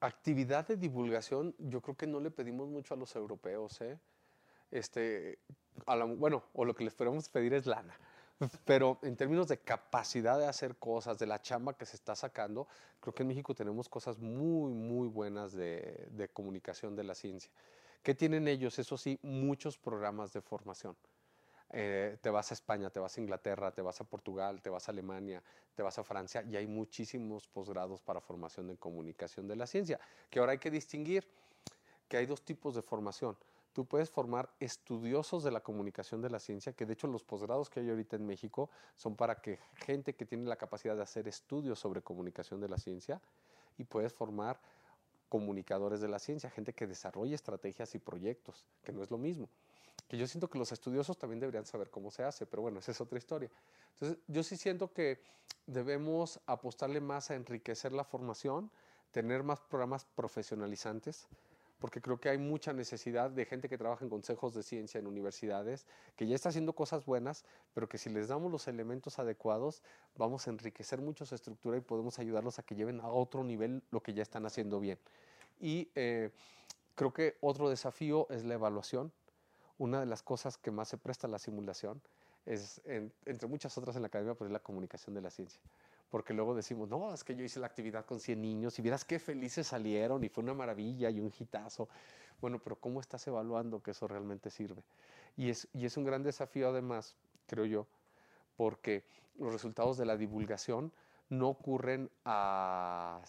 actividad 0.00 0.66
de 0.66 0.76
divulgación, 0.76 1.54
yo 1.58 1.80
creo 1.80 1.96
que 1.96 2.06
no 2.06 2.20
le 2.20 2.30
pedimos 2.30 2.68
mucho 2.68 2.94
a 2.94 2.96
los 2.96 3.14
europeos, 3.14 3.80
¿eh? 3.80 3.98
Este, 4.70 5.38
a 5.86 5.96
la, 5.96 6.04
bueno, 6.04 6.44
o 6.52 6.64
lo 6.64 6.74
que 6.74 6.84
les 6.84 6.94
podemos 6.94 7.28
pedir 7.28 7.54
es 7.54 7.66
lana. 7.66 7.96
Pero 8.64 8.98
en 9.02 9.16
términos 9.16 9.48
de 9.48 9.58
capacidad 9.58 10.38
de 10.38 10.46
hacer 10.46 10.76
cosas, 10.76 11.18
de 11.18 11.26
la 11.26 11.42
chamba 11.42 11.76
que 11.76 11.84
se 11.84 11.96
está 11.96 12.14
sacando, 12.14 12.66
creo 13.00 13.14
que 13.14 13.22
en 13.22 13.28
México 13.28 13.54
tenemos 13.54 13.88
cosas 13.88 14.18
muy, 14.18 14.72
muy 14.72 15.08
buenas 15.08 15.52
de, 15.52 16.30
comunicación 16.32 16.96
de 16.96 17.04
la 17.04 17.14
ciencia. 17.14 17.50
¿Qué 18.02 18.14
tienen 18.14 18.48
ellos? 18.48 18.78
Eso 18.78 18.96
sí, 18.96 19.18
muchos 19.22 19.76
programas 19.76 20.32
de 20.32 20.40
formación. 20.40 20.96
Eh, 21.72 22.18
te 22.20 22.30
vas 22.30 22.50
a 22.50 22.54
España, 22.54 22.90
te 22.90 22.98
vas 22.98 23.16
a 23.16 23.20
Inglaterra, 23.20 23.72
te 23.72 23.82
vas 23.82 24.00
a 24.00 24.04
Portugal, 24.04 24.60
te 24.60 24.70
vas 24.70 24.88
a 24.88 24.92
Alemania, 24.92 25.42
te 25.74 25.82
vas 25.82 25.98
a 25.98 26.02
Francia 26.02 26.42
y 26.42 26.56
hay 26.56 26.66
muchísimos 26.66 27.46
posgrados 27.46 28.02
para 28.02 28.20
formación 28.20 28.70
en 28.70 28.76
comunicación 28.76 29.46
de 29.46 29.54
la 29.54 29.66
ciencia, 29.66 30.00
que 30.30 30.40
ahora 30.40 30.52
hay 30.52 30.58
que 30.58 30.70
distinguir 30.70 31.28
que 32.10 32.16
hay 32.16 32.26
dos 32.26 32.42
tipos 32.42 32.74
de 32.74 32.82
formación. 32.82 33.36
Tú 33.80 33.86
puedes 33.86 34.10
formar 34.10 34.50
estudiosos 34.60 35.42
de 35.42 35.50
la 35.50 35.62
comunicación 35.62 36.20
de 36.20 36.28
la 36.28 36.38
ciencia, 36.38 36.74
que 36.74 36.84
de 36.84 36.92
hecho 36.92 37.06
los 37.06 37.24
posgrados 37.24 37.70
que 37.70 37.80
hay 37.80 37.88
ahorita 37.88 38.14
en 38.14 38.26
México 38.26 38.68
son 38.94 39.16
para 39.16 39.36
que 39.36 39.58
gente 39.72 40.14
que 40.14 40.26
tiene 40.26 40.44
la 40.44 40.56
capacidad 40.56 40.94
de 40.94 41.00
hacer 41.00 41.26
estudios 41.26 41.78
sobre 41.78 42.02
comunicación 42.02 42.60
de 42.60 42.68
la 42.68 42.76
ciencia 42.76 43.22
y 43.78 43.84
puedes 43.84 44.12
formar 44.12 44.60
comunicadores 45.30 46.02
de 46.02 46.08
la 46.08 46.18
ciencia, 46.18 46.50
gente 46.50 46.74
que 46.74 46.86
desarrolle 46.86 47.34
estrategias 47.34 47.94
y 47.94 47.98
proyectos, 47.98 48.66
que 48.84 48.92
no 48.92 49.02
es 49.02 49.10
lo 49.10 49.16
mismo. 49.16 49.48
Que 50.08 50.18
yo 50.18 50.26
siento 50.26 50.50
que 50.50 50.58
los 50.58 50.72
estudiosos 50.72 51.16
también 51.16 51.40
deberían 51.40 51.64
saber 51.64 51.88
cómo 51.88 52.10
se 52.10 52.22
hace, 52.22 52.44
pero 52.44 52.60
bueno, 52.60 52.80
esa 52.80 52.90
es 52.90 53.00
otra 53.00 53.16
historia. 53.16 53.50
Entonces, 53.94 54.18
yo 54.26 54.42
sí 54.42 54.58
siento 54.58 54.92
que 54.92 55.22
debemos 55.64 56.38
apostarle 56.44 57.00
más 57.00 57.30
a 57.30 57.34
enriquecer 57.34 57.94
la 57.94 58.04
formación, 58.04 58.70
tener 59.10 59.42
más 59.42 59.58
programas 59.62 60.04
profesionalizantes, 60.04 61.28
porque 61.80 62.02
creo 62.02 62.20
que 62.20 62.28
hay 62.28 62.38
mucha 62.38 62.72
necesidad 62.72 63.30
de 63.30 63.46
gente 63.46 63.68
que 63.68 63.78
trabaja 63.78 64.04
en 64.04 64.10
consejos 64.10 64.54
de 64.54 64.62
ciencia 64.62 64.98
en 64.98 65.06
universidades, 65.06 65.86
que 66.14 66.26
ya 66.26 66.36
está 66.36 66.50
haciendo 66.50 66.74
cosas 66.74 67.06
buenas, 67.06 67.44
pero 67.72 67.88
que 67.88 67.96
si 67.96 68.10
les 68.10 68.28
damos 68.28 68.52
los 68.52 68.68
elementos 68.68 69.18
adecuados, 69.18 69.82
vamos 70.16 70.46
a 70.46 70.50
enriquecer 70.50 71.00
mucho 71.00 71.24
su 71.24 71.34
estructura 71.34 71.78
y 71.78 71.80
podemos 71.80 72.18
ayudarlos 72.18 72.58
a 72.58 72.62
que 72.62 72.74
lleven 72.74 73.00
a 73.00 73.08
otro 73.08 73.42
nivel 73.42 73.82
lo 73.90 74.02
que 74.02 74.12
ya 74.12 74.22
están 74.22 74.44
haciendo 74.44 74.78
bien. 74.78 74.98
Y 75.58 75.88
eh, 75.94 76.30
creo 76.94 77.12
que 77.14 77.38
otro 77.40 77.70
desafío 77.70 78.26
es 78.30 78.44
la 78.44 78.54
evaluación. 78.54 79.10
Una 79.78 80.00
de 80.00 80.06
las 80.06 80.22
cosas 80.22 80.58
que 80.58 80.70
más 80.70 80.88
se 80.88 80.98
presta 80.98 81.26
a 81.26 81.30
la 81.30 81.38
simulación 81.38 82.02
es, 82.44 82.82
entre 82.84 83.48
muchas 83.48 83.76
otras 83.78 83.96
en 83.96 84.02
la 84.02 84.08
academia, 84.08 84.34
pues 84.34 84.48
es 84.48 84.52
la 84.52 84.58
comunicación 84.58 85.14
de 85.14 85.22
la 85.22 85.30
ciencia 85.30 85.60
porque 86.10 86.34
luego 86.34 86.54
decimos, 86.54 86.88
no, 86.88 87.14
es 87.14 87.22
que 87.22 87.36
yo 87.36 87.44
hice 87.44 87.60
la 87.60 87.66
actividad 87.66 88.04
con 88.04 88.18
100 88.18 88.42
niños 88.42 88.78
y 88.78 88.82
vieras 88.82 89.04
qué 89.04 89.18
felices 89.18 89.68
salieron 89.68 90.22
y 90.24 90.28
fue 90.28 90.42
una 90.42 90.54
maravilla 90.54 91.08
y 91.08 91.20
un 91.20 91.32
hitazo. 91.38 91.88
Bueno, 92.40 92.58
pero 92.58 92.76
¿cómo 92.76 93.00
estás 93.00 93.26
evaluando 93.28 93.82
que 93.82 93.92
eso 93.92 94.08
realmente 94.08 94.50
sirve? 94.50 94.82
Y 95.36 95.50
es, 95.50 95.68
y 95.72 95.86
es 95.86 95.96
un 95.96 96.04
gran 96.04 96.22
desafío 96.22 96.68
además, 96.68 97.14
creo 97.46 97.64
yo, 97.64 97.86
porque 98.56 99.04
los 99.38 99.52
resultados 99.52 99.96
de 99.96 100.04
la 100.04 100.16
divulgación 100.16 100.92
no 101.28 101.48
ocurren 101.48 102.10
a, 102.24 103.22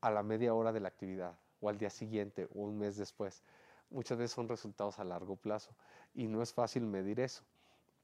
a 0.00 0.10
la 0.10 0.22
media 0.22 0.54
hora 0.54 0.72
de 0.72 0.80
la 0.80 0.88
actividad 0.88 1.36
o 1.60 1.68
al 1.68 1.76
día 1.76 1.90
siguiente 1.90 2.48
o 2.54 2.60
un 2.60 2.78
mes 2.78 2.96
después. 2.96 3.42
Muchas 3.90 4.16
veces 4.16 4.32
son 4.32 4.48
resultados 4.48 4.98
a 4.98 5.04
largo 5.04 5.36
plazo 5.36 5.76
y 6.14 6.26
no 6.26 6.40
es 6.42 6.54
fácil 6.54 6.86
medir 6.86 7.20
eso 7.20 7.44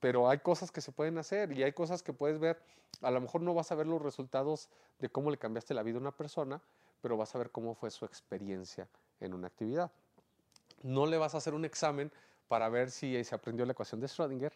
pero 0.01 0.29
hay 0.29 0.39
cosas 0.39 0.73
que 0.73 0.81
se 0.81 0.93
pueden 0.93 1.19
hacer 1.19 1.53
y 1.53 1.63
hay 1.63 1.73
cosas 1.73 2.03
que 2.03 2.13
puedes 2.13 2.39
ver. 2.39 2.61
A 3.03 3.11
lo 3.11 3.21
mejor 3.21 3.43
no 3.43 3.55
vas 3.55 3.71
a 3.71 3.75
ver 3.75 3.87
los 3.87 4.01
resultados 4.01 4.69
de 4.99 5.11
cómo 5.11 5.31
le 5.31 5.37
cambiaste 5.37 5.75
la 5.75 5.83
vida 5.83 5.99
a 5.99 6.01
una 6.01 6.17
persona, 6.17 6.61
pero 7.03 7.17
vas 7.17 7.35
a 7.35 7.39
ver 7.39 7.51
cómo 7.51 7.75
fue 7.75 7.91
su 7.91 8.05
experiencia 8.07 8.89
en 9.21 9.35
una 9.35 9.47
actividad. 9.47 9.93
No 10.83 11.07
le 11.07 11.19
vas 11.19 11.35
a 11.35 11.39
hacer 11.39 11.55
un 11.55 11.65
examen 11.65 12.11
para 12.49 12.69
ver 12.71 12.91
si 12.91 13.23
se 13.23 13.35
aprendió 13.35 13.65
la 13.67 13.73
ecuación 13.73 14.01
de 14.01 14.07
Schrödinger, 14.07 14.53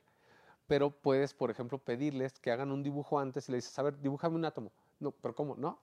pero 0.66 0.90
puedes, 0.90 1.34
por 1.34 1.50
ejemplo, 1.50 1.78
pedirles 1.78 2.40
que 2.40 2.50
hagan 2.50 2.72
un 2.72 2.82
dibujo 2.82 3.18
antes 3.18 3.48
y 3.48 3.52
le 3.52 3.56
dices, 3.56 3.78
a 3.78 3.82
ver, 3.82 4.00
dibújame 4.00 4.36
un 4.36 4.46
átomo. 4.46 4.72
No, 4.98 5.10
pero 5.12 5.34
¿cómo? 5.34 5.54
No, 5.56 5.78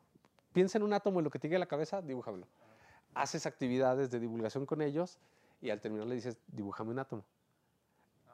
piensa 0.51 0.79
en 0.79 0.83
un 0.83 0.93
átomo 0.93 1.19
y 1.19 1.23
lo 1.23 1.29
que 1.29 1.37
te 1.37 1.47
llegue 1.47 1.57
a 1.57 1.59
la 1.59 1.67
cabeza, 1.67 2.01
dibújamelo. 2.01 2.47
Haces 3.13 3.45
actividades 3.45 4.09
de 4.09 4.19
divulgación 4.19 4.65
con 4.65 4.81
ellos 4.81 5.19
y 5.61 5.69
al 5.69 5.79
terminar 5.79 6.07
le 6.07 6.15
dices, 6.15 6.37
dibújame 6.47 6.91
un 6.91 6.99
átomo 6.99 7.23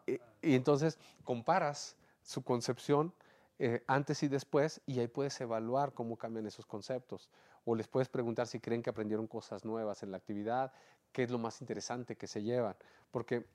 y, 0.07 0.55
entonces 0.55 0.97
comparas 1.23 1.95
su 2.23 2.43
concepción 2.43 3.13
eh, 3.59 3.83
antes 3.87 4.23
y 4.23 4.27
después 4.27 4.81
y 4.85 4.99
ahí 4.99 5.07
puedes 5.07 5.39
evaluar 5.41 5.93
cómo 5.93 6.17
cambian 6.17 6.47
esos 6.47 6.65
conceptos. 6.65 7.29
O 7.65 7.75
les 7.75 7.87
puedes 7.87 8.07
preguntar 8.07 8.47
si 8.47 8.59
creen 8.59 8.81
que 8.81 8.89
aprendieron 8.89 9.27
cosas 9.27 9.65
nuevas 9.65 10.01
en 10.03 10.11
la 10.11 10.17
actividad, 10.17 10.71
qué 11.11 11.23
es 11.23 11.31
lo 11.31 11.37
más 11.37 11.59
interesante 11.59 12.15
que 12.15 12.27
se 12.27 12.41
llevan. 12.41 12.75
Porque 13.11 13.45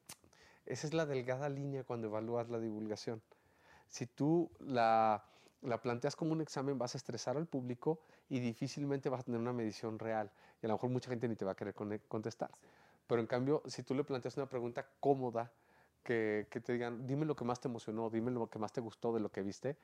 esa 0.67 0.87
es 0.87 0.93
la 0.93 1.07
delgada 1.07 1.49
línea 1.49 1.85
cuando 1.85 2.09
evalúas 2.09 2.51
la 2.51 2.59
divulgación. 2.59 3.23
Si 3.89 4.07
tú 4.07 4.51
la, 4.59 5.25
la 5.63 5.81
planteas 5.81 6.15
como 6.15 6.33
un 6.33 6.41
examen, 6.41 6.79
vas 6.79 6.95
a 6.95 6.99
estresar 6.99 7.37
al 7.37 7.47
público 7.47 8.01
y 8.29 8.41
difícilmente 8.41 9.09
vas 9.09 9.21
a 9.21 9.25
tener 9.25 9.41
una 9.41 9.53
medición 9.53 9.99
real. 9.99 10.31
Y 10.63 10.67
a 10.67 10.69
lo 10.69 10.75
mejor 10.75 10.91
mucha 10.91 11.09
gente 11.09 11.29
ni 11.29 11.37
te 11.37 11.45
va 11.45 11.53
a 11.53 11.57
querer 11.57 11.75
contestar. 12.09 12.51
Pero 13.07 13.21
en 13.21 13.27
cambio, 13.27 13.63
si 13.67 13.83
tú 13.83 13.95
le 13.95 14.05
planteas 14.05 14.37
una 14.37 14.49
pregunta 14.49 14.87
cómoda, 15.01 15.53
que, 16.03 16.47
te 16.51 16.73
digan, 16.73 17.07
dime 17.07 17.25
lo 17.25 17.37
que 17.37 17.45
más 17.45 17.61
te 17.61 17.69
emocionó, 17.69 18.11
dime 18.11 18.31
lo 18.31 18.49
que 18.49 18.59
más 18.59 18.73
te 18.73 18.81
gustó 18.81 19.13
de 19.13 19.21
lo 19.21 19.31
que 19.31 19.43
viste, 19.43 19.77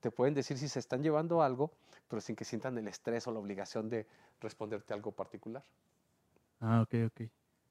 te 0.00 0.10
pueden 0.10 0.34
decir 0.34 0.56
si 0.58 0.68
se 0.68 0.78
están 0.78 1.02
llevando 1.02 1.42
algo, 1.42 1.72
pero 2.08 2.20
sin 2.20 2.36
que 2.36 2.44
sientan 2.44 2.78
el 2.78 2.88
estrés 2.88 3.26
o 3.26 3.32
la 3.32 3.38
obligación 3.38 3.88
de 3.88 4.06
responderte 4.40 4.94
algo 4.94 5.12
particular. 5.12 5.62
Ah, 6.60 6.82
ok, 6.82 6.94
ok. 7.06 7.28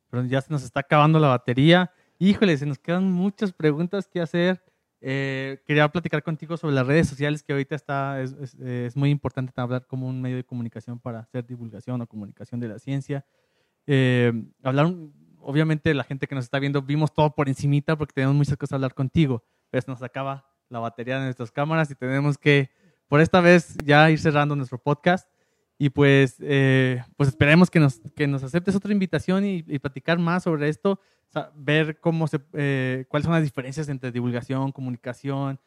Pero 0.10 0.24
ya 0.26 0.42
se 0.42 0.52
nos 0.52 0.64
está 0.64 0.82
acabando 0.82 1.20
la 1.20 1.30
batería. 1.30 1.92
Híjole, 2.20 2.58
se 2.58 2.66
nos 2.66 2.80
quedan 2.80 3.12
muchas 3.12 3.52
preguntas 3.52 4.08
que 4.08 4.22
hacer. 4.22 4.64
Eh, 5.00 5.62
quería 5.66 5.88
platicar 5.90 6.24
contigo 6.24 6.58
sobre 6.58 6.74
las 6.74 6.88
redes 6.88 7.08
sociales, 7.08 7.44
que 7.44 7.52
ahorita 7.52 7.76
está, 7.76 8.22
es, 8.22 8.34
es, 8.56 8.96
muy 8.96 9.12
importante 9.12 9.54
hablar 9.56 9.86
como 9.86 10.08
un 10.08 10.22
medio 10.22 10.38
de 10.38 10.44
comunicación 10.44 11.00
para 11.00 11.20
hacer 11.20 11.46
divulgación 11.46 12.02
o 12.02 12.08
comunicación 12.08 12.60
de 12.60 12.68
la 12.68 12.80
ciencia. 12.80 13.26
Eh, 13.86 14.34
hablar 14.64 14.94
obviamente 15.48 15.94
la 15.94 16.04
gente 16.04 16.28
que 16.28 16.36
nos 16.36 16.44
está 16.44 16.60
viendo 16.60 16.82
vimos 16.82 17.14
todo 17.14 17.34
por 17.34 17.48
encimita 17.48 17.96
porque 17.96 18.14
tenemos 18.14 18.36
muchas 18.36 18.58
cosas 18.58 18.74
a 18.74 18.76
hablar 18.76 18.94
contigo, 18.94 19.44
pero 19.70 19.82
se 19.82 19.90
nos 19.90 20.04
acaba 20.04 20.46
la 20.68 20.80
batería 20.80 21.20
de 21.20 21.24
nuestras 21.24 21.52
cámaras 21.52 21.90
y 21.90 21.96
tenemos 21.96 22.38
que, 22.38 22.70
por 23.08 23.22
esta 23.22 23.40
vez, 23.40 23.78
ya 23.86 24.12
ir 24.12 24.20
cerrando 24.20 24.58
nuestro 24.58 24.78
podcast. 24.78 25.30
Y 25.80 25.90
pues, 25.90 26.36
eh, 26.42 27.02
pues 27.16 27.30
esperemos 27.30 27.70
que 27.70 27.80
nos, 27.80 28.02
que 28.14 28.28
nos 28.28 28.44
aceptes 28.44 28.76
otra 28.76 28.92
invitación 28.92 29.46
y, 29.46 29.64
platicar 29.80 30.20
más 30.20 30.44
sobre 30.44 30.68
esto, 30.68 31.00
ver 31.56 32.00
cómo 32.02 32.28
se, 32.28 32.40
eh, 32.54 33.06
cuáles 33.08 33.24
son 33.24 33.34
las 33.34 33.44
diferencias 33.44 33.88
entre 33.88 34.12
divulgación, 34.12 34.74
comunicación, 34.74 35.60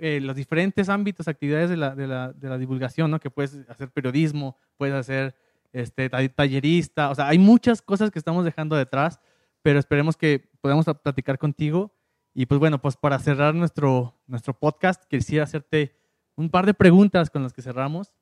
eh, 0.00 0.18
los 0.20 0.34
diferentes 0.34 0.88
ámbitos, 0.88 1.28
actividades 1.28 1.70
de 1.70 1.76
la, 1.76 1.94
de 1.94 2.08
la, 2.08 2.32
de 2.32 2.48
la 2.48 2.58
divulgación, 2.58 3.10
¿no? 3.10 3.20
que 3.20 3.30
puedes 3.30 3.58
hacer 3.68 3.90
periodismo, 3.90 4.56
puedes 4.76 4.94
hacer 4.94 5.36
este, 5.72 6.08
tallerista, 6.08 7.10
o 7.10 7.14
sea, 7.14 7.28
hay 7.28 7.38
muchas 7.38 7.82
cosas 7.82 8.10
que 8.10 8.18
estamos 8.18 8.44
dejando 8.44 8.76
detrás, 8.76 9.20
pero 9.62 9.78
esperemos 9.78 10.16
que 10.16 10.50
podamos 10.60 10.86
platicar 11.02 11.38
contigo. 11.38 11.94
Y 12.32 12.46
pues 12.46 12.60
bueno, 12.60 12.80
pues 12.80 12.96
para 12.96 13.18
cerrar 13.18 13.54
nuestro, 13.54 14.20
nuestro 14.26 14.54
podcast, 14.54 15.04
quisiera 15.04 15.44
hacerte 15.44 15.96
un 16.36 16.48
par 16.48 16.64
de 16.66 16.74
preguntas 16.74 17.28
con 17.30 17.42
las 17.42 17.52
que 17.52 17.62
cerramos 17.62 18.12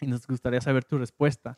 y 0.00 0.06
nos 0.06 0.26
gustaría 0.26 0.60
saber 0.60 0.84
tu 0.84 0.98
respuesta. 0.98 1.56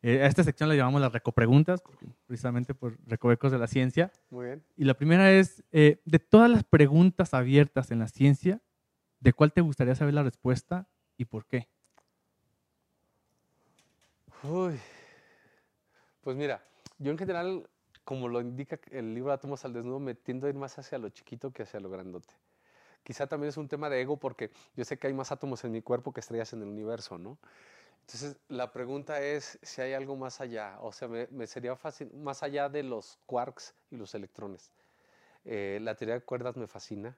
Eh, 0.00 0.22
a 0.22 0.26
esta 0.26 0.44
sección 0.44 0.68
la 0.68 0.76
llamamos 0.76 1.00
las 1.00 1.12
recopreguntas, 1.12 1.82
precisamente 2.26 2.72
por 2.72 2.98
recovecos 3.06 3.52
de 3.52 3.58
la 3.58 3.66
ciencia. 3.66 4.12
Muy 4.30 4.46
bien. 4.46 4.64
Y 4.76 4.84
la 4.84 4.94
primera 4.94 5.30
es, 5.32 5.64
eh, 5.72 6.00
de 6.04 6.18
todas 6.18 6.50
las 6.50 6.64
preguntas 6.64 7.34
abiertas 7.34 7.90
en 7.90 7.98
la 7.98 8.08
ciencia, 8.08 8.62
¿de 9.20 9.32
cuál 9.32 9.52
te 9.52 9.60
gustaría 9.60 9.94
saber 9.94 10.14
la 10.14 10.22
respuesta 10.22 10.88
y 11.16 11.24
por 11.24 11.46
qué? 11.46 11.68
Uy, 14.44 14.78
pues 16.20 16.36
mira, 16.36 16.62
yo 16.98 17.10
en 17.10 17.18
general, 17.18 17.68
como 18.04 18.28
lo 18.28 18.40
indica 18.40 18.78
el 18.92 19.12
libro 19.12 19.32
Átomos 19.32 19.64
al 19.64 19.72
Desnudo, 19.72 19.98
me 19.98 20.14
tiendo 20.14 20.46
a 20.46 20.50
ir 20.50 20.54
más 20.54 20.78
hacia 20.78 20.96
lo 20.96 21.08
chiquito 21.08 21.50
que 21.50 21.64
hacia 21.64 21.80
lo 21.80 21.90
grandote. 21.90 22.34
Quizá 23.02 23.26
también 23.26 23.48
es 23.48 23.56
un 23.56 23.66
tema 23.66 23.90
de 23.90 24.00
ego 24.00 24.16
porque 24.16 24.52
yo 24.76 24.84
sé 24.84 24.96
que 24.96 25.08
hay 25.08 25.12
más 25.12 25.32
átomos 25.32 25.64
en 25.64 25.72
mi 25.72 25.82
cuerpo 25.82 26.12
que 26.12 26.20
estrellas 26.20 26.52
en 26.52 26.62
el 26.62 26.68
universo, 26.68 27.18
¿no? 27.18 27.36
Entonces, 28.02 28.36
la 28.46 28.70
pregunta 28.72 29.20
es 29.20 29.58
si 29.62 29.80
hay 29.80 29.92
algo 29.92 30.14
más 30.14 30.40
allá, 30.40 30.78
o 30.82 30.92
sea, 30.92 31.08
me, 31.08 31.46
sería 31.48 31.74
fácil, 31.74 32.08
más 32.14 32.44
allá 32.44 32.68
de 32.68 32.84
los 32.84 33.18
quarks 33.26 33.74
y 33.90 33.96
los 33.96 34.14
electrones. 34.14 34.70
Eh, 35.44 35.80
la 35.82 35.96
teoría 35.96 36.14
de 36.14 36.20
cuerdas 36.20 36.56
me 36.56 36.68
fascina, 36.68 37.16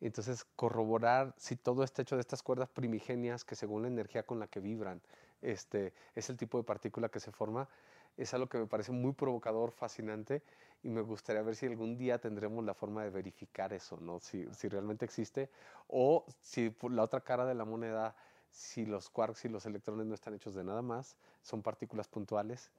entonces 0.00 0.44
corroborar 0.56 1.34
si 1.38 1.56
todo 1.56 1.82
está 1.82 2.02
hecho 2.02 2.14
de 2.14 2.20
estas 2.20 2.42
cuerdas 2.42 2.68
primigenias 2.68 3.44
que 3.44 3.56
según 3.56 3.82
la 3.82 3.88
energía 3.88 4.22
con 4.22 4.38
la 4.38 4.46
que 4.46 4.60
vibran, 4.60 5.02
este, 5.42 5.92
es 6.14 6.30
el 6.30 6.36
tipo 6.36 6.58
de 6.58 6.64
partícula 6.64 7.08
que 7.08 7.20
se 7.20 7.32
forma, 7.32 7.68
es 8.16 8.32
algo 8.34 8.48
que 8.48 8.58
me 8.58 8.66
parece 8.66 8.92
muy 8.92 9.12
provocador, 9.12 9.70
fascinante, 9.72 10.42
y 10.82 10.88
me 10.88 11.00
gustaría 11.00 11.42
ver 11.42 11.54
si 11.54 11.66
algún 11.66 11.96
día 11.96 12.18
tendremos 12.18 12.64
la 12.64 12.74
forma 12.74 13.04
de 13.04 13.10
verificar 13.10 13.72
eso, 13.72 13.98
¿no? 14.00 14.18
si, 14.20 14.46
si 14.52 14.68
realmente 14.68 15.04
existe, 15.04 15.50
o 15.88 16.24
si 16.40 16.70
por 16.70 16.92
la 16.92 17.02
otra 17.02 17.20
cara 17.20 17.44
de 17.46 17.54
la 17.54 17.64
moneda, 17.64 18.16
si 18.50 18.84
los 18.84 19.08
quarks 19.08 19.44
y 19.44 19.48
los 19.48 19.64
electrones 19.66 20.06
no 20.06 20.14
están 20.14 20.34
hechos 20.34 20.54
de 20.54 20.64
nada 20.64 20.82
más, 20.82 21.16
son 21.42 21.62
partículas 21.62 22.08
puntuales, 22.08 22.70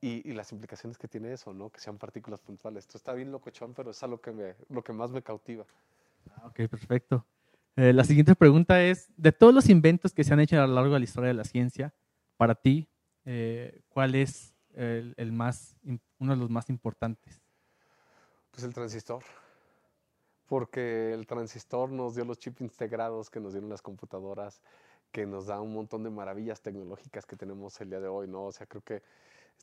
y, 0.00 0.28
y, 0.28 0.34
las 0.34 0.52
implicaciones 0.52 0.98
que 0.98 1.08
tiene 1.08 1.32
eso, 1.32 1.54
¿no? 1.54 1.70
Que 1.70 1.80
sean 1.80 1.96
partículas 1.96 2.38
puntuales. 2.38 2.84
Esto 2.84 2.98
está 2.98 3.14
bien 3.14 3.32
locochón, 3.32 3.72
pero 3.72 3.90
es 3.90 4.02
algo 4.02 4.20
que, 4.20 4.32
me, 4.32 4.54
lo 4.68 4.84
que 4.84 4.92
más 4.92 5.10
me 5.10 5.22
cautiva. 5.22 5.64
Ah, 6.36 6.46
ok, 6.48 6.68
perfecto. 6.68 7.24
Eh, 7.76 7.92
la 7.92 8.04
siguiente 8.04 8.34
pregunta 8.36 8.82
es, 8.82 9.08
de 9.16 9.32
todos 9.32 9.52
los 9.52 9.68
inventos 9.68 10.12
que 10.12 10.22
se 10.22 10.32
han 10.32 10.40
hecho 10.40 10.60
a 10.60 10.66
lo 10.66 10.74
largo 10.74 10.94
de 10.94 11.00
la 11.00 11.04
historia 11.04 11.28
de 11.28 11.34
la 11.34 11.44
ciencia, 11.44 11.92
para 12.36 12.54
ti, 12.54 12.88
eh, 13.24 13.82
¿cuál 13.88 14.14
es 14.14 14.54
el, 14.74 15.32
más, 15.32 15.76
uno 16.18 16.32
de 16.34 16.38
los 16.38 16.50
más 16.50 16.68
importantes? 16.68 17.40
Pues 18.50 18.64
el 18.64 18.74
transistor, 18.74 19.22
porque 20.46 21.12
el 21.12 21.26
transistor 21.26 21.90
nos 21.90 22.14
dio 22.14 22.24
los 22.24 22.38
chips 22.38 22.60
integrados 22.60 23.30
que 23.30 23.40
nos 23.40 23.52
dieron 23.52 23.70
las 23.70 23.82
computadoras, 23.82 24.60
que 25.10 25.26
nos 25.26 25.46
da 25.46 25.60
un 25.60 25.72
montón 25.72 26.02
de 26.02 26.10
maravillas 26.10 26.60
tecnológicas 26.60 27.26
que 27.26 27.36
tenemos 27.36 27.80
el 27.80 27.90
día 27.90 28.00
de 28.00 28.08
hoy, 28.08 28.28
¿no? 28.28 28.46
O 28.46 28.52
sea, 28.52 28.66
creo 28.66 28.82
que 28.82 29.02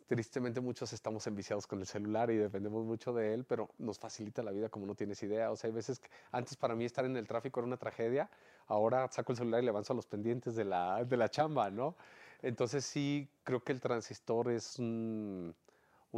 Tristemente 0.07 0.59
muchos 0.59 0.91
estamos 0.91 1.25
enviciados 1.27 1.65
con 1.65 1.79
el 1.79 1.85
celular 1.85 2.29
y 2.31 2.35
dependemos 2.35 2.83
mucho 2.85 3.13
de 3.13 3.33
él, 3.33 3.45
pero 3.45 3.69
nos 3.77 3.97
facilita 3.97 4.43
la 4.43 4.51
vida 4.51 4.67
como 4.67 4.85
no 4.85 4.93
tienes 4.93 5.23
idea. 5.23 5.51
O 5.51 5.55
sea, 5.55 5.69
hay 5.69 5.73
veces 5.73 5.99
que 5.99 6.09
antes 6.31 6.57
para 6.57 6.75
mí 6.75 6.83
estar 6.83 7.05
en 7.05 7.15
el 7.15 7.25
tráfico 7.27 7.61
era 7.61 7.67
una 7.67 7.77
tragedia, 7.77 8.29
ahora 8.67 9.07
saco 9.09 9.31
el 9.31 9.37
celular 9.37 9.61
y 9.61 9.65
le 9.65 9.69
avanzo 9.69 9.93
a 9.93 9.95
los 9.95 10.05
pendientes 10.05 10.55
de 10.55 10.65
la, 10.65 11.05
de 11.05 11.15
la 11.15 11.29
chamba, 11.29 11.69
¿no? 11.71 11.95
Entonces 12.41 12.83
sí, 12.83 13.29
creo 13.43 13.63
que 13.63 13.71
el 13.71 13.79
transistor 13.79 14.51
es 14.51 14.79
un, 14.79 15.55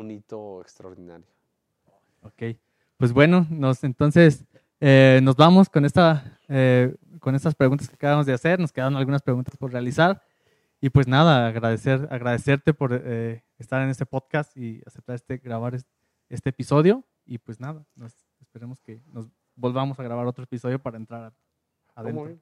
hito 0.09 0.61
extraordinario. 0.61 1.25
Ok, 2.21 2.57
pues 2.97 3.11
bueno, 3.11 3.45
nos, 3.49 3.83
entonces 3.83 4.45
eh, 4.79 5.19
nos 5.21 5.35
vamos 5.35 5.69
con, 5.69 5.85
esta, 5.85 6.39
eh, 6.47 6.95
con 7.19 7.35
estas 7.35 7.53
preguntas 7.53 7.89
que 7.89 7.95
acabamos 7.95 8.25
de 8.25 8.33
hacer, 8.33 8.59
nos 8.59 8.71
quedaron 8.71 8.95
algunas 8.95 9.21
preguntas 9.21 9.55
por 9.57 9.71
realizar. 9.71 10.23
Y 10.79 10.89
pues 10.89 11.07
nada, 11.07 11.47
agradecer, 11.47 12.09
agradecerte 12.11 12.73
por 12.73 12.91
eh, 12.93 13.41
estar 13.63 13.81
en 13.81 13.89
este 13.89 14.05
podcast 14.05 14.55
y 14.55 14.81
aceptar 14.85 15.15
este, 15.15 15.37
grabar 15.37 15.75
este, 16.29 16.49
episodio. 16.49 17.03
Y 17.25 17.37
pues 17.37 17.59
nada, 17.59 17.85
nos, 17.95 18.13
esperemos 18.41 18.79
que 18.79 19.01
nos 19.07 19.29
volvamos 19.55 19.99
a 19.99 20.03
grabar 20.03 20.27
otro 20.27 20.43
episodio 20.43 20.79
para 20.79 20.97
entrar 20.97 21.33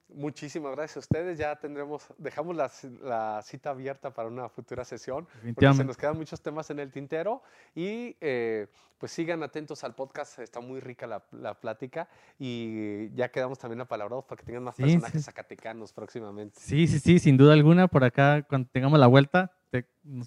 muchísimas 0.10 0.72
gracias 0.76 0.98
a 0.98 1.00
ustedes. 1.00 1.38
Ya 1.38 1.56
tendremos, 1.56 2.08
dejamos 2.18 2.56
la, 2.56 3.42
cita 3.44 3.72
abierta 3.72 4.14
para 4.14 4.30
una 4.30 4.50
futura 4.50 4.86
sesión. 4.86 5.28
Porque 5.54 5.74
se 5.74 5.84
nos 5.84 5.98
quedan 5.98 6.18
muchos 6.18 6.42
temas 6.42 6.70
en 6.70 6.80
el 6.80 6.92
tintero. 6.92 7.42
Y 7.76 8.16
eh, 8.22 8.68
pues 8.98 9.12
sigan 9.12 9.44
atentos 9.44 9.84
al 9.84 9.94
podcast. 9.94 10.40
Está 10.40 10.62
muy 10.62 10.80
rica 10.80 11.08
la, 11.08 11.54
plática. 11.60 12.08
Y 12.40 13.14
ya 13.14 13.30
quedamos 13.30 13.60
también 13.60 13.82
apalabrados 13.82 14.26
para 14.26 14.40
que 14.40 14.46
tengan 14.46 14.64
más 14.64 14.76
personajes 14.76 15.26
zacatecanos 15.26 15.92
próximamente. 15.92 16.60
Sí, 16.60 16.88
sí, 16.88 17.00
sí, 17.00 17.20
sin 17.20 17.38
duda 17.38 17.54
alguna. 17.54 17.88
Por 17.88 18.04
acá, 18.04 18.44
cuando 18.44 18.70
tengamos 18.72 19.00
la 19.00 19.08
vuelta, 19.08 19.52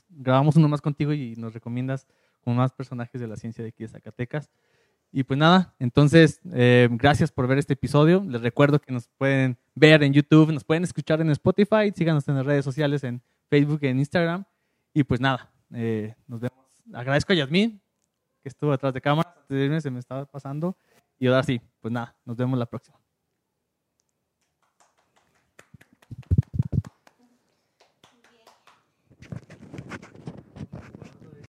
grabamos 0.09 0.57
uno 0.57 0.69
más 0.69 0.81
contigo 0.81 1.13
y 1.13 1.35
nos 1.37 1.55
recomiendas 1.55 2.07
con 2.43 2.57
más 2.57 2.73
personajes 2.73 3.21
de 3.21 3.27
la 3.27 3.37
ciencia 3.37 3.63
de 3.63 3.69
aquí 3.71 3.85
de 3.85 3.89
Zacatecas. 3.89 4.51
Y 5.13 5.23
pues 5.23 5.39
nada, 5.39 5.75
entonces, 5.79 6.41
eh, 6.53 6.89
gracias 6.91 7.31
por 7.31 7.47
ver 7.47 7.59
este 7.59 7.75
episodio. 7.75 8.25
Les 8.27 8.43
recuerdo 8.43 8.81
que 8.81 8.93
nos 8.93 9.09
pueden 9.17 9.57
ver 9.75 10.03
en 10.03 10.13
YouTube, 10.13 10.53
nos 10.53 10.65
pueden 10.65 10.83
escuchar 10.83 11.21
en 11.21 11.31
Spotify, 11.31 11.93
síganos 11.95 12.27
en 12.27 12.35
las 12.35 12.45
redes 12.45 12.65
sociales, 12.65 13.05
en 13.05 13.23
Facebook, 13.49 13.79
en 13.83 14.01
Instagram. 14.01 14.45
Y 14.93 15.05
pues 15.05 15.21
nada, 15.21 15.53
eh, 15.73 16.15
nos 16.27 16.41
vemos. 16.41 16.59
Agradezco 16.93 17.33
a 17.33 17.37
Yasmín, 17.37 17.81
que 18.43 18.49
estuvo 18.49 18.73
detrás 18.73 18.93
de 18.93 19.01
cámara, 19.01 19.37
se 19.49 19.91
me 19.91 20.01
estaba 20.01 20.27
pasando. 20.27 20.77
Y 21.19 21.29
ahora 21.29 21.45
sí, 21.45 21.61
pues 21.81 21.93
nada, 21.93 22.17
nos 22.25 22.37
vemos 22.37 22.59
la 22.59 22.67
próxima. 22.67 23.04